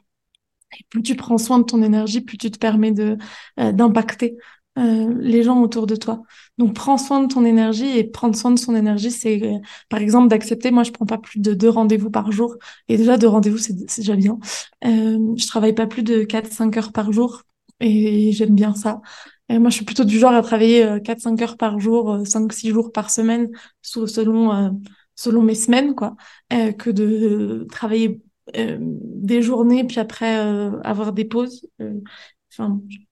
Et 0.79 0.83
plus 0.89 1.03
tu 1.03 1.15
prends 1.15 1.37
soin 1.37 1.59
de 1.59 1.65
ton 1.65 1.83
énergie, 1.83 2.21
plus 2.21 2.39
tu 2.39 2.49
te 2.49 2.57
permets 2.57 2.93
euh, 2.99 3.71
d'impacter 3.71 4.37
les 4.75 5.43
gens 5.43 5.61
autour 5.61 5.87
de 5.87 5.97
toi. 5.97 6.21
Donc 6.59 6.75
prends 6.75 6.97
soin 6.97 7.23
de 7.23 7.33
ton 7.33 7.45
énergie 7.45 7.97
et 7.97 8.03
prendre 8.03 8.35
soin 8.35 8.51
de 8.51 8.59
son 8.59 8.75
énergie, 8.75 9.11
c'est 9.11 9.41
euh, 9.43 9.59
par 9.87 10.01
exemple 10.01 10.27
d'accepter. 10.27 10.71
Moi, 10.71 10.83
je 10.83 10.91
prends 10.91 11.05
pas 11.05 11.17
plus 11.17 11.39
de 11.39 11.53
deux 11.53 11.69
rendez-vous 11.69 12.11
par 12.11 12.33
jour 12.33 12.57
et 12.89 12.97
déjà 12.97 13.17
deux 13.17 13.29
rendez-vous, 13.29 13.57
c'est 13.57 13.73
déjà 13.97 14.15
bien. 14.17 14.37
Euh, 14.85 15.35
je 15.37 15.47
travaille 15.47 15.73
pas 15.73 15.87
plus 15.87 16.03
de 16.03 16.23
4-5 16.23 16.77
heures 16.77 16.91
par 16.91 17.13
jour 17.13 17.43
et 17.79 18.33
j'aime 18.33 18.55
bien 18.55 18.75
ça. 18.75 19.01
Et 19.47 19.57
moi, 19.57 19.69
je 19.69 19.75
suis 19.77 19.85
plutôt 19.85 20.03
du 20.03 20.19
genre 20.19 20.33
à 20.33 20.41
travailler 20.41 20.99
4-5 21.03 21.41
heures 21.41 21.57
par 21.57 21.79
jour, 21.79 22.27
5-6 22.27 22.71
jours 22.71 22.91
par 22.91 23.09
semaine, 23.09 23.49
selon 23.81 24.77
selon 25.15 25.41
mes 25.41 25.55
semaines, 25.55 25.95
quoi, 25.95 26.15
que 26.49 26.89
de 26.91 27.65
travailler 27.71 28.21
des 28.53 29.41
journées 29.41 29.85
puis 29.85 29.99
après 29.99 30.35
avoir 30.83 31.13
des 31.13 31.25
pauses. 31.25 31.65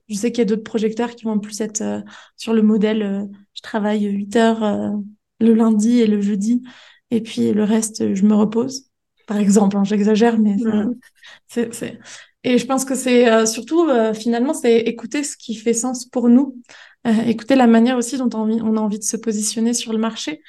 Je 0.08 0.16
sais 0.16 0.32
qu'il 0.32 0.40
y 0.40 0.42
a 0.42 0.46
d'autres 0.46 0.64
projecteurs 0.64 1.16
qui 1.16 1.26
vont 1.26 1.40
plus 1.40 1.60
être 1.62 1.82
euh, 1.82 2.02
sur 2.36 2.54
le 2.54 2.62
modèle 2.62 3.02
euh, 3.04 3.24
je 3.54 3.62
travaille 3.62 4.04
8 4.06 4.36
heures 4.36 4.64
euh, 4.64 4.90
le 5.40 5.54
lundi 5.54 6.00
et 6.00 6.08
le 6.08 6.22
jeudi 6.22 6.64
et 7.12 7.22
puis 7.22 7.52
le 7.54 7.64
reste 7.64 8.14
je 8.14 8.26
me 8.26 8.36
repose. 8.36 8.90
Par 9.28 9.38
exemple 9.38 9.78
hein, 9.78 9.84
j'exagère 9.84 10.40
mais 10.40 10.56
c'est 11.48 11.74
c'est 11.74 12.00
et 12.44 12.58
je 12.58 12.66
pense 12.66 12.86
que 12.86 12.96
c'est 12.96 13.46
surtout 13.46 13.90
finalement 14.14 14.54
c'est 14.54 14.78
écouter 14.78 15.24
ce 15.24 15.36
qui 15.36 15.56
fait 15.56 15.74
sens 15.74 16.06
pour 16.06 16.30
nous 16.30 16.62
écouter 17.26 17.56
la 17.56 17.68
manière 17.68 17.98
aussi 17.98 18.18
dont 18.18 18.30
on, 18.34 18.50
on, 18.50 18.78
a 18.78 18.80
envie 18.80 19.00
de 19.00 19.04
se 19.04 19.18
positionner 19.18 19.74
sur 19.74 19.92
le 19.92 20.00
marché 20.00 20.42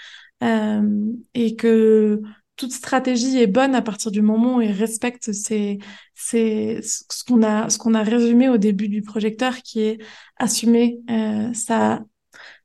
et 0.43 1.57
que 1.57 2.23
toute 2.59 2.73
stratégie 2.73 3.39
est 3.41 3.47
bonne 3.47 3.75
à 3.75 3.83
partir 3.83 4.11
du 4.11 4.23
moment 4.23 4.57
où 4.57 4.61
il 4.63 4.73
respecte 4.73 5.33
c'est 5.33 5.79
c'est 6.15 6.81
ce 6.83 7.25
qu'on 7.25 7.43
a 7.43 7.69
qu'on 7.79 7.95
a 7.95 8.03
résumé 8.03 8.49
au 8.51 8.59
début 8.59 8.89
du 8.89 9.03
projecteur 9.03 9.57
qui 9.63 9.81
est 9.81 9.99
assumer 10.39 11.01
euh, 11.11 11.53
sa 11.55 12.05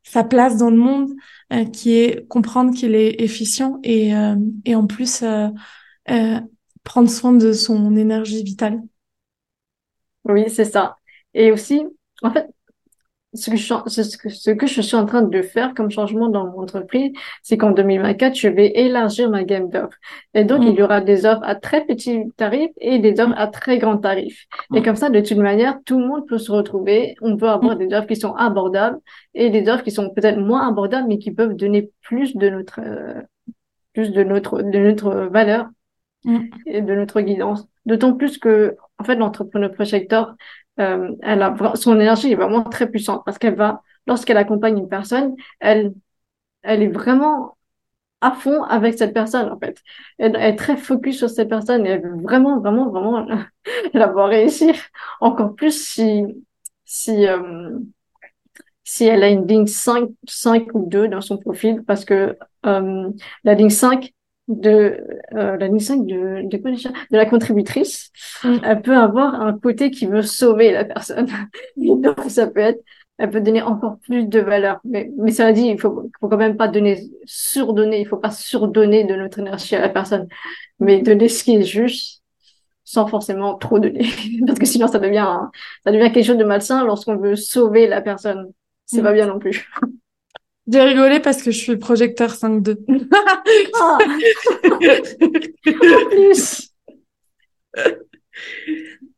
sa 0.03 0.23
place 0.23 0.57
dans 0.57 0.69
le 0.69 0.77
monde 0.77 1.11
euh, 1.53 1.65
qui 1.65 1.93
est 1.95 2.27
comprendre 2.27 2.73
qu'il 2.75 2.95
est 2.95 3.21
efficient 3.21 3.79
et 3.83 4.15
euh, 4.15 4.35
et 4.65 4.75
en 4.75 4.87
plus 4.87 5.23
euh, 5.23 5.49
euh, 6.09 6.39
prendre 6.83 7.09
soin 7.09 7.33
de 7.33 7.53
son 7.53 7.95
énergie 7.95 8.43
vitale. 8.43 8.81
Oui 10.25 10.49
c'est 10.49 10.65
ça. 10.65 10.97
Et 11.33 11.51
aussi 11.51 11.83
en 12.21 12.31
fait 12.31 12.47
ce 13.33 13.49
que, 13.49 13.57
je, 13.57 13.73
ce, 13.87 14.17
que, 14.17 14.29
ce 14.29 14.51
que 14.51 14.67
je 14.67 14.81
suis 14.81 14.95
en 14.95 15.05
train 15.05 15.23
de 15.23 15.41
faire 15.41 15.73
comme 15.73 15.89
changement 15.89 16.29
dans 16.29 16.45
mon 16.45 16.61
entreprise, 16.61 17.11
c'est 17.41 17.57
qu'en 17.57 17.71
2024, 17.71 18.35
je 18.35 18.47
vais 18.47 18.71
élargir 18.75 19.29
ma 19.29 19.43
gamme 19.43 19.69
d'offres. 19.69 19.97
Et 20.33 20.43
donc, 20.43 20.61
il 20.61 20.73
y 20.73 20.79
mm. 20.79 20.83
aura 20.83 21.01
des 21.01 21.25
offres 21.25 21.43
à 21.43 21.55
très 21.55 21.85
petits 21.85 22.23
tarifs 22.37 22.71
et 22.79 22.99
des 22.99 23.19
offres 23.19 23.33
à 23.35 23.47
très 23.47 23.79
grands 23.79 23.97
tarifs. 23.97 24.45
Et 24.75 24.79
mm. 24.79 24.83
comme 24.83 24.95
ça, 24.95 25.09
de 25.09 25.19
toute 25.19 25.37
manière, 25.37 25.79
tout 25.85 25.99
le 25.99 26.07
monde 26.07 26.27
peut 26.27 26.37
se 26.37 26.51
retrouver. 26.51 27.15
On 27.21 27.35
peut 27.37 27.49
avoir 27.49 27.75
mm. 27.75 27.87
des 27.87 27.95
offres 27.95 28.07
qui 28.07 28.15
sont 28.15 28.33
abordables 28.33 28.99
et 29.33 29.49
des 29.49 29.67
offres 29.69 29.83
qui 29.83 29.91
sont 29.91 30.09
peut-être 30.11 30.39
moins 30.39 30.67
abordables, 30.67 31.07
mais 31.07 31.17
qui 31.17 31.31
peuvent 31.31 31.55
donner 31.55 31.89
plus 32.01 32.35
de 32.35 32.49
notre, 32.49 32.81
euh, 32.81 33.21
plus 33.93 34.11
de 34.11 34.23
notre, 34.23 34.61
de 34.61 34.79
notre 34.79 35.11
valeur 35.31 35.67
et 36.65 36.81
de 36.81 36.95
notre 36.95 37.21
guidance. 37.21 37.67
D'autant 37.85 38.13
plus 38.13 38.37
que, 38.37 38.77
en 38.97 39.03
fait, 39.03 39.15
l'entrepreneur 39.15 39.71
projecteur, 39.71 40.35
euh, 40.79 41.11
elle 41.21 41.41
a 41.41 41.55
son 41.75 41.99
énergie 41.99 42.31
est 42.31 42.35
vraiment 42.35 42.63
très 42.63 42.89
puissante 42.89 43.23
parce 43.25 43.37
qu'elle 43.37 43.55
va 43.55 43.81
lorsqu'elle 44.07 44.37
accompagne 44.37 44.77
une 44.77 44.89
personne 44.89 45.35
elle 45.59 45.93
elle 46.63 46.81
est 46.81 46.87
vraiment 46.87 47.57
à 48.23 48.31
fond 48.31 48.63
avec 48.63 48.97
cette 48.97 49.13
personne 49.13 49.51
en 49.51 49.59
fait. 49.59 49.81
Elle, 50.17 50.35
est 50.37 50.55
très 50.55 50.77
focus 50.77 51.17
sur 51.17 51.29
cette 51.29 51.49
personne 51.49 51.85
et 51.85 51.89
elle 51.89 52.01
veut 52.01 52.21
vraiment 52.21 52.59
vraiment 52.59 52.89
vraiment 52.89 53.27
la 53.93 54.07
voir 54.07 54.29
réussir 54.29 54.75
encore 55.19 55.55
plus 55.55 55.85
si 55.85 56.23
si 56.85 57.27
euh, 57.27 57.77
si 58.85 59.05
elle 59.05 59.23
a 59.23 59.29
une 59.29 59.45
ligne 59.45 59.67
5 59.67 60.09
5 60.27 60.67
ou 60.73 60.85
2 60.87 61.07
dans 61.09 61.21
son 61.21 61.37
profil 61.37 61.83
parce 61.85 62.05
que 62.05 62.37
euh, 62.65 63.09
la 63.43 63.53
ligne 63.55 63.69
5 63.69 64.13
de 64.47 64.99
euh, 65.33 65.57
la 65.57 65.69
mission 65.69 65.97
de, 65.97 66.47
de, 66.47 66.57
quoi 66.57 66.71
déjà? 66.71 66.89
De 67.11 67.17
la 67.17 67.25
contributrice, 67.25 68.11
Mm. 68.43 68.57
elle 68.63 68.81
peut 68.81 68.97
avoir 68.97 69.35
un 69.41 69.57
côté 69.57 69.89
qui 69.91 70.05
veut 70.05 70.21
sauver 70.21 70.71
la 70.71 70.83
personne. 70.85 71.27
Donc, 71.77 72.19
ça 72.27 72.47
peut 72.47 72.59
être, 72.59 72.81
elle 73.17 73.29
peut 73.29 73.39
donner 73.41 73.61
encore 73.61 73.97
plus 73.99 74.25
de 74.27 74.39
valeur. 74.39 74.79
Mais, 74.83 75.09
mais 75.17 75.31
ça 75.31 75.51
dit, 75.53 75.67
il 75.67 75.79
faut, 75.79 76.09
faut 76.19 76.27
quand 76.27 76.37
même 76.37 76.57
pas 76.57 76.67
donner, 76.67 76.99
surdonner, 77.25 78.01
il 78.01 78.07
faut 78.07 78.17
pas 78.17 78.31
surdonner 78.31 79.05
de 79.05 79.15
notre 79.15 79.39
énergie 79.39 79.75
à 79.75 79.81
la 79.81 79.89
personne, 79.89 80.27
mais 80.79 81.01
donner 81.01 81.29
ce 81.29 81.43
qui 81.43 81.55
est 81.55 81.63
juste 81.63 82.21
sans 82.83 83.07
forcément 83.07 83.55
trop 83.55 83.79
donner. 83.79 84.05
Parce 84.47 84.59
que 84.59 84.65
sinon, 84.65 84.87
ça 84.87 84.99
devient, 84.99 85.19
un- 85.19 85.51
ça 85.85 85.91
devient 85.91 86.11
quelque 86.11 86.25
chose 86.25 86.37
de 86.37 86.43
malsain 86.43 86.83
lorsqu'on 86.85 87.15
veut 87.17 87.35
sauver 87.37 87.87
la 87.87 88.01
personne. 88.01 88.51
C'est 88.85 89.01
Mm. 89.01 89.03
pas 89.05 89.13
bien 89.13 89.27
non 89.27 89.39
plus. 89.39 89.69
J'ai 90.71 90.81
rigolé 90.81 91.19
parce 91.19 91.43
que 91.43 91.51
je 91.51 91.57
suis 91.59 91.77
projecteur 91.77 92.33
5-2. 92.33 92.77
Ah, 93.75 93.97
plus. 96.09 96.73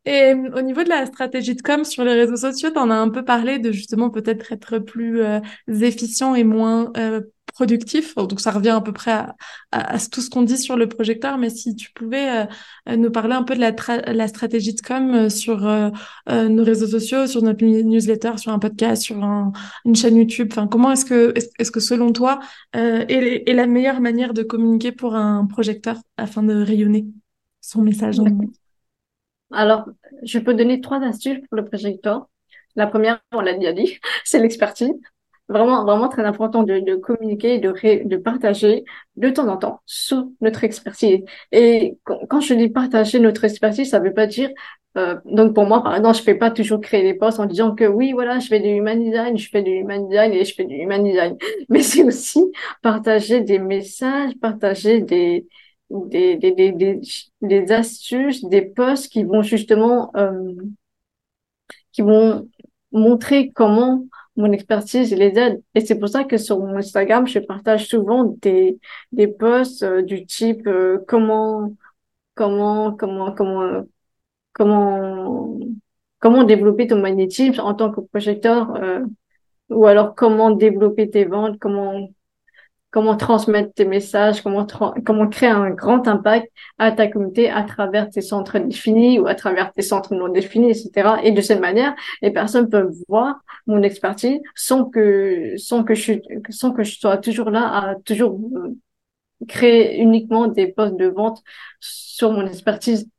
Et 0.05 0.33
euh, 0.33 0.49
au 0.55 0.61
niveau 0.61 0.83
de 0.83 0.89
la 0.89 1.05
stratégie 1.05 1.55
de 1.55 1.61
com 1.61 1.83
sur 1.83 2.03
les 2.03 2.13
réseaux 2.13 2.35
sociaux, 2.35 2.69
tu 2.71 2.77
en 2.77 2.89
as 2.89 2.95
un 2.95 3.09
peu 3.09 3.25
parlé 3.25 3.59
de 3.59 3.71
justement 3.71 4.09
peut-être 4.09 4.51
être 4.53 4.79
plus 4.79 5.21
euh, 5.21 5.39
efficient 5.67 6.35
et 6.35 6.43
moins 6.43 6.91
euh, 6.97 7.21
productif. 7.55 8.15
Donc 8.15 8.39
ça 8.41 8.51
revient 8.51 8.69
à 8.69 8.81
peu 8.81 8.91
près 8.91 9.11
à, 9.71 9.97
tout 10.11 10.21
ce 10.21 10.29
qu'on 10.29 10.43
dit 10.43 10.57
sur 10.57 10.75
le 10.75 10.87
projecteur, 10.87 11.37
mais 11.37 11.49
si 11.49 11.75
tu 11.75 11.91
pouvais 11.93 12.43
euh, 12.43 12.45
euh, 12.89 12.95
nous 12.97 13.09
parler 13.09 13.33
un 13.33 13.43
peu 13.43 13.55
de 13.55 13.61
la, 13.61 13.73
la 14.13 14.27
stratégie 14.27 14.73
de 14.75 14.81
com 14.81 15.13
euh, 15.15 15.29
sur 15.29 15.65
euh, 15.65 15.89
euh, 16.29 16.49
nos 16.49 16.63
réseaux 16.63 16.87
sociaux, 16.87 17.27
sur 17.27 17.41
notre 17.41 17.63
newsletter, 17.65 18.37
sur 18.37 18.51
un 18.51 18.59
podcast, 18.59 19.01
sur 19.03 19.23
un- 19.23 19.53
une 19.85 19.95
chaîne 19.95 20.17
YouTube. 20.17 20.49
Enfin, 20.51 20.67
comment 20.67 20.91
est-ce 20.91 21.05
que 21.05 21.33
est-ce, 21.35 21.71
que 21.71 21.79
selon 21.79 22.11
toi 22.11 22.39
est, 22.73 23.49
est 23.49 23.53
la 23.53 23.67
meilleure 23.67 24.01
manière 24.01 24.33
de 24.33 24.43
communiquer 24.43 24.91
pour 24.91 25.15
un 25.15 25.45
projecteur 25.45 25.97
afin 26.17 26.43
de 26.43 26.53
rayonner 26.53 27.05
son 27.61 27.81
message 27.81 28.19
en 28.19 28.25
ligne? 28.25 28.49
Alors, 29.51 29.85
je 30.23 30.39
peux 30.39 30.53
donner 30.53 30.81
trois 30.81 31.01
astuces 31.01 31.39
pour 31.47 31.55
le 31.55 31.65
projecteur. 31.65 32.27
La 32.75 32.87
première, 32.87 33.21
on 33.31 33.39
l'a 33.39 33.53
déjà 33.53 33.71
dit, 33.71 33.97
c'est 34.25 34.39
l'expertise. 34.39 34.91
Vraiment, 35.47 35.85
vraiment 35.85 36.09
très 36.09 36.23
important 36.25 36.63
de, 36.63 36.79
de 36.79 36.95
communiquer, 36.95 37.59
de, 37.59 37.69
ré- 37.69 38.01
de 38.03 38.17
partager 38.17 38.83
de 39.15 39.29
temps 39.29 39.47
en 39.47 39.57
temps 39.57 39.79
sur 39.85 40.25
notre 40.41 40.63
expertise. 40.63 41.19
Et 41.51 41.99
quand, 42.03 42.41
je 42.41 42.55
dis 42.55 42.67
partager 42.69 43.19
notre 43.19 43.43
expertise, 43.43 43.91
ça 43.91 43.99
veut 43.99 44.13
pas 44.13 44.25
dire, 44.25 44.49
euh, 44.97 45.17
donc 45.25 45.53
pour 45.53 45.65
moi, 45.67 45.83
par 45.83 45.95
exemple, 45.95 46.17
je 46.17 46.23
fais 46.23 46.33
pas 46.33 46.49
toujours 46.49 46.81
créer 46.81 47.03
des 47.03 47.13
posts 47.13 47.39
en 47.39 47.45
disant 47.45 47.75
que 47.75 47.83
oui, 47.85 48.11
voilà, 48.13 48.39
je 48.39 48.47
fais 48.47 48.59
du 48.59 48.69
human 48.69 48.99
design, 49.03 49.37
je 49.37 49.47
fais 49.49 49.61
du 49.61 49.69
human 49.71 50.07
design 50.09 50.33
et 50.33 50.45
je 50.45 50.55
fais 50.55 50.65
du 50.65 50.75
human 50.77 51.03
design. 51.03 51.37
Mais 51.69 51.81
c'est 51.83 52.03
aussi 52.03 52.43
partager 52.81 53.41
des 53.41 53.59
messages, 53.59 54.31
partager 54.41 55.01
des, 55.01 55.45
des, 55.91 56.37
des, 56.37 56.53
des, 56.53 56.71
des, 56.71 57.01
des 57.41 57.71
astuces, 57.71 58.43
des 58.45 58.63
posts 58.63 59.11
qui 59.11 59.23
vont 59.23 59.43
justement, 59.43 60.09
euh, 60.17 60.31
qui 61.91 62.01
vont 62.01 62.49
montrer 62.91 63.51
comment 63.51 64.05
mon 64.35 64.51
expertise 64.51 65.13
les 65.13 65.37
aide. 65.37 65.61
Et 65.75 65.81
c'est 65.81 65.97
pour 65.97 66.09
ça 66.09 66.23
que 66.23 66.37
sur 66.37 66.59
mon 66.59 66.75
Instagram, 66.77 67.27
je 67.27 67.39
partage 67.39 67.87
souvent 67.87 68.35
des, 68.41 68.79
des 69.11 69.27
posts 69.27 69.83
euh, 69.83 70.01
du 70.01 70.25
type 70.25 70.67
euh, 70.67 70.99
comment, 71.07 71.73
comment, 72.35 72.91
comment, 72.93 73.31
comment, 73.31 73.83
comment, 74.53 75.59
comment 76.19 76.43
développer 76.43 76.87
ton 76.87 76.99
magnétisme 77.01 77.61
en 77.61 77.73
tant 77.73 77.91
que 77.91 78.01
projecteur, 78.01 78.75
euh, 78.75 79.01
ou 79.69 79.85
alors 79.85 80.15
comment 80.15 80.51
développer 80.51 81.09
tes 81.09 81.25
ventes, 81.25 81.57
comment 81.59 82.09
comment 82.95 83.17
transmettre 83.17 83.73
tes 83.73 83.83
messages, 83.83 84.41
comment, 84.41 84.65
comment 85.05 85.27
créer 85.27 85.49
un 85.49 85.69
grand 85.69 86.07
impact 86.07 86.49
à 86.77 86.93
ta 86.93 87.07
communauté 87.07 87.49
à 87.49 87.63
travers 87.63 88.09
tes 88.09 88.21
centres 88.21 88.57
définis 88.57 89.19
ou 89.19 89.27
à 89.27 89.35
travers 89.35 89.73
tes 89.73 89.81
centres 89.81 90.15
non 90.15 90.29
définis, 90.29 90.69
etc. 90.69 91.17
Et 91.21 91.33
de 91.33 91.41
cette 91.41 91.59
manière, 91.59 91.93
les 92.21 92.31
personnes 92.31 92.69
peuvent 92.69 92.93
voir 93.09 93.35
mon 93.67 93.83
expertise 93.83 94.39
sans 94.55 94.85
que, 94.85 95.55
sans 95.57 95.83
que 95.83 95.93
je, 95.93 96.13
sans 96.49 96.71
que 96.71 96.83
je 96.83 96.97
sois 96.97 97.17
toujours 97.17 97.49
là 97.49 97.67
à 97.67 97.95
toujours 97.95 98.39
euh, 98.55 98.77
créer 99.45 99.99
uniquement 99.99 100.47
des 100.47 100.67
postes 100.67 100.95
de 100.95 101.07
vente 101.07 101.43
sur 101.81 102.31
mon 102.31 102.47
expertise. 102.47 103.09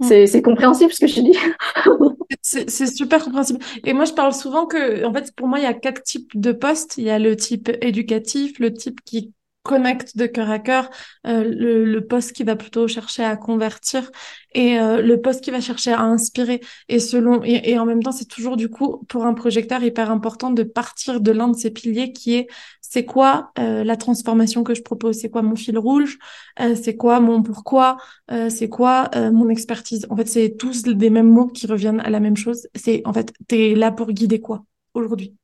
Mm. 0.00 0.26
C'est, 0.26 0.42
compréhensible 0.42 0.92
ce 0.92 1.00
que 1.00 1.06
je 1.06 1.20
dis. 1.20 1.38
C'est 2.42 2.86
super 2.86 3.22
compréhensible. 3.24 3.60
Et 3.84 3.92
moi, 3.92 4.04
je 4.04 4.12
parle 4.12 4.32
souvent 4.32 4.66
que, 4.66 5.04
en 5.04 5.12
fait, 5.12 5.34
pour 5.34 5.46
moi, 5.46 5.58
il 5.58 5.62
y 5.62 5.66
a 5.66 5.74
quatre 5.74 6.02
types 6.02 6.30
de 6.34 6.52
postes. 6.52 6.96
Il 6.96 7.04
y 7.04 7.10
a 7.10 7.18
le 7.18 7.36
type 7.36 7.70
éducatif, 7.80 8.58
le 8.58 8.72
type 8.72 9.00
qui 9.04 9.32
connecte 9.62 10.16
de 10.16 10.26
cœur 10.26 10.50
à 10.50 10.58
cœur, 10.58 10.88
euh, 11.26 11.44
le, 11.44 11.84
le 11.84 12.06
poste 12.06 12.32
qui 12.32 12.44
va 12.44 12.56
plutôt 12.56 12.88
chercher 12.88 13.24
à 13.24 13.36
convertir 13.36 14.10
et 14.54 14.78
euh, 14.80 15.02
le 15.02 15.20
poste 15.20 15.42
qui 15.44 15.50
va 15.50 15.60
chercher 15.60 15.92
à 15.92 16.00
inspirer. 16.02 16.60
Et 16.88 16.98
selon 16.98 17.42
et, 17.44 17.70
et 17.70 17.78
en 17.78 17.84
même 17.86 18.02
temps, 18.02 18.12
c'est 18.12 18.24
toujours 18.28 18.56
du 18.56 18.68
coup 18.68 19.04
pour 19.08 19.24
un 19.26 19.34
projecteur 19.34 19.82
hyper 19.82 20.10
important 20.10 20.50
de 20.50 20.62
partir 20.62 21.20
de 21.20 21.30
l'un 21.32 21.48
de 21.48 21.56
ces 21.56 21.70
piliers 21.70 22.12
qui 22.12 22.34
est 22.34 22.46
c'est 22.80 23.04
quoi 23.04 23.52
euh, 23.58 23.84
la 23.84 23.96
transformation 23.96 24.64
que 24.64 24.74
je 24.74 24.82
propose, 24.82 25.16
c'est 25.18 25.30
quoi 25.30 25.42
mon 25.42 25.54
fil 25.56 25.78
rouge, 25.78 26.18
euh, 26.60 26.74
c'est 26.74 26.96
quoi 26.96 27.20
mon 27.20 27.42
pourquoi, 27.42 27.96
euh, 28.30 28.50
c'est 28.50 28.68
quoi 28.68 29.08
euh, 29.14 29.30
mon 29.30 29.48
expertise? 29.48 30.06
En 30.10 30.16
fait, 30.16 30.26
c'est 30.28 30.56
tous 30.58 30.82
des 30.82 31.10
mêmes 31.10 31.30
mots 31.30 31.46
qui 31.48 31.66
reviennent 31.66 32.00
à 32.00 32.10
la 32.10 32.20
même 32.20 32.36
chose. 32.36 32.66
C'est 32.74 33.02
en 33.04 33.12
fait, 33.12 33.32
t'es 33.48 33.74
là 33.74 33.92
pour 33.92 34.10
guider 34.12 34.40
quoi 34.40 34.64
aujourd'hui? 34.94 35.36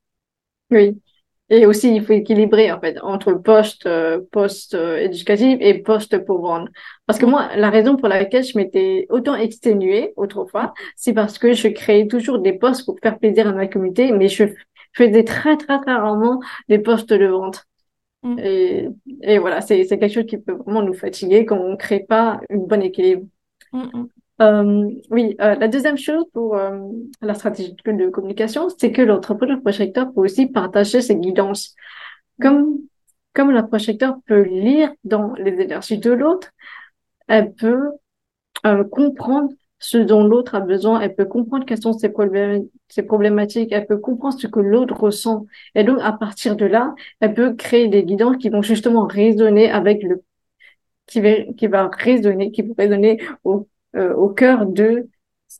Oui. 0.70 1.00
Et 1.48 1.64
aussi, 1.64 1.94
il 1.94 2.04
faut 2.04 2.12
équilibrer, 2.12 2.72
en 2.72 2.80
fait, 2.80 2.98
entre 3.02 3.32
poste, 3.34 3.86
euh, 3.86 4.20
poste 4.32 4.74
euh, 4.74 4.96
éducatif 4.96 5.58
et 5.60 5.74
poste 5.74 6.24
pour 6.24 6.40
vendre. 6.40 6.68
Parce 7.06 7.20
que 7.20 7.26
moi, 7.26 7.54
la 7.56 7.70
raison 7.70 7.96
pour 7.96 8.08
laquelle 8.08 8.42
je 8.42 8.58
m'étais 8.58 9.06
autant 9.10 9.36
exténuée 9.36 10.12
autrefois, 10.16 10.74
c'est 10.96 11.12
parce 11.12 11.38
que 11.38 11.52
je 11.52 11.68
créais 11.68 12.08
toujours 12.08 12.40
des 12.40 12.52
postes 12.52 12.84
pour 12.84 12.96
faire 13.00 13.18
plaisir 13.18 13.46
à 13.46 13.52
ma 13.52 13.68
communauté, 13.68 14.10
mais 14.10 14.26
je 14.26 14.44
faisais 14.92 15.22
très, 15.22 15.56
très, 15.56 15.80
très 15.80 15.94
rarement 15.94 16.40
des 16.68 16.80
postes 16.80 17.12
de 17.12 17.26
vente. 17.26 17.64
Mm. 18.24 18.38
Et, 18.40 18.88
et 19.22 19.38
voilà, 19.38 19.60
c'est, 19.60 19.86
quelque 19.86 20.08
chose 20.08 20.26
qui 20.26 20.38
peut 20.38 20.54
vraiment 20.54 20.82
nous 20.82 20.94
fatiguer 20.94 21.44
quand 21.46 21.58
on 21.58 21.76
crée 21.76 22.00
pas 22.00 22.40
une 22.50 22.66
bonne 22.66 22.82
équilibre. 22.82 23.24
Mm, 23.72 23.82
mm. 23.82 24.08
Euh, 24.40 24.90
oui, 25.10 25.34
euh, 25.40 25.54
la 25.54 25.68
deuxième 25.68 25.96
chose 25.96 26.24
pour 26.32 26.56
euh, 26.56 26.78
la 27.22 27.34
stratégie 27.34 27.74
de 27.74 28.08
communication, 28.10 28.68
c'est 28.68 28.92
que 28.92 29.00
l'entrepreneur 29.00 29.60
projecteur 29.62 30.12
peut 30.12 30.20
aussi 30.20 30.46
partager 30.46 31.00
ses 31.00 31.16
guidances. 31.16 31.74
Comme, 32.40 32.78
comme 33.32 33.50
la 33.50 33.62
projecteur 33.62 34.16
peut 34.26 34.42
lire 34.42 34.92
dans 35.04 35.32
les 35.34 35.52
énergies 35.60 35.98
de 35.98 36.10
l'autre, 36.12 36.50
elle 37.28 37.54
peut 37.54 37.92
euh, 38.66 38.84
comprendre 38.84 39.50
ce 39.78 39.98
dont 39.98 40.24
l'autre 40.24 40.54
a 40.54 40.60
besoin, 40.60 41.00
elle 41.00 41.14
peut 41.14 41.26
comprendre 41.26 41.66
quelles 41.66 41.82
sont 41.82 41.92
ses 41.92 42.08
problèmes, 42.10 42.66
ses 42.88 43.02
problématiques, 43.02 43.72
elle 43.72 43.86
peut 43.86 43.98
comprendre 43.98 44.38
ce 44.38 44.46
que 44.46 44.60
l'autre 44.60 44.94
ressent. 44.98 45.46
Et 45.74 45.84
donc, 45.84 45.98
à 46.02 46.12
partir 46.12 46.56
de 46.56 46.66
là, 46.66 46.94
elle 47.20 47.34
peut 47.34 47.54
créer 47.54 47.88
des 47.88 48.04
guidances 48.04 48.36
qui 48.38 48.50
vont 48.50 48.62
justement 48.62 49.06
résonner 49.06 49.70
avec 49.70 50.02
le, 50.02 50.22
qui 51.06 51.20
va, 51.20 51.30
qui 51.56 51.66
va 51.68 51.88
résonner, 51.88 52.50
qui 52.52 52.62
vont 52.62 52.74
résonner 52.78 53.20
au 53.44 53.68
euh, 53.94 54.14
au 54.14 54.28
cœur 54.28 54.66
de, 54.66 55.08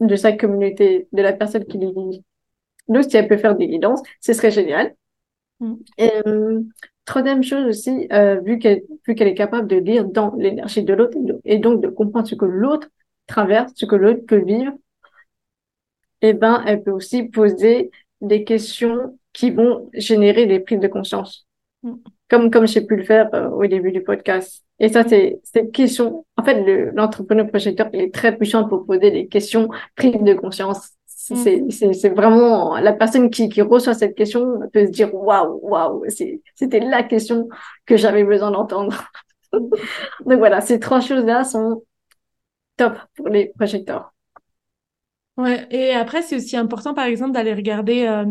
de 0.01 0.17
sa 0.17 0.33
communauté, 0.33 1.09
de 1.13 1.23
la 1.23 1.33
personne 1.33 1.65
qui 1.65 1.79
les. 1.79 1.93
Donc, 2.89 3.05
si 3.05 3.17
elle 3.17 3.29
peut 3.29 3.37
faire 3.37 3.57
des 3.57 3.69
guidances, 3.69 4.03
ce 4.21 4.33
serait 4.33 4.51
génial. 4.51 4.95
Mm. 5.61 5.75
Et, 5.99 6.13
euh, 6.27 6.63
troisième 7.05 7.43
chose 7.43 7.67
aussi, 7.67 8.09
euh, 8.13 8.41
vu 8.41 8.59
qu'elle 8.59 8.83
vu 9.07 9.15
qu'elle 9.15 9.29
est 9.29 9.35
capable 9.35 9.69
de 9.69 9.77
lire 9.77 10.05
dans 10.05 10.35
l'énergie 10.37 10.83
de 10.83 10.95
l'autre 10.95 11.17
et 11.45 11.59
donc 11.59 11.81
de 11.83 11.89
comprendre 11.89 12.29
ce 12.29 12.35
que 12.35 12.45
l'autre 12.45 12.89
traverse, 13.27 13.73
ce 13.75 13.87
que 13.87 13.97
l'autre 13.97 14.25
peut 14.27 14.45
vivre, 14.45 14.73
eh 16.23 16.33
ben, 16.33 16.63
elle 16.67 16.83
peut 16.83 16.91
aussi 16.91 17.25
poser 17.25 17.91
des 18.21 18.45
questions 18.45 19.19
qui 19.33 19.51
vont 19.51 19.91
générer 19.95 20.47
des 20.47 20.61
prises 20.61 20.81
de 20.81 20.89
conscience. 20.89 21.47
Mm. 21.83 21.95
Comme, 22.29 22.51
comme 22.51 22.67
j'ai 22.67 22.81
pu 22.81 22.97
le 22.97 23.05
faire 23.05 23.29
euh, 23.35 23.49
au 23.51 23.67
début 23.67 23.93
du 23.93 24.03
podcast. 24.03 24.65
Et 24.81 24.89
ça, 24.89 25.05
c'est, 25.09 25.41
c'est 25.45 25.71
question. 25.71 26.27
En 26.37 26.43
fait, 26.43 26.63
le, 26.65 26.91
l'entrepreneur 26.91 27.47
projecteur, 27.49 27.89
il 27.93 28.01
est 28.01 28.15
très 28.15 28.37
puissant 28.37 28.69
pour 28.69 28.85
poser 28.85 29.11
des 29.11 29.29
questions 29.29 29.69
prises 29.95 30.21
de 30.21 30.35
conscience. 30.35 30.91
Mm. 31.31 31.71
C'est, 31.71 32.09
vraiment 32.11 32.77
la 32.77 32.93
personne 32.93 33.31
qui, 33.31 33.49
qui 33.49 33.63
reçoit 33.63 33.95
cette 33.95 34.17
question 34.17 34.61
peut 34.73 34.87
se 34.87 34.91
dire 34.91 35.15
waouh, 35.15 35.59
waouh, 35.63 36.05
c'était 36.09 36.81
la 36.81 37.03
question 37.03 37.49
que 37.85 37.97
j'avais 37.97 38.25
besoin 38.25 38.51
d'entendre. 38.51 39.05
Donc 39.53 40.39
voilà, 40.39 40.61
ces 40.61 40.79
trois 40.79 41.01
choses-là 41.01 41.45
sont 41.45 41.83
top 42.77 42.95
pour 43.17 43.29
les 43.29 43.53
projecteurs. 43.57 44.13
Ouais. 45.37 45.67
Et 45.71 45.93
après, 45.93 46.23
c'est 46.23 46.37
aussi 46.37 46.57
important, 46.57 46.95
par 46.95 47.07
exemple, 47.07 47.33
d'aller 47.33 47.55
regarder 47.55 48.07
euh, 48.07 48.25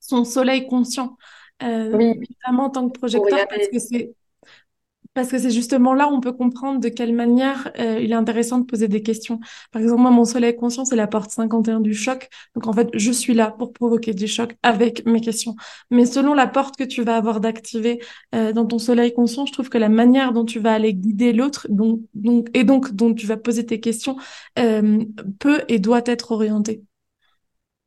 son 0.00 0.24
soleil 0.24 0.66
conscient, 0.66 1.16
euh, 1.62 1.90
Oui, 1.96 2.18
notamment 2.18 2.64
en 2.66 2.70
tant 2.70 2.88
que 2.88 2.98
projecteur, 2.98 3.46
parce 3.48 3.68
que 3.68 3.78
c'est 3.78 4.14
Parce 5.12 5.28
que 5.28 5.38
c'est 5.38 5.50
justement 5.50 5.92
là 5.92 6.06
où 6.08 6.14
on 6.14 6.20
peut 6.20 6.32
comprendre 6.32 6.78
de 6.78 6.88
quelle 6.88 7.12
manière 7.12 7.72
euh, 7.80 7.98
il 8.00 8.12
est 8.12 8.14
intéressant 8.14 8.60
de 8.60 8.64
poser 8.64 8.86
des 8.86 9.02
questions. 9.02 9.40
Par 9.72 9.82
exemple, 9.82 10.02
moi, 10.02 10.12
mon 10.12 10.24
soleil 10.24 10.54
conscient, 10.54 10.84
c'est 10.84 10.94
la 10.94 11.08
porte 11.08 11.32
51 11.32 11.80
du 11.80 11.94
choc. 11.94 12.28
Donc, 12.54 12.68
en 12.68 12.72
fait, 12.72 12.88
je 12.94 13.10
suis 13.10 13.34
là 13.34 13.50
pour 13.50 13.72
provoquer 13.72 14.14
du 14.14 14.28
choc 14.28 14.56
avec 14.62 15.04
mes 15.06 15.20
questions. 15.20 15.56
Mais 15.90 16.06
selon 16.06 16.32
la 16.32 16.46
porte 16.46 16.76
que 16.76 16.84
tu 16.84 17.02
vas 17.02 17.16
avoir 17.16 17.40
d'activer 17.40 18.00
euh, 18.36 18.52
dans 18.52 18.66
ton 18.66 18.78
soleil 18.78 19.12
conscient, 19.12 19.46
je 19.46 19.52
trouve 19.52 19.68
que 19.68 19.78
la 19.78 19.88
manière 19.88 20.32
dont 20.32 20.44
tu 20.44 20.60
vas 20.60 20.74
aller 20.74 20.94
guider 20.94 21.32
l'autre 21.32 21.66
donc, 21.70 22.00
donc, 22.14 22.48
et 22.54 22.62
donc 22.62 22.92
dont 22.92 23.12
tu 23.12 23.26
vas 23.26 23.36
poser 23.36 23.66
tes 23.66 23.80
questions 23.80 24.16
euh, 24.60 25.04
peut 25.40 25.62
et 25.66 25.80
doit 25.80 26.02
être 26.06 26.30
orientée. 26.30 26.84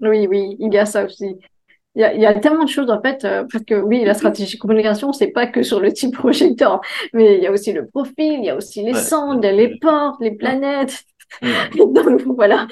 Oui, 0.01 0.27
oui, 0.27 0.55
il 0.59 0.73
y 0.73 0.77
a 0.77 0.85
ça 0.85 1.05
aussi. 1.05 1.37
Il 1.95 2.01
y, 2.01 2.05
a, 2.05 2.13
il 2.13 2.21
y 2.21 2.25
a 2.25 2.33
tellement 2.39 2.63
de 2.63 2.69
choses 2.69 2.89
en 2.89 3.01
fait, 3.01 3.23
euh, 3.23 3.45
parce 3.51 3.63
que 3.65 3.75
oui, 3.75 4.03
la 4.03 4.15
stratégie 4.15 4.55
de 4.55 4.59
communication, 4.59 5.13
c'est 5.13 5.27
pas 5.27 5.45
que 5.45 5.61
sur 5.61 5.79
le 5.79 5.93
type 5.93 6.13
projecteur, 6.17 6.81
mais 7.13 7.37
il 7.37 7.43
y 7.43 7.47
a 7.47 7.51
aussi 7.51 7.71
le 7.71 7.87
profil, 7.87 8.39
il 8.39 8.45
y 8.45 8.49
a 8.49 8.55
aussi 8.55 8.83
les 8.83 8.95
sondes, 8.95 9.43
les 9.45 9.77
portes, 9.79 10.19
les 10.19 10.31
planètes. 10.31 11.03
Donc 11.77 12.21
voilà. 12.35 12.67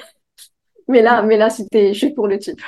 Mais 0.88 1.02
là, 1.02 1.22
mais 1.22 1.36
là, 1.36 1.50
c'était 1.50 1.94
juste 1.94 2.14
pour 2.14 2.28
le 2.28 2.38
type. 2.38 2.60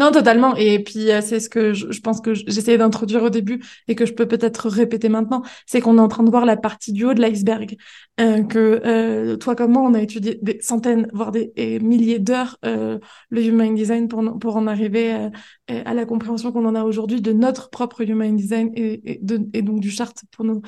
Non, 0.00 0.12
totalement. 0.12 0.56
Et 0.56 0.82
puis, 0.82 1.10
euh, 1.10 1.20
c'est 1.20 1.40
ce 1.40 1.50
que 1.50 1.74
je, 1.74 1.92
je 1.92 2.00
pense 2.00 2.22
que 2.22 2.32
j'essayais 2.32 2.78
d'introduire 2.78 3.22
au 3.22 3.28
début 3.28 3.62
et 3.86 3.94
que 3.94 4.06
je 4.06 4.14
peux 4.14 4.26
peut-être 4.26 4.66
répéter 4.70 5.10
maintenant, 5.10 5.42
c'est 5.66 5.82
qu'on 5.82 5.98
est 5.98 6.00
en 6.00 6.08
train 6.08 6.22
de 6.22 6.30
voir 6.30 6.46
la 6.46 6.56
partie 6.56 6.92
du 6.92 7.04
haut 7.04 7.12
de 7.12 7.20
l'iceberg. 7.20 7.76
Euh, 8.18 8.42
que 8.42 8.80
euh, 8.86 9.36
toi 9.36 9.54
comme 9.54 9.72
moi, 9.72 9.82
on 9.82 9.92
a 9.92 10.00
étudié 10.00 10.38
des 10.40 10.58
centaines, 10.62 11.06
voire 11.12 11.32
des 11.32 11.52
milliers 11.80 12.18
d'heures 12.18 12.56
euh, 12.64 12.98
le 13.28 13.44
human 13.44 13.74
design 13.74 14.08
pour, 14.08 14.38
pour 14.38 14.56
en 14.56 14.66
arriver 14.66 15.12
euh, 15.12 15.82
à 15.84 15.92
la 15.92 16.06
compréhension 16.06 16.50
qu'on 16.50 16.64
en 16.64 16.74
a 16.74 16.82
aujourd'hui 16.84 17.20
de 17.20 17.32
notre 17.34 17.68
propre 17.68 18.00
human 18.00 18.34
design 18.34 18.70
et, 18.74 19.18
de, 19.20 19.40
et 19.52 19.60
donc 19.60 19.80
du 19.80 19.90
chart 19.90 20.14
pour 20.32 20.46
nos 20.46 20.62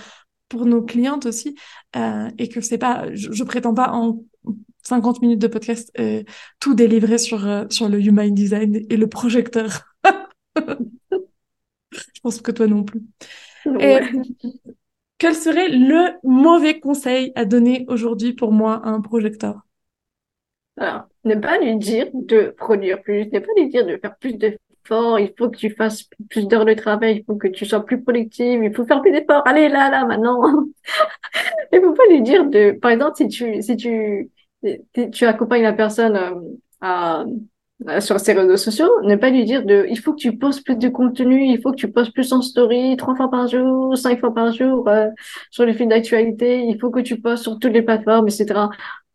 pour 0.51 0.67
nos 0.67 0.83
clientes 0.83 1.25
aussi 1.25 1.57
euh, 1.97 2.29
et 2.37 2.51
que 2.51 2.61
c'est 2.61 2.77
pas 2.77 3.07
je, 3.15 3.33
je 3.33 3.45
prétends 3.45 3.73
pas 3.73 3.91
en 3.93 4.23
50 4.83 5.23
minutes 5.23 5.41
de 5.41 5.47
podcast, 5.47 5.93
euh, 5.99 6.23
tout 6.61 6.75
délivré 6.75 7.19
sur, 7.19 7.47
euh, 7.47 7.65
sur 7.71 7.89
le 7.89 8.01
Human 8.01 8.33
Design 8.33 8.85
et 8.89 8.97
le 8.97 9.07
projecteur. 9.07 9.95
Je 11.93 12.21
pense 12.23 12.41
que 12.41 12.53
toi 12.53 12.67
non 12.67 12.85
plus. 12.85 13.03
Et, 13.81 13.99
quel 15.19 15.37
serait 15.37 15.69
le 15.69 16.19
mauvais 16.25 16.81
conseil 16.81 17.31
à 17.37 17.45
donner 17.45 17.85
aujourd'hui 17.89 18.33
pour 18.33 18.51
moi 18.51 18.81
à 18.85 18.89
un 18.89 19.01
projecteur? 19.01 19.61
Alors, 20.77 21.03
ne 21.25 21.37
pas 21.37 21.59
lui 21.59 21.77
dire 21.77 22.09
de 22.13 22.55
produire 22.57 23.01
plus, 23.03 23.27
ne 23.27 23.39
pas 23.39 23.53
lui 23.57 23.69
dire 23.69 23.87
de 23.87 23.99
faire 23.99 24.17
plus 24.17 24.35
d'efforts, 24.35 25.21
il 25.21 25.33
faut 25.39 25.49
que 25.49 25.59
tu 25.59 25.71
fasses 25.71 26.09
plus 26.29 26.49
d'heures 26.49 26.65
de 26.65 26.75
travail, 26.75 27.19
il 27.19 27.25
faut 27.25 27.37
que 27.37 27.47
tu 27.47 27.67
sois 27.67 27.85
plus 27.85 28.03
productive, 28.03 28.65
il 28.65 28.75
faut 28.75 28.85
faire 28.85 29.01
plus 29.01 29.13
d'efforts, 29.13 29.47
allez 29.47 29.69
là, 29.69 29.91
là, 29.91 30.05
maintenant. 30.07 30.43
il 31.73 31.81
faut 31.81 31.93
pas 31.93 32.07
lui 32.11 32.23
dire 32.23 32.47
de, 32.47 32.73
par 32.73 32.91
exemple, 32.91 33.17
si 33.17 33.29
tu, 33.29 33.63
si 33.63 33.77
tu, 33.77 34.31
tu 35.13 35.27
accompagnes 35.27 35.63
la 35.63 35.73
personne 35.73 36.17
euh, 36.17 36.35
à, 36.81 37.25
sur 38.01 38.21
ses 38.21 38.33
réseaux 38.33 38.57
sociaux, 38.57 38.89
ne 39.03 39.17
pas 39.17 39.31
lui 39.31 39.45
dire 39.45 39.65
de, 39.65 39.87
il 39.89 39.99
faut 39.99 40.13
que 40.13 40.21
tu 40.21 40.37
postes 40.37 40.65
plus 40.65 40.77
de 40.77 40.89
contenu, 40.89 41.47
il 41.47 41.61
faut 41.61 41.71
que 41.73 41.77
tu 41.77 41.91
postes 41.91 42.13
plus 42.13 42.33
en 42.33 42.43
story, 42.43 42.97
trois 42.97 43.17
fois 43.17 43.31
par 43.31 43.49
jour, 43.49 43.97
cinq 43.97 44.21
fois 44.21 44.35
par 44.35 44.53
jour, 44.53 44.89
euh, 44.89 45.09
sur 45.51 45.65
les 45.65 45.75
fils 45.75 45.89
d'actualité, 45.89 46.61
il 46.63 46.79
faut 46.79 46.91
que 46.91 47.01
tu 47.01 47.21
postes 47.21 47.43
sur 47.45 47.59
toutes 47.59 47.73
les 47.73 47.83
plateformes, 47.83 48.29
etc. 48.29 48.69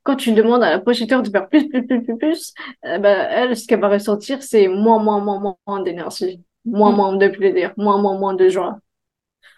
Quand 0.04 0.16
tu 0.16 0.32
demandes 0.34 0.64
à 0.64 0.70
la 0.72 0.80
projecteur 0.80 1.22
de 1.22 1.30
faire 1.30 1.48
plus, 1.50 1.68
plus, 1.70 1.86
plus, 1.86 2.04
plus, 2.04 2.18
plus, 2.18 2.54
euh, 2.86 2.98
ben, 3.00 3.28
elle, 3.30 3.56
ce 3.58 3.68
qu'elle 3.68 3.80
va 3.82 3.90
ressentir, 3.90 4.42
c'est 4.44 4.68
moins, 4.68 5.02
moins, 5.02 5.20
moins, 5.20 5.56
moins, 5.66 5.82
d'énergie, 5.82 6.42
moins, 6.66 6.92
mm. 6.92 6.96
moins 6.96 7.16
de 7.16 7.28
plaisir, 7.30 7.74
moins, 7.78 8.02
moins, 8.02 8.18
moins 8.18 8.34
de 8.34 8.50
joie. 8.50 8.80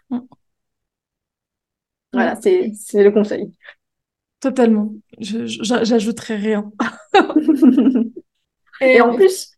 Mm. 0.09 0.19
Voilà, 2.13 2.35
c'est, 2.41 2.71
c'est 2.75 3.03
le 3.03 3.11
conseil. 3.11 3.51
Totalement. 4.39 4.93
J'ajouterai 5.19 6.35
rien. 6.35 6.71
et, 8.81 9.01
en 9.01 9.13
plus, 9.13 9.51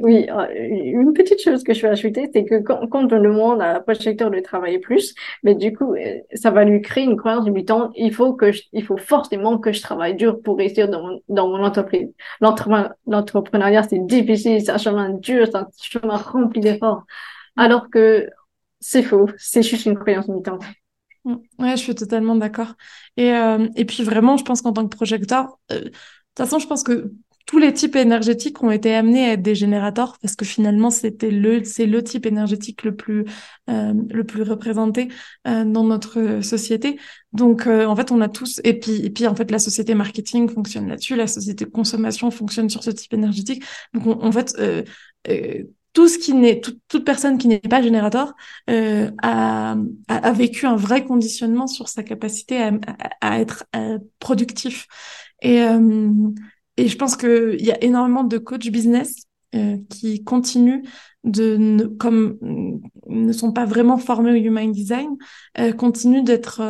oui, 0.00 0.26
euh, 0.30 0.46
une 0.52 1.12
petite 1.12 1.40
chose 1.40 1.62
que 1.62 1.72
je 1.74 1.82
vais 1.82 1.88
ajouter, 1.88 2.30
c'est 2.32 2.44
que 2.44 2.60
quand, 2.60 2.86
quand 2.88 3.12
on 3.12 3.18
demande 3.20 3.60
à 3.62 3.74
la 3.74 3.80
projecteur 3.80 4.30
de 4.30 4.40
travailler 4.40 4.78
plus, 4.78 5.14
mais 5.42 5.54
du 5.54 5.74
coup, 5.74 5.94
euh, 5.94 6.18
ça 6.34 6.50
va 6.50 6.64
lui 6.64 6.82
créer 6.82 7.04
une 7.04 7.16
croyance 7.16 7.44
limitant. 7.44 7.90
Il 7.94 8.12
faut 8.12 8.34
que 8.34 8.52
je, 8.52 8.62
il 8.72 8.84
faut 8.84 8.96
forcément 8.96 9.58
que 9.58 9.72
je 9.72 9.82
travaille 9.82 10.14
dur 10.16 10.40
pour 10.42 10.58
réussir 10.58 10.88
dans 10.88 11.02
mon, 11.02 11.20
dans 11.28 11.48
mon 11.48 11.64
entreprise. 11.64 12.08
L'entrepreneuriat, 12.40 13.82
c'est 13.84 14.04
difficile, 14.06 14.60
c'est 14.62 14.70
un 14.72 14.78
chemin 14.78 15.10
dur, 15.10 15.46
c'est 15.46 15.56
un 15.56 15.68
chemin 15.80 16.16
rempli 16.16 16.60
d'efforts. 16.60 17.04
Alors 17.56 17.90
que 17.90 18.28
c'est 18.80 19.02
faux, 19.02 19.28
c'est 19.38 19.62
juste 19.62 19.86
une 19.86 19.96
croyance 19.98 20.26
limitante. 20.26 20.62
Mm. 21.26 21.34
Ouais, 21.58 21.72
je 21.72 21.82
suis 21.82 21.94
totalement 21.94 22.36
d'accord. 22.36 22.74
Et, 23.16 23.32
euh, 23.32 23.68
et 23.76 23.84
puis 23.84 24.02
vraiment, 24.04 24.36
je 24.36 24.44
pense 24.44 24.62
qu'en 24.62 24.72
tant 24.72 24.84
que 24.88 24.96
projecteur, 24.96 25.58
euh, 25.72 25.80
de 25.80 25.88
toute 25.88 25.98
façon, 26.38 26.58
je 26.58 26.66
pense 26.68 26.82
que 26.84 27.12
tous 27.46 27.58
les 27.58 27.72
types 27.72 27.94
énergétiques 27.96 28.62
ont 28.62 28.70
été 28.72 28.94
amenés 28.94 29.24
à 29.24 29.32
être 29.34 29.42
des 29.42 29.54
générateurs 29.54 30.18
parce 30.20 30.34
que 30.36 30.44
finalement, 30.44 30.90
c'était 30.90 31.30
le, 31.30 31.62
c'est 31.64 31.86
le 31.86 32.02
type 32.02 32.26
énergétique 32.26 32.82
le 32.84 32.94
plus, 32.96 33.24
euh, 33.70 33.92
le 34.10 34.24
plus 34.24 34.42
représenté 34.42 35.08
euh, 35.46 35.64
dans 35.64 35.84
notre 35.84 36.40
société. 36.42 36.98
Donc, 37.32 37.66
euh, 37.66 37.86
en 37.86 37.94
fait, 37.96 38.10
on 38.12 38.20
a 38.20 38.28
tous, 38.28 38.60
et 38.64 38.78
puis, 38.78 39.04
et 39.04 39.10
puis, 39.10 39.26
en 39.26 39.34
fait, 39.36 39.50
la 39.50 39.60
société 39.60 39.94
marketing 39.94 40.48
fonctionne 40.48 40.88
là-dessus, 40.88 41.14
la 41.16 41.28
société 41.28 41.66
consommation 41.66 42.30
fonctionne 42.32 42.68
sur 42.68 42.82
ce 42.82 42.90
type 42.90 43.14
énergétique. 43.14 43.64
Donc, 43.94 44.06
en 44.06 44.32
fait, 44.32 44.56
tout 45.96 46.08
ce 46.08 46.18
qui 46.18 46.34
n'est 46.34 46.60
toute 46.60 47.06
personne 47.06 47.38
qui 47.38 47.48
n'est 47.48 47.58
pas 47.58 47.80
générateur 47.80 48.34
euh, 48.68 49.10
a, 49.22 49.76
a, 50.08 50.32
vécu 50.32 50.66
un 50.66 50.76
vrai 50.76 51.06
conditionnement 51.06 51.66
sur 51.66 51.88
sa 51.88 52.02
capacité 52.02 52.62
à, 52.62 52.70
à, 53.22 53.40
être 53.40 53.64
euh, 53.74 53.98
productif. 54.18 54.88
Et 55.40 55.62
euh, 55.62 56.10
et 56.76 56.88
je 56.88 56.98
pense 56.98 57.16
que 57.16 57.56
il 57.58 57.64
y 57.64 57.72
a 57.72 57.82
énormément 57.82 58.24
de 58.24 58.36
coachs 58.36 58.68
business 58.68 59.24
euh, 59.54 59.78
qui 59.88 60.22
continuent 60.22 60.82
de 61.24 61.56
ne, 61.56 61.84
comme 61.86 62.36
ne 63.06 63.32
sont 63.32 63.52
pas 63.52 63.64
vraiment 63.64 63.96
formés 63.96 64.32
au 64.32 64.34
human 64.34 64.70
design 64.70 65.16
euh, 65.58 65.72
continuent 65.72 66.24
d'être 66.24 66.60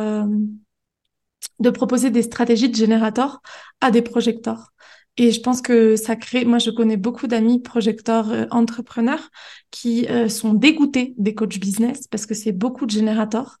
de 1.59 1.69
proposer 1.69 2.11
des 2.11 2.21
stratégies 2.21 2.69
de 2.69 2.75
générateur 2.75 3.41
à 3.81 3.91
des 3.91 4.01
projecteurs 4.01 4.71
et 5.17 5.31
je 5.31 5.41
pense 5.41 5.61
que 5.61 5.95
ça 5.95 6.15
crée, 6.15 6.45
moi 6.45 6.59
je 6.59 6.69
connais 6.69 6.97
beaucoup 6.97 7.27
d'amis 7.27 7.59
projecteurs 7.59 8.31
euh, 8.31 8.45
entrepreneurs 8.51 9.29
qui 9.71 10.05
euh, 10.07 10.29
sont 10.29 10.53
dégoûtés 10.53 11.15
des 11.17 11.33
coachs 11.33 11.59
business 11.59 12.07
parce 12.07 12.25
que 12.25 12.35
c'est 12.35 12.51
beaucoup 12.51 12.85
de 12.85 12.91
générateurs, 12.91 13.57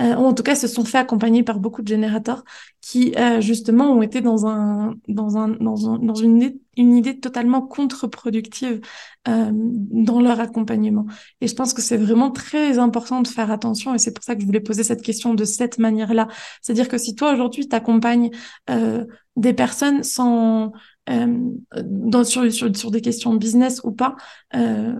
euh, 0.00 0.14
ou 0.14 0.24
en 0.24 0.32
tout 0.32 0.42
cas 0.42 0.54
se 0.54 0.68
sont 0.68 0.84
fait 0.84 0.98
accompagner 0.98 1.42
par 1.42 1.58
beaucoup 1.58 1.82
de 1.82 1.88
générateurs 1.88 2.44
qui 2.80 3.14
euh, 3.18 3.40
justement 3.40 3.92
ont 3.92 4.02
été 4.02 4.20
dans 4.20 4.46
un 4.46 4.94
dans 5.08 5.36
un 5.36 5.48
dans, 5.48 5.90
un, 5.90 5.98
dans 5.98 6.14
une 6.14 6.58
une 6.76 6.96
idée 6.96 7.18
totalement 7.20 7.60
contre-productive 7.60 8.80
dans 9.26 10.20
leur 10.20 10.40
accompagnement. 10.40 11.04
Et 11.42 11.46
je 11.46 11.54
pense 11.54 11.74
que 11.74 11.82
c'est 11.82 11.98
vraiment 11.98 12.30
très 12.30 12.78
important 12.78 13.20
de 13.20 13.28
faire 13.28 13.50
attention 13.50 13.94
et 13.94 13.98
c'est 13.98 14.14
pour 14.14 14.24
ça 14.24 14.34
que 14.34 14.40
je 14.40 14.46
voulais 14.46 14.60
poser 14.60 14.82
cette 14.82 15.02
question 15.02 15.34
de 15.34 15.44
cette 15.44 15.78
manière-là. 15.78 16.28
C'est-à-dire 16.62 16.88
que 16.88 16.96
si 16.96 17.14
toi 17.14 17.34
aujourd'hui 17.34 17.68
tu 17.68 17.76
accompagnes 17.76 18.30
euh, 18.70 19.04
des 19.36 19.52
personnes 19.52 20.02
sans 20.02 20.72
dans, 21.06 22.24
sur, 22.24 22.50
sur, 22.52 22.74
sur, 22.76 22.90
des 22.90 23.00
questions 23.00 23.32
de 23.34 23.38
business 23.38 23.80
ou 23.84 23.92
pas, 23.92 24.16
euh, 24.54 24.94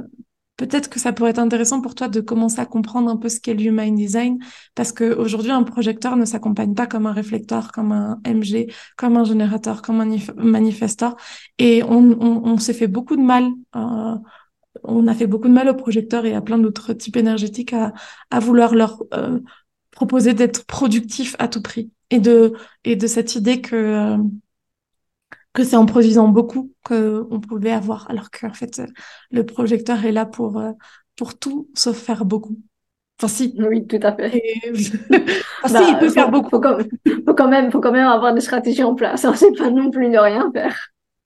peut-être 0.56 0.88
que 0.88 1.00
ça 1.00 1.12
pourrait 1.12 1.30
être 1.30 1.38
intéressant 1.38 1.80
pour 1.80 1.94
toi 1.94 2.08
de 2.08 2.20
commencer 2.20 2.60
à 2.60 2.66
comprendre 2.66 3.10
un 3.10 3.16
peu 3.16 3.28
ce 3.28 3.40
qu'est 3.40 3.54
l'human 3.54 3.94
design, 3.94 4.38
parce 4.74 4.92
qu'aujourd'hui, 4.92 5.50
un 5.50 5.62
projecteur 5.62 6.16
ne 6.16 6.24
s'accompagne 6.24 6.74
pas 6.74 6.86
comme 6.86 7.06
un 7.06 7.12
réflecteur, 7.12 7.72
comme 7.72 7.92
un 7.92 8.20
MG, 8.24 8.66
comme 8.96 9.16
un 9.16 9.24
générateur, 9.24 9.82
comme 9.82 10.00
un 10.00 10.16
manifesteur. 10.36 11.16
Et 11.58 11.82
on, 11.82 12.16
on, 12.20 12.42
on 12.44 12.58
s'est 12.58 12.74
fait 12.74 12.86
beaucoup 12.86 13.16
de 13.16 13.22
mal. 13.22 13.48
Euh, 13.76 14.14
on 14.84 15.06
a 15.06 15.14
fait 15.14 15.26
beaucoup 15.26 15.48
de 15.48 15.52
mal 15.52 15.68
aux 15.68 15.74
projecteurs 15.74 16.24
et 16.26 16.34
à 16.34 16.40
plein 16.40 16.58
d'autres 16.58 16.92
types 16.92 17.16
énergétiques 17.16 17.72
à, 17.72 17.92
à 18.30 18.40
vouloir 18.40 18.74
leur 18.74 19.02
euh, 19.14 19.40
proposer 19.90 20.34
d'être 20.34 20.64
productif 20.66 21.36
à 21.38 21.48
tout 21.48 21.62
prix. 21.62 21.90
Et 22.10 22.18
de, 22.18 22.52
et 22.84 22.94
de 22.94 23.06
cette 23.06 23.36
idée 23.36 23.62
que 23.62 23.74
euh, 23.74 24.18
que 25.52 25.64
c'est 25.64 25.76
en 25.76 25.86
produisant 25.86 26.28
beaucoup 26.28 26.72
que 26.84 27.26
on 27.30 27.40
pouvait 27.40 27.72
avoir, 27.72 28.10
alors 28.10 28.30
qu'en 28.30 28.52
fait 28.52 28.82
le 29.30 29.44
projecteur 29.44 30.04
est 30.04 30.12
là 30.12 30.26
pour 30.26 30.58
euh, 30.58 30.72
pour 31.16 31.38
tout 31.38 31.68
sauf 31.74 31.96
faire 31.96 32.24
beaucoup. 32.24 32.58
Enfin 33.20 33.28
si. 33.28 33.54
Oui, 33.58 33.86
tout 33.86 34.00
à 34.02 34.14
fait. 34.14 34.42
enfin, 35.62 35.84
si, 35.84 35.90
il 35.92 35.98
peut 35.98 36.10
faire 36.10 36.30
beaucoup. 36.30 36.50
Faut 36.50 36.60
quand, 36.60 36.76
même, 36.76 36.88
faut 37.26 37.34
quand 37.34 37.48
même, 37.48 37.70
faut 37.70 37.80
quand 37.80 37.92
même 37.92 38.06
avoir 38.06 38.34
des 38.34 38.40
stratégies 38.40 38.82
en 38.82 38.94
place. 38.94 39.26
C'est 39.36 39.56
pas 39.56 39.70
non 39.70 39.90
plus 39.90 40.10
de 40.10 40.18
rien 40.18 40.50
faire. 40.52 40.76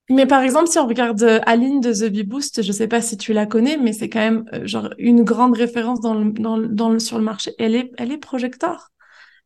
Mais 0.09 0.27
par 0.27 0.43
exemple, 0.43 0.69
si 0.69 0.79
on 0.79 0.87
regarde 0.87 1.21
euh, 1.23 1.41
Aline 1.47 1.81
de 1.81 1.93
The 1.93 2.13
Bee 2.13 2.23
Boost, 2.23 2.63
je 2.63 2.71
sais 2.71 2.87
pas 2.87 3.01
si 3.01 3.17
tu 3.17 3.33
la 3.33 3.45
connais, 3.45 3.77
mais 3.77 3.93
c'est 3.93 4.09
quand 4.09 4.21
même 4.21 4.45
euh, 4.53 4.65
genre 4.65 4.91
une 4.99 5.25
grande 5.25 5.57
référence 5.57 6.01
dans 6.01 6.15
le, 6.15 6.31
dans, 6.31 6.59
dans 6.59 6.91
le, 6.91 7.01
sur 7.01 7.19
le 7.19 7.25
marché. 7.25 7.53
Elle 7.59 7.75
est, 7.75 7.91
elle 7.99 8.13
est 8.13 8.19
projecteur 8.19 8.91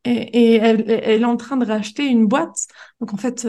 et, 0.05 0.11
et 0.13 0.57
elle, 0.57 0.85
elle, 0.87 1.23
est 1.23 1.25
en 1.25 1.39
train 1.39 1.57
de 1.57 1.65
racheter 1.65 2.05
une 2.07 2.27
boîte. 2.27 2.67
Donc 3.01 3.15
en 3.15 3.17
fait, 3.17 3.47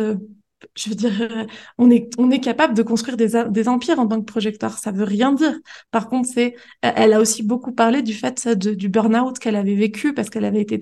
je 0.76 0.90
veux 0.90 0.96
dire, 0.96 1.48
on 1.78 1.90
est, 1.90 2.10
on 2.18 2.32
est 2.32 2.40
capable 2.40 2.74
de 2.74 2.84
construire 2.84 3.18
des, 3.18 3.44
des 3.50 3.68
empires 3.68 4.00
en 4.00 4.08
tant 4.08 4.20
que 4.20 4.26
projecteur. 4.26 4.78
Ça 4.78 4.92
veut 4.92 5.04
rien 5.04 5.34
dire. 5.34 5.60
Par 5.92 6.10
contre, 6.10 6.30
c'est, 6.34 6.56
elle 6.82 7.14
a 7.14 7.20
aussi 7.20 7.44
beaucoup 7.44 7.72
parlé 7.74 8.02
du 8.02 8.14
fait 8.14 8.48
de, 8.48 8.74
du 8.74 8.90
burn-out 8.90 9.40
qu'elle 9.40 9.56
avait 9.56 9.76
vécu 9.76 10.14
parce 10.14 10.30
qu'elle 10.30 10.46
avait 10.46 10.62
été, 10.62 10.80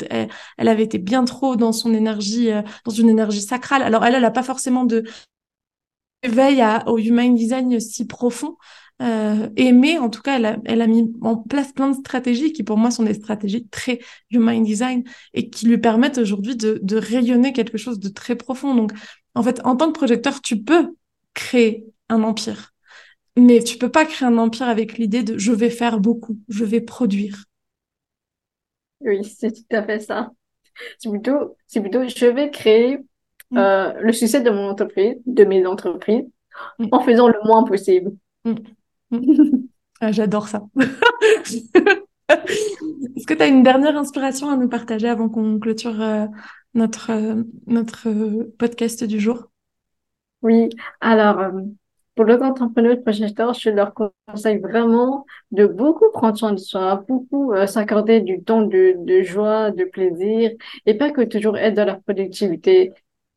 elle, 0.57 0.67
avait 0.67 0.83
été 0.83 0.97
bien 0.97 1.25
trop 1.25 1.55
dans 1.55 1.71
son 1.71 1.93
énergie, 1.93 2.51
euh, 2.51 2.61
dans 2.85 2.91
une 2.91 3.09
énergie 3.09 3.41
sacrale. 3.41 3.81
Alors 3.83 4.05
elle, 4.05 4.15
elle 4.15 4.25
a 4.25 4.31
pas 4.31 4.43
forcément 4.43 4.85
de 4.85 5.03
éveil 6.23 6.63
au 6.85 6.97
human 6.97 7.33
design 7.35 7.79
si 7.79 8.05
profond. 8.05 8.57
Euh, 9.01 9.47
mais 9.55 9.97
en 9.97 10.09
tout 10.09 10.21
cas, 10.21 10.35
elle 10.35 10.45
a, 10.45 10.57
elle 10.65 10.81
a 10.81 10.87
mis 10.87 11.09
en 11.21 11.37
place 11.37 11.71
plein 11.71 11.89
de 11.89 11.95
stratégies 11.95 12.51
qui, 12.51 12.63
pour 12.63 12.77
moi, 12.77 12.91
sont 12.91 13.03
des 13.03 13.13
stratégies 13.13 13.65
très 13.69 13.99
human 14.29 14.61
design 14.61 15.05
et 15.33 15.49
qui 15.49 15.67
lui 15.67 15.77
permettent 15.77 16.17
aujourd'hui 16.17 16.57
de, 16.57 16.81
de 16.83 16.97
rayonner 16.97 17.53
quelque 17.53 17.77
chose 17.77 17.99
de 17.99 18.09
très 18.09 18.35
profond. 18.35 18.75
Donc, 18.75 18.91
en 19.39 19.43
fait, 19.43 19.61
en 19.65 19.77
tant 19.77 19.87
que 19.87 19.97
projecteur, 19.97 20.41
tu 20.41 20.61
peux 20.61 20.93
créer 21.33 21.85
un 22.09 22.23
empire, 22.23 22.73
mais 23.37 23.63
tu 23.63 23.77
peux 23.77 23.89
pas 23.89 24.05
créer 24.05 24.27
un 24.27 24.37
empire 24.37 24.67
avec 24.67 24.97
l'idée 24.97 25.23
de 25.23 25.37
je 25.37 25.53
vais 25.53 25.69
faire 25.69 26.01
beaucoup, 26.01 26.37
je 26.49 26.65
vais 26.65 26.81
produire. 26.81 27.45
Oui, 28.99 29.23
c'est 29.23 29.53
tout 29.53 29.63
à 29.73 29.81
fait 29.81 30.01
ça. 30.01 30.31
C'est 30.97 31.09
plutôt, 31.09 31.55
c'est 31.67 31.79
plutôt, 31.79 32.05
je 32.05 32.25
vais 32.25 32.51
créer 32.51 32.97
mm. 33.51 33.57
euh, 33.57 33.93
le 34.01 34.11
succès 34.11 34.41
de 34.41 34.49
mon 34.49 34.67
entreprise, 34.67 35.15
de 35.25 35.45
mes 35.45 35.65
entreprises, 35.65 36.25
mm. 36.79 36.87
en 36.91 36.99
faisant 36.99 37.29
le 37.29 37.39
moins 37.45 37.63
possible. 37.63 38.11
Mm. 38.43 38.55
Ah, 40.01 40.13
j'adore 40.13 40.47
ça. 40.47 40.63
Est-ce 43.15 43.25
que 43.25 43.33
tu 43.33 43.41
as 43.41 43.47
une 43.47 43.63
dernière 43.63 43.97
inspiration 43.97 44.49
à 44.49 44.57
nous 44.57 44.69
partager 44.69 45.07
avant 45.07 45.29
qu'on 45.29 45.59
clôture 45.59 46.01
euh, 46.01 46.25
notre, 46.73 47.11
euh, 47.11 47.43
notre 47.67 48.09
podcast 48.57 49.03
du 49.03 49.19
jour? 49.19 49.49
Oui, 50.41 50.69
alors, 51.01 51.51
pour 52.19 52.25
le 52.25 52.41
entrepreneur 52.43 53.01
projecteur, 53.01 53.53
je 53.53 53.69
leur 53.69 53.93
conseille 53.93 54.59
vraiment 54.59 55.25
de 55.51 55.65
beaucoup 55.65 56.11
prendre 56.11 56.37
soin 56.37 56.51
de 56.51 56.57
soi, 56.57 57.03
beaucoup 57.07 57.53
euh, 57.53 57.65
s'accorder 57.65 58.19
du 58.19 58.43
temps 58.43 58.61
de, 58.61 58.95
de, 58.97 59.21
joie, 59.23 59.71
de 59.71 59.85
plaisir, 59.85 60.51
et 60.85 60.95
pas 60.95 61.11
que 61.11 61.21
toujours 61.21 61.57
être 61.57 61.75
dans 61.75 61.85
la 61.85 61.95
productivité, 61.95 62.91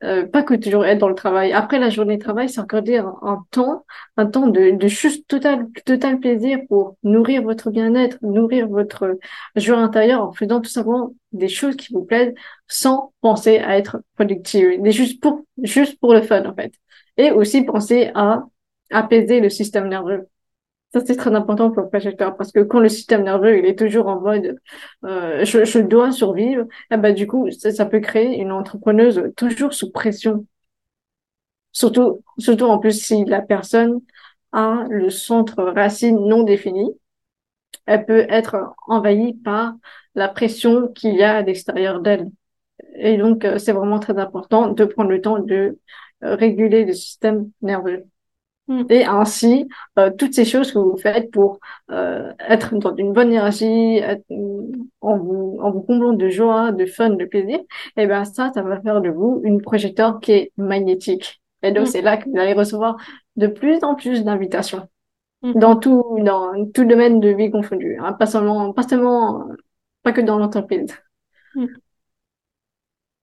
euh, 0.05 0.27
pas 0.27 0.43
que 0.43 0.55
toujours 0.55 0.85
être 0.85 0.99
dans 0.99 1.09
le 1.09 1.15
travail. 1.15 1.53
Après 1.53 1.79
la 1.79 1.91
journée 1.91 2.17
de 2.17 2.23
travail, 2.23 2.49
s'accorder 2.49 2.97
un, 2.99 3.15
un, 3.23 3.45
temps, 3.51 3.85
un 4.17 4.27
temps 4.27 4.49
de, 4.49 4.73
de 4.73 4.89
juste 4.89 5.27
total, 5.29 5.69
total 5.85 6.19
plaisir 6.19 6.59
pour 6.69 6.97
nourrir 7.05 7.43
votre 7.43 7.71
bien-être, 7.71 8.19
nourrir 8.23 8.69
votre 8.69 9.19
joie 9.57 9.79
intérieure 9.79 10.23
en 10.23 10.33
faisant 10.33 10.61
tout 10.61 10.71
simplement 10.71 11.15
des 11.33 11.49
choses 11.49 11.77
qui 11.77 11.93
vous 11.93 12.05
plaisent 12.05 12.35
sans 12.67 13.13
penser 13.21 13.59
à 13.59 13.79
être 13.79 14.03
productive, 14.17 14.81
juste 14.91 15.21
pour, 15.23 15.45
juste 15.63 15.99
pour 16.01 16.15
le 16.15 16.23
fun 16.23 16.45
en 16.47 16.55
fait. 16.55 16.73
Et 17.17 17.31
aussi 17.31 17.63
penser 17.63 18.11
à 18.15 18.45
apaiser 18.91 19.41
le 19.41 19.51
système 19.51 19.89
nerveux. 19.89 20.27
Ça, 20.93 21.01
c'est 21.05 21.17
très 21.17 21.35
important 21.35 21.71
pour 21.71 21.83
le 21.83 21.89
projecteur 21.89 22.37
parce 22.37 22.53
que 22.53 22.61
quand 22.61 22.81
le 22.81 22.89
système 22.89 23.23
nerveux, 23.25 23.59
il 23.59 23.65
est 23.65 23.79
toujours 23.79 24.09
en 24.09 24.21
mode 24.21 24.59
euh, 25.05 25.45
je, 25.45 25.79
dois 25.81 26.13
survivre, 26.13 26.67
eh 26.91 26.97
ben, 26.99 27.15
du 27.15 27.27
coup, 27.27 27.51
ça, 27.51 27.73
ça, 27.73 27.87
peut 27.87 28.01
créer 28.01 28.39
une 28.39 28.53
entrepreneuse 28.53 29.33
toujours 29.37 29.73
sous 29.73 29.91
pression. 29.91 30.47
Surtout, 31.73 32.23
surtout 32.39 32.67
en 32.67 32.79
plus 32.79 33.03
si 33.03 33.25
la 33.25 33.41
personne 33.43 34.01
a 34.53 34.85
le 34.91 35.11
centre 35.11 35.63
racine 35.65 36.19
non 36.27 36.43
défini, 36.43 36.91
elle 37.87 38.05
peut 38.07 38.27
être 38.29 38.75
envahie 38.87 39.35
par 39.35 39.75
la 40.15 40.29
pression 40.29 40.89
qu'il 40.89 41.15
y 41.17 41.23
a 41.23 41.37
à 41.37 41.43
l'extérieur 41.43 42.01
d'elle. 42.01 42.31
Et 42.97 43.17
donc, 43.17 43.45
euh, 43.45 43.59
c'est 43.59 43.73
vraiment 43.73 44.01
très 44.01 44.19
important 44.19 44.69
de 44.69 44.85
prendre 44.85 45.11
le 45.11 45.21
temps 45.21 45.39
de 45.39 45.79
euh, 46.25 46.35
réguler 46.37 46.85
le 46.85 46.93
système 46.95 47.51
nerveux. 47.63 48.05
Mm. 48.69 48.85
Et 48.91 49.05
ainsi, 49.05 49.69
euh, 49.99 50.11
toutes 50.17 50.35
ces 50.35 50.45
choses 50.45 50.73
que 50.73 50.79
vous 50.79 50.97
faites 50.97 51.31
pour 51.31 51.59
euh, 51.91 52.33
être 52.39 52.75
dans 52.77 52.95
une 52.95 53.13
bonne 53.13 53.29
énergie, 53.29 54.01
en, 55.01 55.19
vous, 55.19 55.59
en 55.61 55.71
vous 55.71 55.83
comblant 55.83 56.13
de 56.13 56.29
joie, 56.29 56.73
de 56.73 56.87
fun, 56.87 57.11
de 57.11 57.25
plaisir, 57.25 57.59
et 57.59 58.03
eh 58.03 58.07
ben 58.07 58.25
ça, 58.25 58.51
ça 58.55 58.63
va 58.63 58.81
faire 58.81 59.01
de 59.01 59.11
vous 59.11 59.41
une 59.45 59.61
projecteur 59.61 60.21
qui 60.21 60.33
est 60.33 60.53
magnétique. 60.57 61.41
Et 61.63 61.73
donc, 61.73 61.85
mm. 61.85 61.91
c'est 61.91 62.03
là 62.03 62.17
que 62.17 62.29
vous 62.29 62.39
allez 62.39 62.55
recevoir 62.55 62.97
de 63.37 63.47
plus 63.47 63.83
en 63.83 63.95
plus 63.95 64.25
d'invitations 64.25 64.89
mm. 65.43 65.59
dans 65.59 65.77
tout, 65.77 66.19
dans 66.21 66.67
tout 66.73 66.85
domaine 66.85 67.21
de 67.21 67.31
vie 67.31 67.51
confondu, 67.51 67.99
hein, 68.01 68.13
pas 68.13 68.27
seulement, 68.27 68.73
pas 68.73 68.87
seulement, 68.87 69.47
pas 70.03 70.13
que 70.13 70.21
dans 70.21 70.39
l'entreprise. 70.39 70.95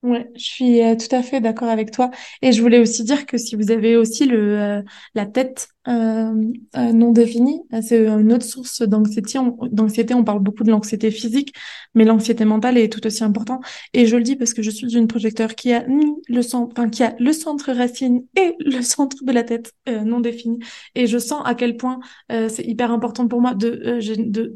Ouais, 0.02 0.30
je 0.36 0.44
suis 0.46 0.82
euh, 0.82 0.96
tout 0.96 1.14
à 1.14 1.22
fait 1.22 1.42
d'accord 1.42 1.68
avec 1.68 1.92
toi. 1.92 2.10
Et 2.42 2.54
je 2.54 2.62
voulais 2.62 2.80
aussi 2.80 3.04
dire 3.04 3.26
que 3.26 3.38
si 3.38 3.58
vous 3.58 3.70
avez 3.70 3.98
aussi 3.98 4.26
le, 4.26 4.58
euh, 4.58 4.82
la 5.14 5.26
tête 5.26 5.68
euh, 5.88 6.34
euh, 6.78 6.92
non 6.94 7.12
définie. 7.12 7.62
Euh, 7.74 7.82
c'est 7.82 8.06
une 8.06 8.32
autre 8.34 8.46
source 8.46 8.82
d'anxiété. 8.84 9.40
D'anxiété, 9.72 10.14
on 10.14 10.24
parle 10.24 10.40
beaucoup 10.40 10.64
de 10.64 10.70
l'anxiété 10.72 11.10
physique, 11.10 11.54
mais 11.96 12.06
l'anxiété 12.06 12.46
mentale 12.46 12.78
est 12.78 12.92
tout 12.92 13.06
aussi 13.08 13.24
importante. 13.24 13.64
Et 13.94 14.06
je 14.06 14.16
le 14.16 14.24
dis 14.24 14.36
parce 14.36 14.54
que 14.54 14.62
je 14.62 14.70
suis 14.70 14.96
une 14.96 15.08
projecteur 15.08 15.56
qui 15.56 15.74
a 15.74 15.84
le 15.88 16.42
centre, 16.42 16.74
enfin, 16.78 16.90
qui 16.90 17.02
a 17.04 17.16
le 17.20 17.34
centre 17.34 17.72
racine 17.72 18.24
et 18.38 18.56
le 18.60 18.82
centre 18.84 19.18
de 19.24 19.32
la 19.32 19.44
tête 19.44 19.74
non 19.88 20.20
défini. 20.20 20.60
Et 20.96 21.08
je 21.08 21.18
sens 21.18 21.42
à 21.46 21.56
quel 21.56 21.76
point 21.78 22.00
c'est 22.30 22.66
hyper 22.66 22.92
important 22.92 23.28
pour 23.28 23.42
moi 23.42 23.54
de 23.56 24.00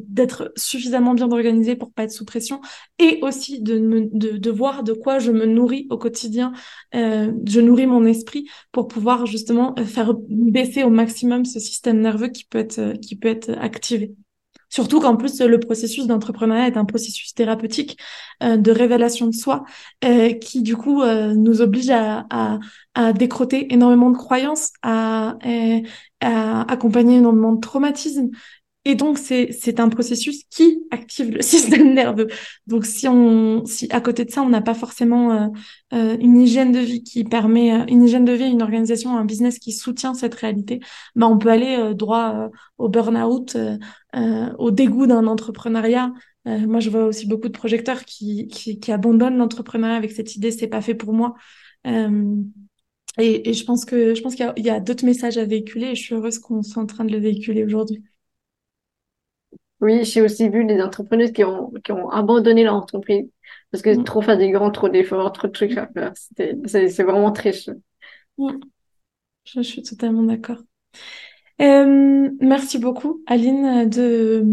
d'être 0.08 0.52
suffisamment 0.56 1.14
bien 1.14 1.32
organisée 1.32 1.76
pour 1.76 1.92
pas 1.92 2.04
être 2.04 2.12
sous 2.12 2.26
pression 2.26 2.62
et 3.00 3.20
aussi 3.22 3.62
de, 3.62 3.80
me, 3.80 4.08
de, 4.12 4.38
de 4.38 4.52
voir 4.52 4.84
de 4.84 4.94
quoi 4.94 5.20
je 5.20 5.32
me 5.34 5.46
nourris 5.46 5.88
au 5.90 5.98
quotidien. 5.98 6.54
je 6.94 7.60
nourris 7.60 7.88
mon 7.88 8.06
esprit 8.06 8.48
pour 8.72 8.88
pouvoir 8.88 9.26
justement 9.26 9.76
faire 9.86 10.14
baisser 10.30 10.84
au 10.84 10.90
maximum 10.90 11.46
ce 11.46 11.60
système 11.60 12.00
nerveux 12.00 12.28
qui 12.28 12.46
peut 12.46 12.60
être, 12.60 12.80
euh, 12.80 12.94
qui 12.94 13.16
peut 13.16 13.28
être 13.28 13.52
activé. 13.60 14.16
Surtout 14.70 15.00
qu'en 15.00 15.16
plus, 15.16 15.40
le 15.40 15.60
processus 15.60 16.08
d'entrepreneuriat 16.08 16.68
est 16.68 16.78
un 16.78 16.86
processus 16.86 17.36
thérapeutique 17.36 17.98
euh, 18.42 18.58
de 18.58 18.72
révélation 18.72 19.28
de 19.28 19.34
soi 19.34 19.66
euh, 20.04 20.34
qui, 20.34 20.64
du 20.64 20.76
coup, 20.76 21.04
nous 21.04 21.62
oblige 21.62 21.92
à, 21.92 22.60
décroter 23.16 23.72
énormément 23.74 24.10
de 24.10 24.18
croyances, 24.18 24.72
à, 24.82 25.38
à 26.22 26.72
accompagner 26.72 27.18
énormément 27.18 27.54
de 27.54 27.60
traumatismes 27.60 28.30
et 28.86 28.96
donc, 28.96 29.18
c'est, 29.18 29.52
c'est 29.54 29.80
un 29.80 29.88
processus 29.88 30.44
qui 30.50 30.84
active 30.92 31.32
le 31.32 31.42
système 31.42 31.94
nerveux. 31.94 32.28
Donc, 32.68 32.86
si 32.86 33.08
on, 33.08 33.66
si 33.66 33.88
à 33.92 34.02
côté 34.02 34.26
de 34.26 34.32
ça, 34.32 34.42
on 34.42 34.50
n'a 34.50 34.62
pas 34.62 34.74
forcément 34.74 35.32
euh, 35.32 35.48
euh, 35.94 36.18
une 36.20 36.38
hygiène 36.42 36.74
de 36.74 36.80
vie 36.80 37.02
qui 37.02 37.24
permet, 37.24 37.74
euh, 37.74 37.86
une 37.88 38.04
hygiène 38.04 38.26
de 38.26 38.34
vie, 38.34 38.46
une 38.46 38.62
organisation, 38.62 39.18
un 39.18 39.24
business 39.26 39.58
qui 39.60 39.72
soutient 39.72 40.14
cette 40.14 40.36
réalité, 40.36 40.82
ben, 41.16 41.28
on 41.28 41.38
peut 41.38 41.50
aller 41.50 41.94
droit 41.96 42.50
au 42.78 42.90
burn-out, 42.90 43.56
au 44.58 44.72
dégoût 44.72 45.08
d'un 45.08 45.28
entrepreneuriat. 45.28 46.12
moi, 46.46 46.80
je 46.80 46.90
vois 46.90 47.06
aussi 47.06 47.26
beaucoup 47.28 47.48
de 47.48 47.54
projecteurs 47.54 48.04
qui, 48.04 48.48
qui, 48.48 48.80
qui 48.80 48.92
abandonnent 48.92 49.38
l'entrepreneuriat 49.38 49.96
avec 49.96 50.12
cette 50.12 50.36
idée, 50.36 50.52
c'est 50.52 50.68
pas 50.68 50.82
fait 50.82 50.96
pour 50.96 51.14
moi. 51.14 51.36
Et, 53.20 53.50
et, 53.50 53.54
je 53.54 53.64
pense 53.64 53.86
que 53.86 54.16
je 54.16 54.22
pense 54.22 54.36
qu'il 54.36 54.52
y 54.58 54.70
a, 54.70 54.74
a 54.76 54.80
d'autres 54.80 55.06
messages 55.06 55.38
à 55.38 55.46
véhiculer 55.46 55.88
et 55.88 55.96
je 55.96 56.02
suis 56.02 56.16
heureuse 56.16 56.40
qu'on 56.40 56.64
soit 56.64 56.82
en 56.82 56.88
train 56.88 57.06
de 57.06 57.12
le 57.12 57.20
véhiculer 57.20 57.64
aujourd'hui. 57.64 58.04
Oui, 59.84 60.06
j'ai 60.06 60.22
aussi 60.22 60.48
vu 60.48 60.64
des 60.64 60.82
entrepreneurs 60.82 61.34
qui 61.34 61.44
ont, 61.44 61.70
qui 61.84 61.92
ont 61.92 62.10
abandonné 62.10 62.64
leur 62.64 62.76
entreprise 62.76 63.30
parce 63.70 63.82
que 63.82 63.90
mm. 63.90 64.06
trop 64.06 64.22
fatigant, 64.22 64.72
trop 64.72 64.88
d'efforts, 64.88 65.34
trop 65.34 65.48
de 65.48 65.52
trucs 65.52 65.78
à 65.78 65.88
faire. 65.88 66.14
C'est 66.66 67.04
vraiment 67.04 67.34
triste. 67.34 67.70
Mm. 68.38 68.52
Je, 69.44 69.62
suis 69.62 69.84
totalement 69.84 70.24
d'accord. 70.24 70.60
Euh, 71.62 72.30
merci 72.40 72.80
beaucoup, 72.80 73.22
Aline, 73.28 73.90
de 73.90 74.44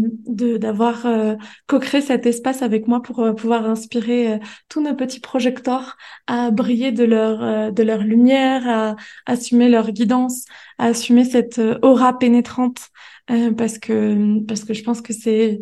d'avoir 0.57 1.05
euh, 1.05 1.35
co-créé 1.67 2.01
cet 2.01 2.25
espace 2.25 2.61
avec 2.61 2.87
moi 2.87 3.01
pour 3.01 3.21
euh, 3.21 3.33
pouvoir 3.33 3.65
inspirer 3.65 4.39
tous 4.67 4.81
nos 4.81 4.95
petits 4.95 5.21
projecteurs 5.21 5.95
à 6.27 6.51
briller 6.51 6.91
de 6.91 7.05
leur 7.05 7.71
de 7.71 7.83
leur 7.83 7.99
lumière, 7.99 8.67
à 8.67 8.95
assumer 9.25 9.69
leur 9.69 9.91
guidance, 9.91 10.43
à 10.77 10.87
assumer 10.87 11.23
cette 11.23 11.61
aura 11.81 12.19
pénétrante 12.19 12.89
euh, 13.31 13.51
parce 13.53 13.77
que 13.79 14.43
parce 14.45 14.63
que 14.63 14.73
je 14.73 14.83
pense 14.83 15.01
que 15.01 15.13
c'est 15.13 15.59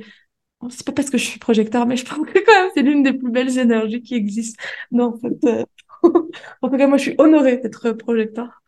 c'est 0.70 0.86
pas 0.86 0.94
parce 0.94 1.10
que 1.10 1.18
je 1.18 1.26
suis 1.26 1.40
projecteur, 1.40 1.86
mais 1.88 1.98
je 1.98 2.06
pense 2.06 2.20
que 2.28 2.40
quand 2.46 2.54
même 2.64 2.72
c'est 2.76 2.84
l'une 2.84 3.04
des 3.04 3.14
plus 3.14 3.32
belles 3.32 3.58
énergies 3.60 4.02
qui 4.02 4.16
existent. 4.16 4.62
Non, 4.92 5.16
en 5.16 5.20
fait, 5.20 5.46
euh, 5.46 5.66
en 6.62 6.70
tout 6.70 6.78
cas, 6.78 6.88
moi, 6.88 6.98
je 6.98 7.04
suis 7.04 7.16
honorée 7.20 7.58
d'être 7.60 7.92
projecteur. 7.94 8.59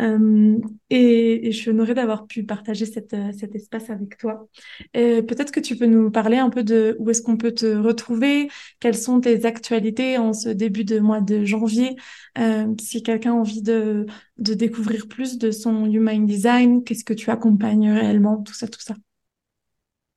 Euh, 0.00 0.58
et, 0.90 1.46
et, 1.46 1.52
je 1.52 1.56
suis 1.56 1.70
honorée 1.70 1.94
d'avoir 1.94 2.26
pu 2.26 2.44
partager 2.44 2.84
cette, 2.84 3.14
euh, 3.14 3.30
cet 3.32 3.54
espace 3.54 3.90
avec 3.90 4.18
toi. 4.18 4.48
Peut-être 4.92 5.52
que 5.52 5.60
tu 5.60 5.76
peux 5.76 5.86
nous 5.86 6.10
parler 6.10 6.38
un 6.38 6.50
peu 6.50 6.64
de 6.64 6.96
où 6.98 7.10
est-ce 7.10 7.22
qu'on 7.22 7.36
peut 7.36 7.52
te 7.52 7.76
retrouver, 7.76 8.48
quelles 8.80 8.96
sont 8.96 9.20
tes 9.20 9.46
actualités 9.46 10.18
en 10.18 10.32
ce 10.32 10.48
début 10.48 10.84
de 10.84 10.98
mois 10.98 11.20
de 11.20 11.44
janvier. 11.44 11.96
Euh, 12.38 12.66
si 12.80 13.02
quelqu'un 13.02 13.32
a 13.32 13.36
envie 13.36 13.62
de, 13.62 14.06
de 14.38 14.54
découvrir 14.54 15.06
plus 15.06 15.38
de 15.38 15.50
son 15.50 15.86
Human 15.86 16.26
Design, 16.26 16.82
qu'est-ce 16.82 17.04
que 17.04 17.14
tu 17.14 17.30
accompagnes 17.30 17.92
réellement, 17.92 18.42
tout 18.42 18.54
ça, 18.54 18.66
tout 18.66 18.80
ça. 18.80 18.94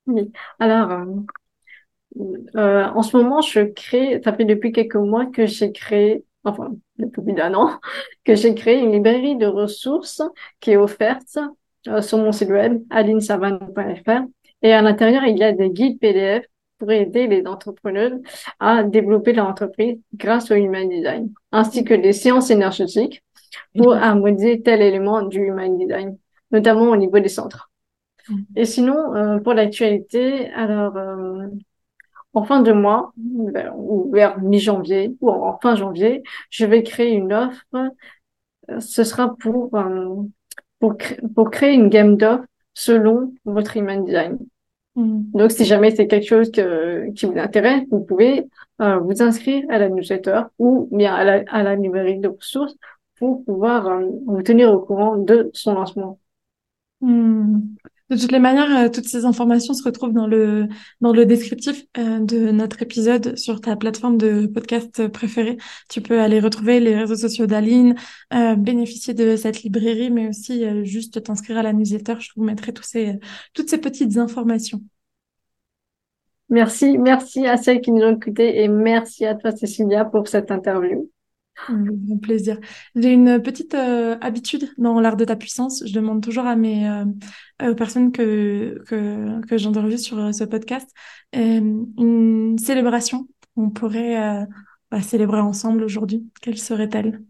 Oui, 0.06 0.32
alors 0.58 1.04
euh, 2.56 2.84
en 2.84 3.02
ce 3.02 3.16
moment, 3.16 3.40
je 3.40 3.60
crée, 3.60 4.20
ça 4.24 4.32
fait 4.32 4.44
depuis 4.44 4.72
quelques 4.72 4.96
mois 4.96 5.26
que 5.26 5.46
j'ai 5.46 5.72
créé 5.72 6.24
enfin 6.44 6.70
depuis 6.98 7.22
plus 7.22 7.32
d'un 7.32 7.54
an, 7.54 7.78
que 8.24 8.34
j'ai 8.34 8.54
créé 8.54 8.78
une 8.78 8.92
librairie 8.92 9.36
de 9.36 9.46
ressources 9.46 10.22
qui 10.60 10.72
est 10.72 10.76
offerte 10.76 11.38
euh, 11.88 12.02
sur 12.02 12.18
mon 12.18 12.32
site 12.32 12.50
web 12.50 12.82
alinsavane.fr 12.90 14.22
et 14.62 14.72
à 14.72 14.82
l'intérieur 14.82 15.24
il 15.24 15.38
y 15.38 15.44
a 15.44 15.52
des 15.52 15.70
guides 15.70 15.98
PDF 15.98 16.44
pour 16.78 16.90
aider 16.92 17.26
les 17.26 17.46
entrepreneurs 17.46 18.12
à 18.60 18.84
développer 18.84 19.32
leur 19.32 19.46
entreprise 19.46 19.98
grâce 20.14 20.50
au 20.50 20.54
human 20.54 20.88
design, 20.88 21.32
ainsi 21.50 21.84
que 21.84 21.94
des 21.94 22.12
séances 22.12 22.50
énergétiques 22.50 23.22
pour 23.76 23.94
harmoniser 23.94 24.62
tel 24.62 24.80
élément 24.80 25.22
du 25.22 25.40
human 25.40 25.76
design, 25.76 26.16
notamment 26.50 26.90
au 26.90 26.96
niveau 26.96 27.18
des 27.18 27.28
centres. 27.28 27.70
Et 28.56 28.64
sinon, 28.64 29.14
euh, 29.14 29.38
pour 29.38 29.54
l'actualité, 29.54 30.50
alors 30.50 30.96
euh, 30.96 31.46
en 32.38 32.44
fin 32.44 32.60
de 32.62 32.72
mois, 32.72 33.12
ou 33.76 34.10
vers 34.12 34.38
mi-janvier, 34.40 35.16
ou 35.20 35.30
en 35.30 35.58
fin 35.58 35.74
janvier, 35.74 36.22
je 36.50 36.64
vais 36.66 36.82
créer 36.82 37.12
une 37.12 37.32
offre. 37.32 37.64
Euh, 38.70 38.80
ce 38.80 39.02
sera 39.02 39.34
pour, 39.36 39.70
pour, 40.78 40.96
pour 41.34 41.50
créer 41.50 41.74
une 41.74 41.88
gamme 41.88 42.16
d'offres 42.16 42.44
selon 42.74 43.32
votre 43.44 43.76
human 43.76 44.04
design. 44.04 44.38
Mm. 44.94 45.30
Donc, 45.32 45.50
si 45.50 45.64
jamais 45.64 45.90
c'est 45.90 46.06
quelque 46.06 46.28
chose 46.28 46.52
que, 46.52 47.10
qui 47.10 47.26
vous 47.26 47.38
intéresse, 47.38 47.82
vous 47.90 48.04
pouvez 48.04 48.46
euh, 48.80 48.98
vous 48.98 49.20
inscrire 49.20 49.64
à 49.68 49.78
la 49.78 49.88
newsletter 49.88 50.42
ou 50.58 50.88
bien 50.92 51.14
à 51.14 51.24
la, 51.24 51.42
à 51.48 51.62
la 51.64 51.76
numérique 51.76 52.20
de 52.20 52.28
ressources 52.28 52.76
pour 53.16 53.44
pouvoir 53.44 53.88
euh, 53.88 54.06
vous 54.26 54.42
tenir 54.42 54.72
au 54.72 54.78
courant 54.78 55.16
de 55.16 55.50
son 55.54 55.74
lancement. 55.74 56.20
Mm. 57.00 57.60
De 58.10 58.16
toutes 58.16 58.32
les 58.32 58.38
manières, 58.38 58.86
euh, 58.86 58.88
toutes 58.88 59.06
ces 59.06 59.24
informations 59.26 59.74
se 59.74 59.82
retrouvent 59.84 60.12
dans 60.12 60.26
le 60.26 60.66
dans 61.00 61.12
le 61.12 61.26
descriptif 61.26 61.84
de 61.94 62.50
notre 62.50 62.82
épisode 62.82 63.36
sur 63.36 63.60
ta 63.60 63.76
plateforme 63.76 64.16
de 64.16 64.46
podcast 64.46 65.08
préférée. 65.08 65.58
Tu 65.90 66.00
peux 66.00 66.20
aller 66.20 66.40
retrouver 66.40 66.80
les 66.80 66.96
réseaux 66.96 67.16
sociaux 67.16 67.46
d'Aline, 67.46 67.94
bénéficier 68.30 69.14
de 69.14 69.36
cette 69.36 69.62
librairie, 69.62 70.10
mais 70.10 70.28
aussi 70.28 70.64
juste 70.84 71.22
t'inscrire 71.22 71.58
à 71.58 71.62
la 71.62 71.72
newsletter. 71.72 72.14
Je 72.18 72.30
vous 72.36 72.44
mettrai 72.44 72.72
tous 72.72 72.82
ces 72.82 73.18
toutes 73.52 73.68
ces 73.68 73.78
petites 73.78 74.16
informations. 74.16 74.80
Merci, 76.50 76.96
merci 76.96 77.46
à 77.46 77.58
celles 77.58 77.80
qui 77.82 77.90
nous 77.92 78.02
ont 78.02 78.16
écoutés 78.16 78.62
et 78.62 78.68
merci 78.68 79.26
à 79.26 79.34
toi, 79.34 79.50
Cécilia, 79.52 80.04
pour 80.06 80.28
cette 80.28 80.50
interview. 80.50 81.10
Mon 81.68 82.18
plaisir. 82.18 82.58
J'ai 82.94 83.12
une 83.12 83.42
petite 83.42 83.74
euh, 83.74 84.16
habitude 84.20 84.72
dans 84.78 85.00
l'art 85.00 85.16
de 85.16 85.24
ta 85.24 85.36
puissance. 85.36 85.82
Je 85.86 85.92
demande 85.92 86.22
toujours 86.22 86.46
à 86.46 86.56
mes 86.56 86.88
euh, 86.88 87.04
aux 87.70 87.74
personnes 87.74 88.12
que 88.12 88.82
que 88.86 89.44
que 89.46 89.58
j'interviewe 89.58 89.98
sur 89.98 90.18
euh, 90.18 90.32
ce 90.32 90.44
podcast 90.44 90.88
une 91.32 92.56
célébration. 92.58 93.28
On 93.56 93.70
pourrait 93.70 94.46
bah, 94.90 95.02
célébrer 95.02 95.40
ensemble 95.40 95.82
aujourd'hui. 95.82 96.30
Quelle 96.40 96.58
serait-elle? 96.58 97.22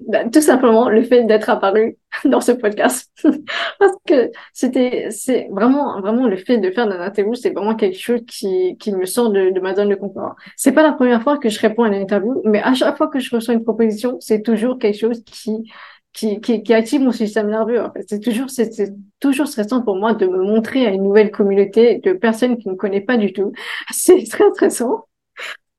Ben, 0.00 0.28
tout 0.30 0.40
simplement 0.40 0.88
le 0.88 1.02
fait 1.02 1.24
d'être 1.24 1.48
apparu 1.50 1.96
dans 2.24 2.40
ce 2.40 2.52
podcast 2.52 3.12
parce 3.78 3.92
que 4.06 4.30
c'était 4.52 5.06
c'est 5.10 5.48
vraiment 5.52 6.00
vraiment 6.00 6.26
le 6.26 6.36
fait 6.36 6.58
de 6.58 6.70
faire 6.70 6.86
une 6.86 7.00
interview 7.00 7.34
c'est 7.34 7.50
vraiment 7.50 7.76
quelque 7.76 7.98
chose 7.98 8.20
qui 8.26 8.76
qui 8.78 8.92
me 8.92 9.06
sort 9.06 9.30
de, 9.30 9.50
de 9.50 9.60
ma 9.60 9.74
zone 9.74 9.88
de 9.88 9.94
confort 9.94 10.34
c'est 10.56 10.72
pas 10.72 10.82
la 10.82 10.92
première 10.92 11.22
fois 11.22 11.38
que 11.38 11.48
je 11.48 11.60
réponds 11.60 11.84
à 11.84 11.88
une 11.88 11.94
interview 11.94 12.42
mais 12.44 12.60
à 12.62 12.74
chaque 12.74 12.96
fois 12.96 13.06
que 13.08 13.20
je 13.20 13.34
reçois 13.34 13.54
une 13.54 13.62
proposition 13.62 14.16
c'est 14.20 14.42
toujours 14.42 14.78
quelque 14.78 14.98
chose 14.98 15.22
qui 15.24 15.70
qui, 16.14 16.40
qui, 16.40 16.72
active 16.72 17.00
mon 17.00 17.10
système 17.10 17.50
nerveux. 17.50 17.82
C'est 18.06 18.20
toujours, 18.20 18.48
c'est, 18.48 18.70
toujours 19.18 19.48
stressant 19.48 19.82
pour 19.82 19.96
moi 19.96 20.14
de 20.14 20.26
me 20.26 20.42
montrer 20.42 20.86
à 20.86 20.90
une 20.90 21.02
nouvelle 21.02 21.32
communauté 21.32 21.98
de 21.98 22.12
personnes 22.12 22.56
qui 22.56 22.68
ne 22.68 22.74
connaissent 22.74 23.04
pas 23.04 23.16
du 23.16 23.32
tout. 23.32 23.52
C'est 23.90 24.22
très 24.30 24.48
stressant. 24.52 25.06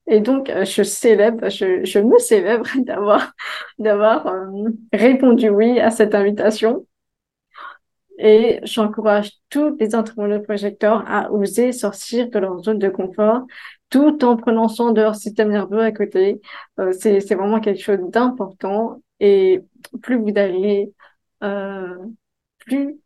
Et 0.07 0.19
donc, 0.19 0.49
euh, 0.49 0.65
je 0.65 0.83
célèbre, 0.83 1.49
je, 1.49 1.83
je 1.83 1.99
me 1.99 2.17
célèbre 2.19 2.65
d'avoir, 2.85 3.33
d'avoir 3.79 4.27
euh, 4.27 4.69
répondu 4.93 5.49
oui 5.49 5.79
à 5.79 5.89
cette 5.91 6.15
invitation. 6.15 6.85
Et 8.17 8.59
j'encourage 8.63 9.31
tous 9.49 9.75
les 9.79 9.93
entrepreneurs 9.93 10.41
projecteurs 10.43 11.03
à 11.07 11.31
oser 11.31 11.71
sortir 11.73 12.29
de 12.29 12.39
leur 12.39 12.59
zone 12.63 12.79
de 12.79 12.89
confort 12.89 13.45
tout 13.89 14.23
en 14.23 14.37
prenant 14.37 14.67
soin 14.69 14.93
de 14.93 15.01
leur 15.01 15.15
système 15.15 15.49
nerveux 15.49 15.81
à 15.81 15.91
côté. 15.91 16.41
Euh, 16.79 16.91
c'est, 16.93 17.19
c'est 17.19 17.35
vraiment 17.35 17.59
quelque 17.59 17.81
chose 17.81 17.99
d'important. 18.09 19.01
Et 19.19 19.61
plus 20.01 20.17
vous 20.17 20.31
allez, 20.35 20.93
euh, 21.43 21.95
plus 22.59 22.97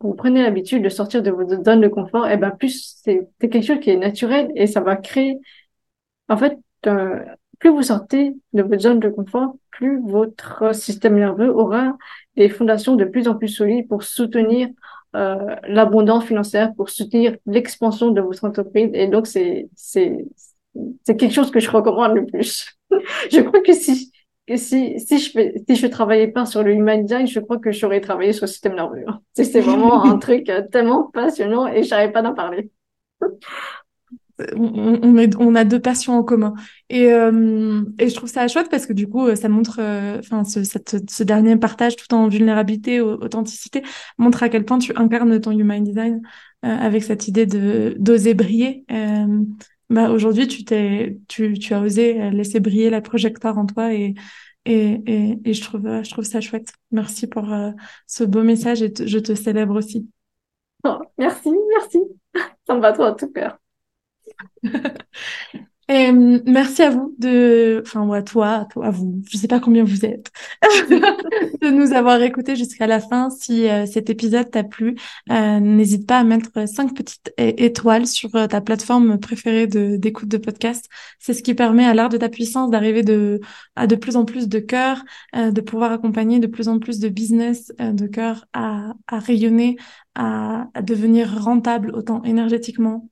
vous 0.00 0.14
prenez 0.14 0.42
l'habitude 0.42 0.82
de 0.84 0.88
sortir 0.88 1.22
de 1.22 1.30
votre 1.32 1.64
zone 1.64 1.80
de 1.80 1.88
confort, 1.88 2.28
et 2.28 2.36
ben 2.36 2.50
plus 2.52 3.00
c'est, 3.02 3.28
c'est 3.40 3.48
quelque 3.48 3.66
chose 3.66 3.80
qui 3.80 3.90
est 3.90 3.96
naturel 3.96 4.48
et 4.54 4.68
ça 4.68 4.80
va 4.80 4.94
créer 4.96 5.38
en 6.28 6.36
fait, 6.36 6.58
euh, 6.86 7.24
plus 7.58 7.70
vous 7.70 7.82
sortez 7.82 8.34
de 8.52 8.62
votre 8.62 8.80
zone 8.80 9.00
de 9.00 9.08
confort, 9.08 9.54
plus 9.70 10.00
votre 10.04 10.74
système 10.74 11.16
nerveux 11.16 11.50
aura 11.50 11.96
des 12.36 12.48
fondations 12.48 12.96
de 12.96 13.04
plus 13.04 13.28
en 13.28 13.36
plus 13.36 13.48
solides 13.48 13.88
pour 13.88 14.02
soutenir 14.02 14.68
euh, 15.14 15.56
l'abondance 15.68 16.24
financière, 16.24 16.74
pour 16.74 16.90
soutenir 16.90 17.36
l'expansion 17.46 18.10
de 18.10 18.20
votre 18.20 18.44
entreprise. 18.44 18.90
Et 18.94 19.06
donc, 19.06 19.26
c'est 19.26 19.68
c'est 19.76 20.24
c'est 21.04 21.16
quelque 21.16 21.34
chose 21.34 21.50
que 21.50 21.60
je 21.60 21.70
recommande 21.70 22.14
le 22.14 22.26
plus. 22.26 22.66
je 23.30 23.40
crois 23.40 23.60
que 23.60 23.74
si 23.74 24.10
que 24.46 24.56
si 24.56 24.98
si 24.98 25.18
je 25.18 25.52
si 25.68 25.76
je 25.76 25.86
travaillais 25.86 26.28
pas 26.28 26.46
sur 26.46 26.62
le 26.62 26.72
human 26.72 27.02
design, 27.02 27.26
je 27.26 27.40
crois 27.40 27.58
que 27.58 27.70
j'aurais 27.72 28.00
travaillé 28.00 28.32
sur 28.32 28.44
le 28.44 28.50
système 28.50 28.74
nerveux. 28.74 29.04
C'est 29.34 29.60
vraiment 29.60 30.04
un 30.04 30.18
truc 30.26 30.50
tellement 30.72 31.04
passionnant 31.04 31.66
et 31.66 31.82
je 31.82 32.10
pas 32.10 32.22
d'en 32.22 32.34
parler 32.34 32.70
on, 34.56 35.16
on, 35.38 35.54
a 35.54 35.64
deux 35.64 35.80
passions 35.80 36.14
en 36.14 36.22
commun. 36.22 36.54
Et, 36.88 37.12
euh, 37.12 37.82
et 37.98 38.08
je 38.08 38.14
trouve 38.14 38.28
ça 38.28 38.48
chouette 38.48 38.68
parce 38.70 38.86
que 38.86 38.92
du 38.92 39.08
coup, 39.08 39.34
ça 39.36 39.48
montre, 39.48 39.78
euh, 39.80 40.18
enfin, 40.18 40.44
ce, 40.44 40.62
ce, 40.64 41.22
dernier 41.22 41.56
partage 41.56 41.96
tout 41.96 42.12
en 42.14 42.28
vulnérabilité, 42.28 43.00
authenticité, 43.00 43.82
montre 44.18 44.42
à 44.42 44.48
quel 44.48 44.64
point 44.64 44.78
tu 44.78 44.92
incarnes 44.96 45.40
ton 45.40 45.52
human 45.52 45.82
design 45.82 46.22
euh, 46.64 46.68
avec 46.68 47.02
cette 47.02 47.28
idée 47.28 47.46
de 47.46 47.94
d'oser 47.98 48.34
briller. 48.34 48.84
bah, 49.90 50.10
aujourd'hui, 50.10 50.48
tu 50.48 50.64
t'es, 50.64 51.18
tu, 51.28 51.54
tu 51.58 51.74
as 51.74 51.80
osé 51.80 52.30
laisser 52.30 52.60
briller 52.60 52.90
la 52.90 53.00
projectoire 53.00 53.58
en 53.58 53.66
toi 53.66 53.94
et 53.94 54.14
et, 54.64 55.02
et, 55.06 55.38
et 55.44 55.54
je 55.54 55.60
trouve, 55.60 55.82
je 55.82 56.10
trouve 56.10 56.24
ça 56.24 56.40
chouette. 56.40 56.72
Merci 56.92 57.26
pour 57.26 57.52
ce 58.06 58.22
beau 58.22 58.44
message 58.44 58.80
et 58.80 58.92
je 59.04 59.18
te 59.18 59.34
célèbre 59.34 59.76
aussi. 59.76 60.08
Oh, 60.84 60.98
merci, 61.18 61.50
merci. 61.68 61.98
Ça 62.66 62.74
me 62.74 62.80
va 62.80 62.92
trop 62.92 63.04
à 63.04 63.12
tout 63.12 63.30
cœur. 63.30 63.61
Et 65.88 66.08
euh, 66.08 66.38
merci 66.46 66.80
à 66.82 66.90
vous 66.90 67.14
de, 67.18 67.82
enfin, 67.84 68.08
à 68.12 68.22
toi, 68.22 68.66
à 68.82 68.90
vous, 68.90 69.20
je 69.28 69.36
sais 69.36 69.48
pas 69.48 69.58
combien 69.58 69.82
vous 69.82 70.04
êtes, 70.06 70.30
de 70.62 71.70
nous 71.70 71.92
avoir 71.92 72.22
écoutés 72.22 72.54
jusqu'à 72.54 72.86
la 72.86 73.00
fin. 73.00 73.30
Si 73.30 73.68
euh, 73.68 73.84
cet 73.84 74.08
épisode 74.08 74.50
t'a 74.50 74.62
plu, 74.62 74.96
euh, 75.30 75.58
n'hésite 75.60 76.06
pas 76.06 76.20
à 76.20 76.24
mettre 76.24 76.66
cinq 76.68 76.94
petites 76.94 77.34
étoiles 77.36 78.06
sur 78.06 78.30
ta 78.30 78.60
plateforme 78.60 79.18
préférée 79.18 79.66
d'écoute 79.66 80.28
de 80.28 80.38
podcast. 80.38 80.88
C'est 81.18 81.34
ce 81.34 81.42
qui 81.42 81.52
permet 81.54 81.84
à 81.84 81.94
l'art 81.94 82.08
de 82.08 82.16
ta 82.16 82.28
puissance 82.28 82.70
d'arriver 82.70 83.02
à 83.76 83.86
de 83.86 83.96
plus 83.96 84.16
en 84.16 84.24
plus 84.24 84.48
de 84.48 84.60
cœurs, 84.60 85.04
de 85.34 85.60
pouvoir 85.60 85.92
accompagner 85.92 86.38
de 86.38 86.46
plus 86.46 86.68
en 86.68 86.78
plus 86.78 87.00
de 87.00 87.08
business 87.08 87.72
de 87.78 88.06
cœur 88.06 88.46
à, 88.52 88.94
à 89.08 89.18
rayonner, 89.18 89.76
à, 90.14 90.68
devenir 90.82 91.42
rentable 91.42 91.90
autant 91.94 92.22
énergétiquement 92.24 93.08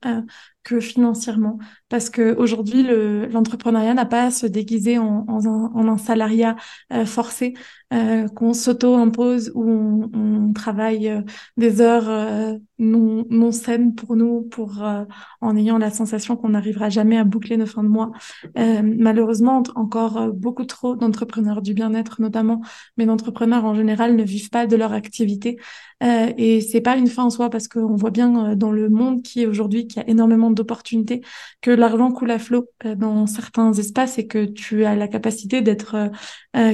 que 0.63 0.81
financièrement. 0.81 1.59
Parce 1.89 2.11
que 2.11 2.35
aujourd'hui, 2.37 2.83
l'entrepreneuriat 2.83 3.95
n'a 3.95 4.07
pas 4.07 4.25
à 4.25 4.31
se 4.31 4.47
déguiser 4.47 4.99
en, 4.99 5.27
en 5.29 5.89
un, 5.89 5.99
salariat 5.99 6.57
euh, 6.93 7.07
forcé 7.07 7.55
euh, 7.93 8.29
qu'on 8.29 8.55
s'auto-impose 8.55 9.51
ou 9.57 9.69
on, 9.69 10.11
on, 10.15 10.53
travaille 10.53 11.09
euh, 11.09 11.23
des 11.57 11.81
heures 11.81 12.09
euh, 12.09 12.57
non, 12.79 13.27
non 13.31 13.51
saines 13.51 13.97
pour 13.97 14.15
nous, 14.15 14.43
pour 14.43 14.83
en 15.41 15.57
ayant 15.57 15.77
la 15.77 15.91
sensation 15.91 16.37
qu'on 16.37 16.51
n'arrivera 16.51 16.89
jamais 16.89 17.19
à 17.19 17.25
boucler 17.25 17.57
nos 17.57 17.67
fins 17.67 17.83
de 17.83 17.89
mois. 17.89 18.11
malheureusement, 18.57 19.63
encore 19.75 20.33
beaucoup 20.33 20.65
trop 20.65 20.97
d'entrepreneurs 20.97 21.61
du 21.61 21.75
bien-être 21.75 22.23
notamment, 22.23 22.63
mais 22.97 23.05
d'entrepreneurs 23.05 23.67
en 23.67 23.75
général 23.75 24.17
ne 24.17 24.23
vivent 24.23 24.49
pas 24.49 24.67
de 24.67 24.77
leur 24.77 24.95
activité. 24.95 25.59
et 26.01 26.63
c'est 26.63 26.81
pas 26.81 26.97
une 26.97 27.09
fin 27.09 27.25
en 27.25 27.31
soi 27.31 27.51
parce 27.51 27.69
qu'on 27.69 27.97
voit 27.97 28.11
bien 28.11 28.57
dans 28.57 28.73
le 28.73 28.89
monde 28.89 29.21
qui 29.23 29.43
est 29.43 29.47
aujourd'hui, 29.47 29.87
qui 29.87 30.01
a 30.01 30.09
énormément 30.09 30.51
d'opportunités, 30.51 31.21
que 31.61 31.71
l'argent 31.71 32.11
coule 32.13 32.31
à 32.31 32.39
flot 32.39 32.71
dans 32.97 33.27
certains 33.27 33.75
espaces 33.75 34.19
et 34.19 34.27
que 34.27 34.47
tu 34.47 34.87
as 34.87 34.97
la 34.97 35.09
capacité 35.09 35.61
d'être 35.61 36.11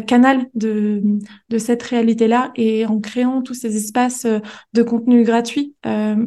canal 0.07 0.47
de 0.55 1.03
de 1.49 1.59
cette 1.59 1.83
réalité-là 1.83 2.53
et 2.57 2.87
en 2.87 3.01
créant 3.01 3.43
tous 3.43 3.55
ces 3.55 3.77
espaces 3.77 4.25
euh, 4.25 4.41
de 4.73 4.83
contenu 4.83 5.25
gratuit. 5.25 5.75
Euh, 5.87 6.27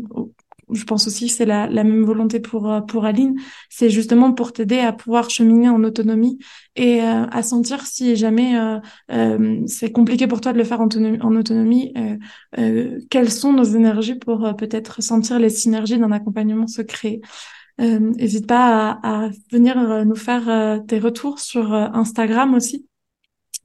je 0.72 0.84
pense 0.84 1.08
aussi 1.08 1.28
que 1.28 1.34
c'est 1.34 1.48
la, 1.48 1.68
même 1.68 2.04
volonté 2.04 2.40
pour 2.40 2.72
euh, 2.72 2.82
pour 2.82 3.06
Aline, 3.06 3.36
c'est 3.70 3.90
justement 3.90 4.34
pour 4.34 4.54
t'aider 4.54 4.78
à 4.78 4.94
pouvoir 4.94 5.32
cheminer 5.32 5.68
en 5.68 5.84
autonomie 5.84 6.38
et 6.76 7.02
à 7.02 7.42
sentir 7.42 7.88
si 7.88 8.16
jamais 8.16 8.54
c'est 9.66 9.92
compliqué 9.92 10.28
pour 10.28 10.42
toi 10.42 10.54
de 10.54 10.60
le 10.60 10.64
faire 10.64 10.80
en, 10.80 11.36
autonomie, 11.36 11.94
quelles 13.10 13.32
sont 13.32 13.52
nos 13.52 13.64
énergies 13.64 14.16
pour 14.16 14.56
peut-être 14.56 15.02
sentir 15.02 15.40
les 15.40 15.50
synergies 15.50 15.98
d'un 15.98 16.12
accompagnement 16.12 16.68
secret. 16.68 17.20
N'hésite 17.80 18.48
pas 18.48 19.00
à, 19.02 19.26
à, 19.26 19.30
venir 19.52 20.06
nous 20.06 20.16
faire 20.16 20.80
tes 20.88 21.00
retours 21.00 21.40
sur 21.40 21.74
Instagram 21.74 22.54
aussi. 22.54 22.89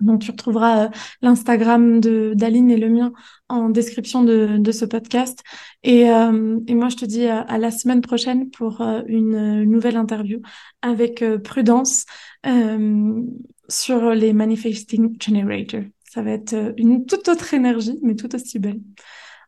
Donc, 0.04 0.20
tu 0.20 0.30
retrouveras 0.30 0.90
l'Instagram 1.22 2.00
de 2.00 2.32
d'Aline 2.34 2.70
et 2.70 2.76
le 2.76 2.88
mien 2.90 3.12
en 3.48 3.68
description 3.68 4.22
de, 4.22 4.72
ce 4.72 4.84
podcast. 4.84 5.42
Et, 5.82 6.10
euh, 6.10 6.58
et, 6.66 6.74
moi, 6.74 6.88
je 6.88 6.96
te 6.96 7.04
dis 7.04 7.26
à, 7.26 7.58
la 7.58 7.70
semaine 7.70 8.00
prochaine 8.00 8.50
pour 8.50 8.80
une, 9.06 9.64
nouvelle 9.64 9.96
interview 9.96 10.40
avec 10.82 11.24
Prudence 11.42 12.06
sur 13.68 14.10
les 14.10 14.32
Manifesting 14.32 15.16
Generators. 15.20 15.84
Ça 16.04 16.22
va 16.22 16.32
être 16.32 16.74
une 16.76 17.06
toute 17.06 17.28
autre 17.28 17.54
énergie, 17.54 17.98
mais 18.02 18.14
tout 18.14 18.34
aussi 18.34 18.58
belle. 18.58 18.80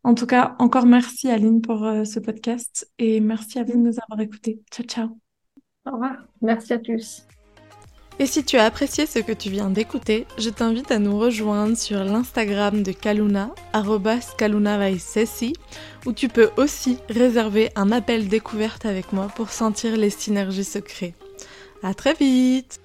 En 0.02 0.14
tout 0.14 0.26
cas, 0.26 0.56
encore 0.58 0.86
merci 0.86 1.30
Aline 1.30 1.60
pour 1.60 1.80
ce 1.80 2.20
podcast 2.20 2.90
et 2.98 3.20
merci 3.20 3.58
à 3.58 3.64
vous 3.64 3.72
de 3.72 3.78
nous 3.78 3.96
avoir 4.08 4.20
écoutés. 4.20 4.60
Ciao, 4.70 4.86
ciao. 4.86 5.08
Au 5.86 5.92
revoir. 5.92 6.16
Merci 6.42 6.72
à 6.72 6.78
tous. 6.78 7.26
Et 8.18 8.24
si 8.24 8.44
tu 8.44 8.56
as 8.56 8.64
apprécié 8.64 9.04
ce 9.04 9.18
que 9.18 9.32
tu 9.32 9.50
viens 9.50 9.68
d'écouter, 9.68 10.26
je 10.38 10.48
t'invite 10.48 10.90
à 10.90 10.98
nous 10.98 11.18
rejoindre 11.18 11.76
sur 11.76 12.02
l'Instagram 12.02 12.82
de 12.82 12.92
Kaluna, 12.92 13.50
@kalunavaisesi, 14.38 15.52
où 16.06 16.14
tu 16.14 16.28
peux 16.28 16.48
aussi 16.56 16.96
réserver 17.10 17.70
un 17.76 17.92
appel 17.92 18.28
découverte 18.28 18.86
avec 18.86 19.12
moi 19.12 19.28
pour 19.36 19.50
sentir 19.50 19.98
les 19.98 20.08
synergies 20.08 20.64
secrets. 20.64 21.14
À 21.82 21.92
très 21.92 22.14
vite! 22.14 22.80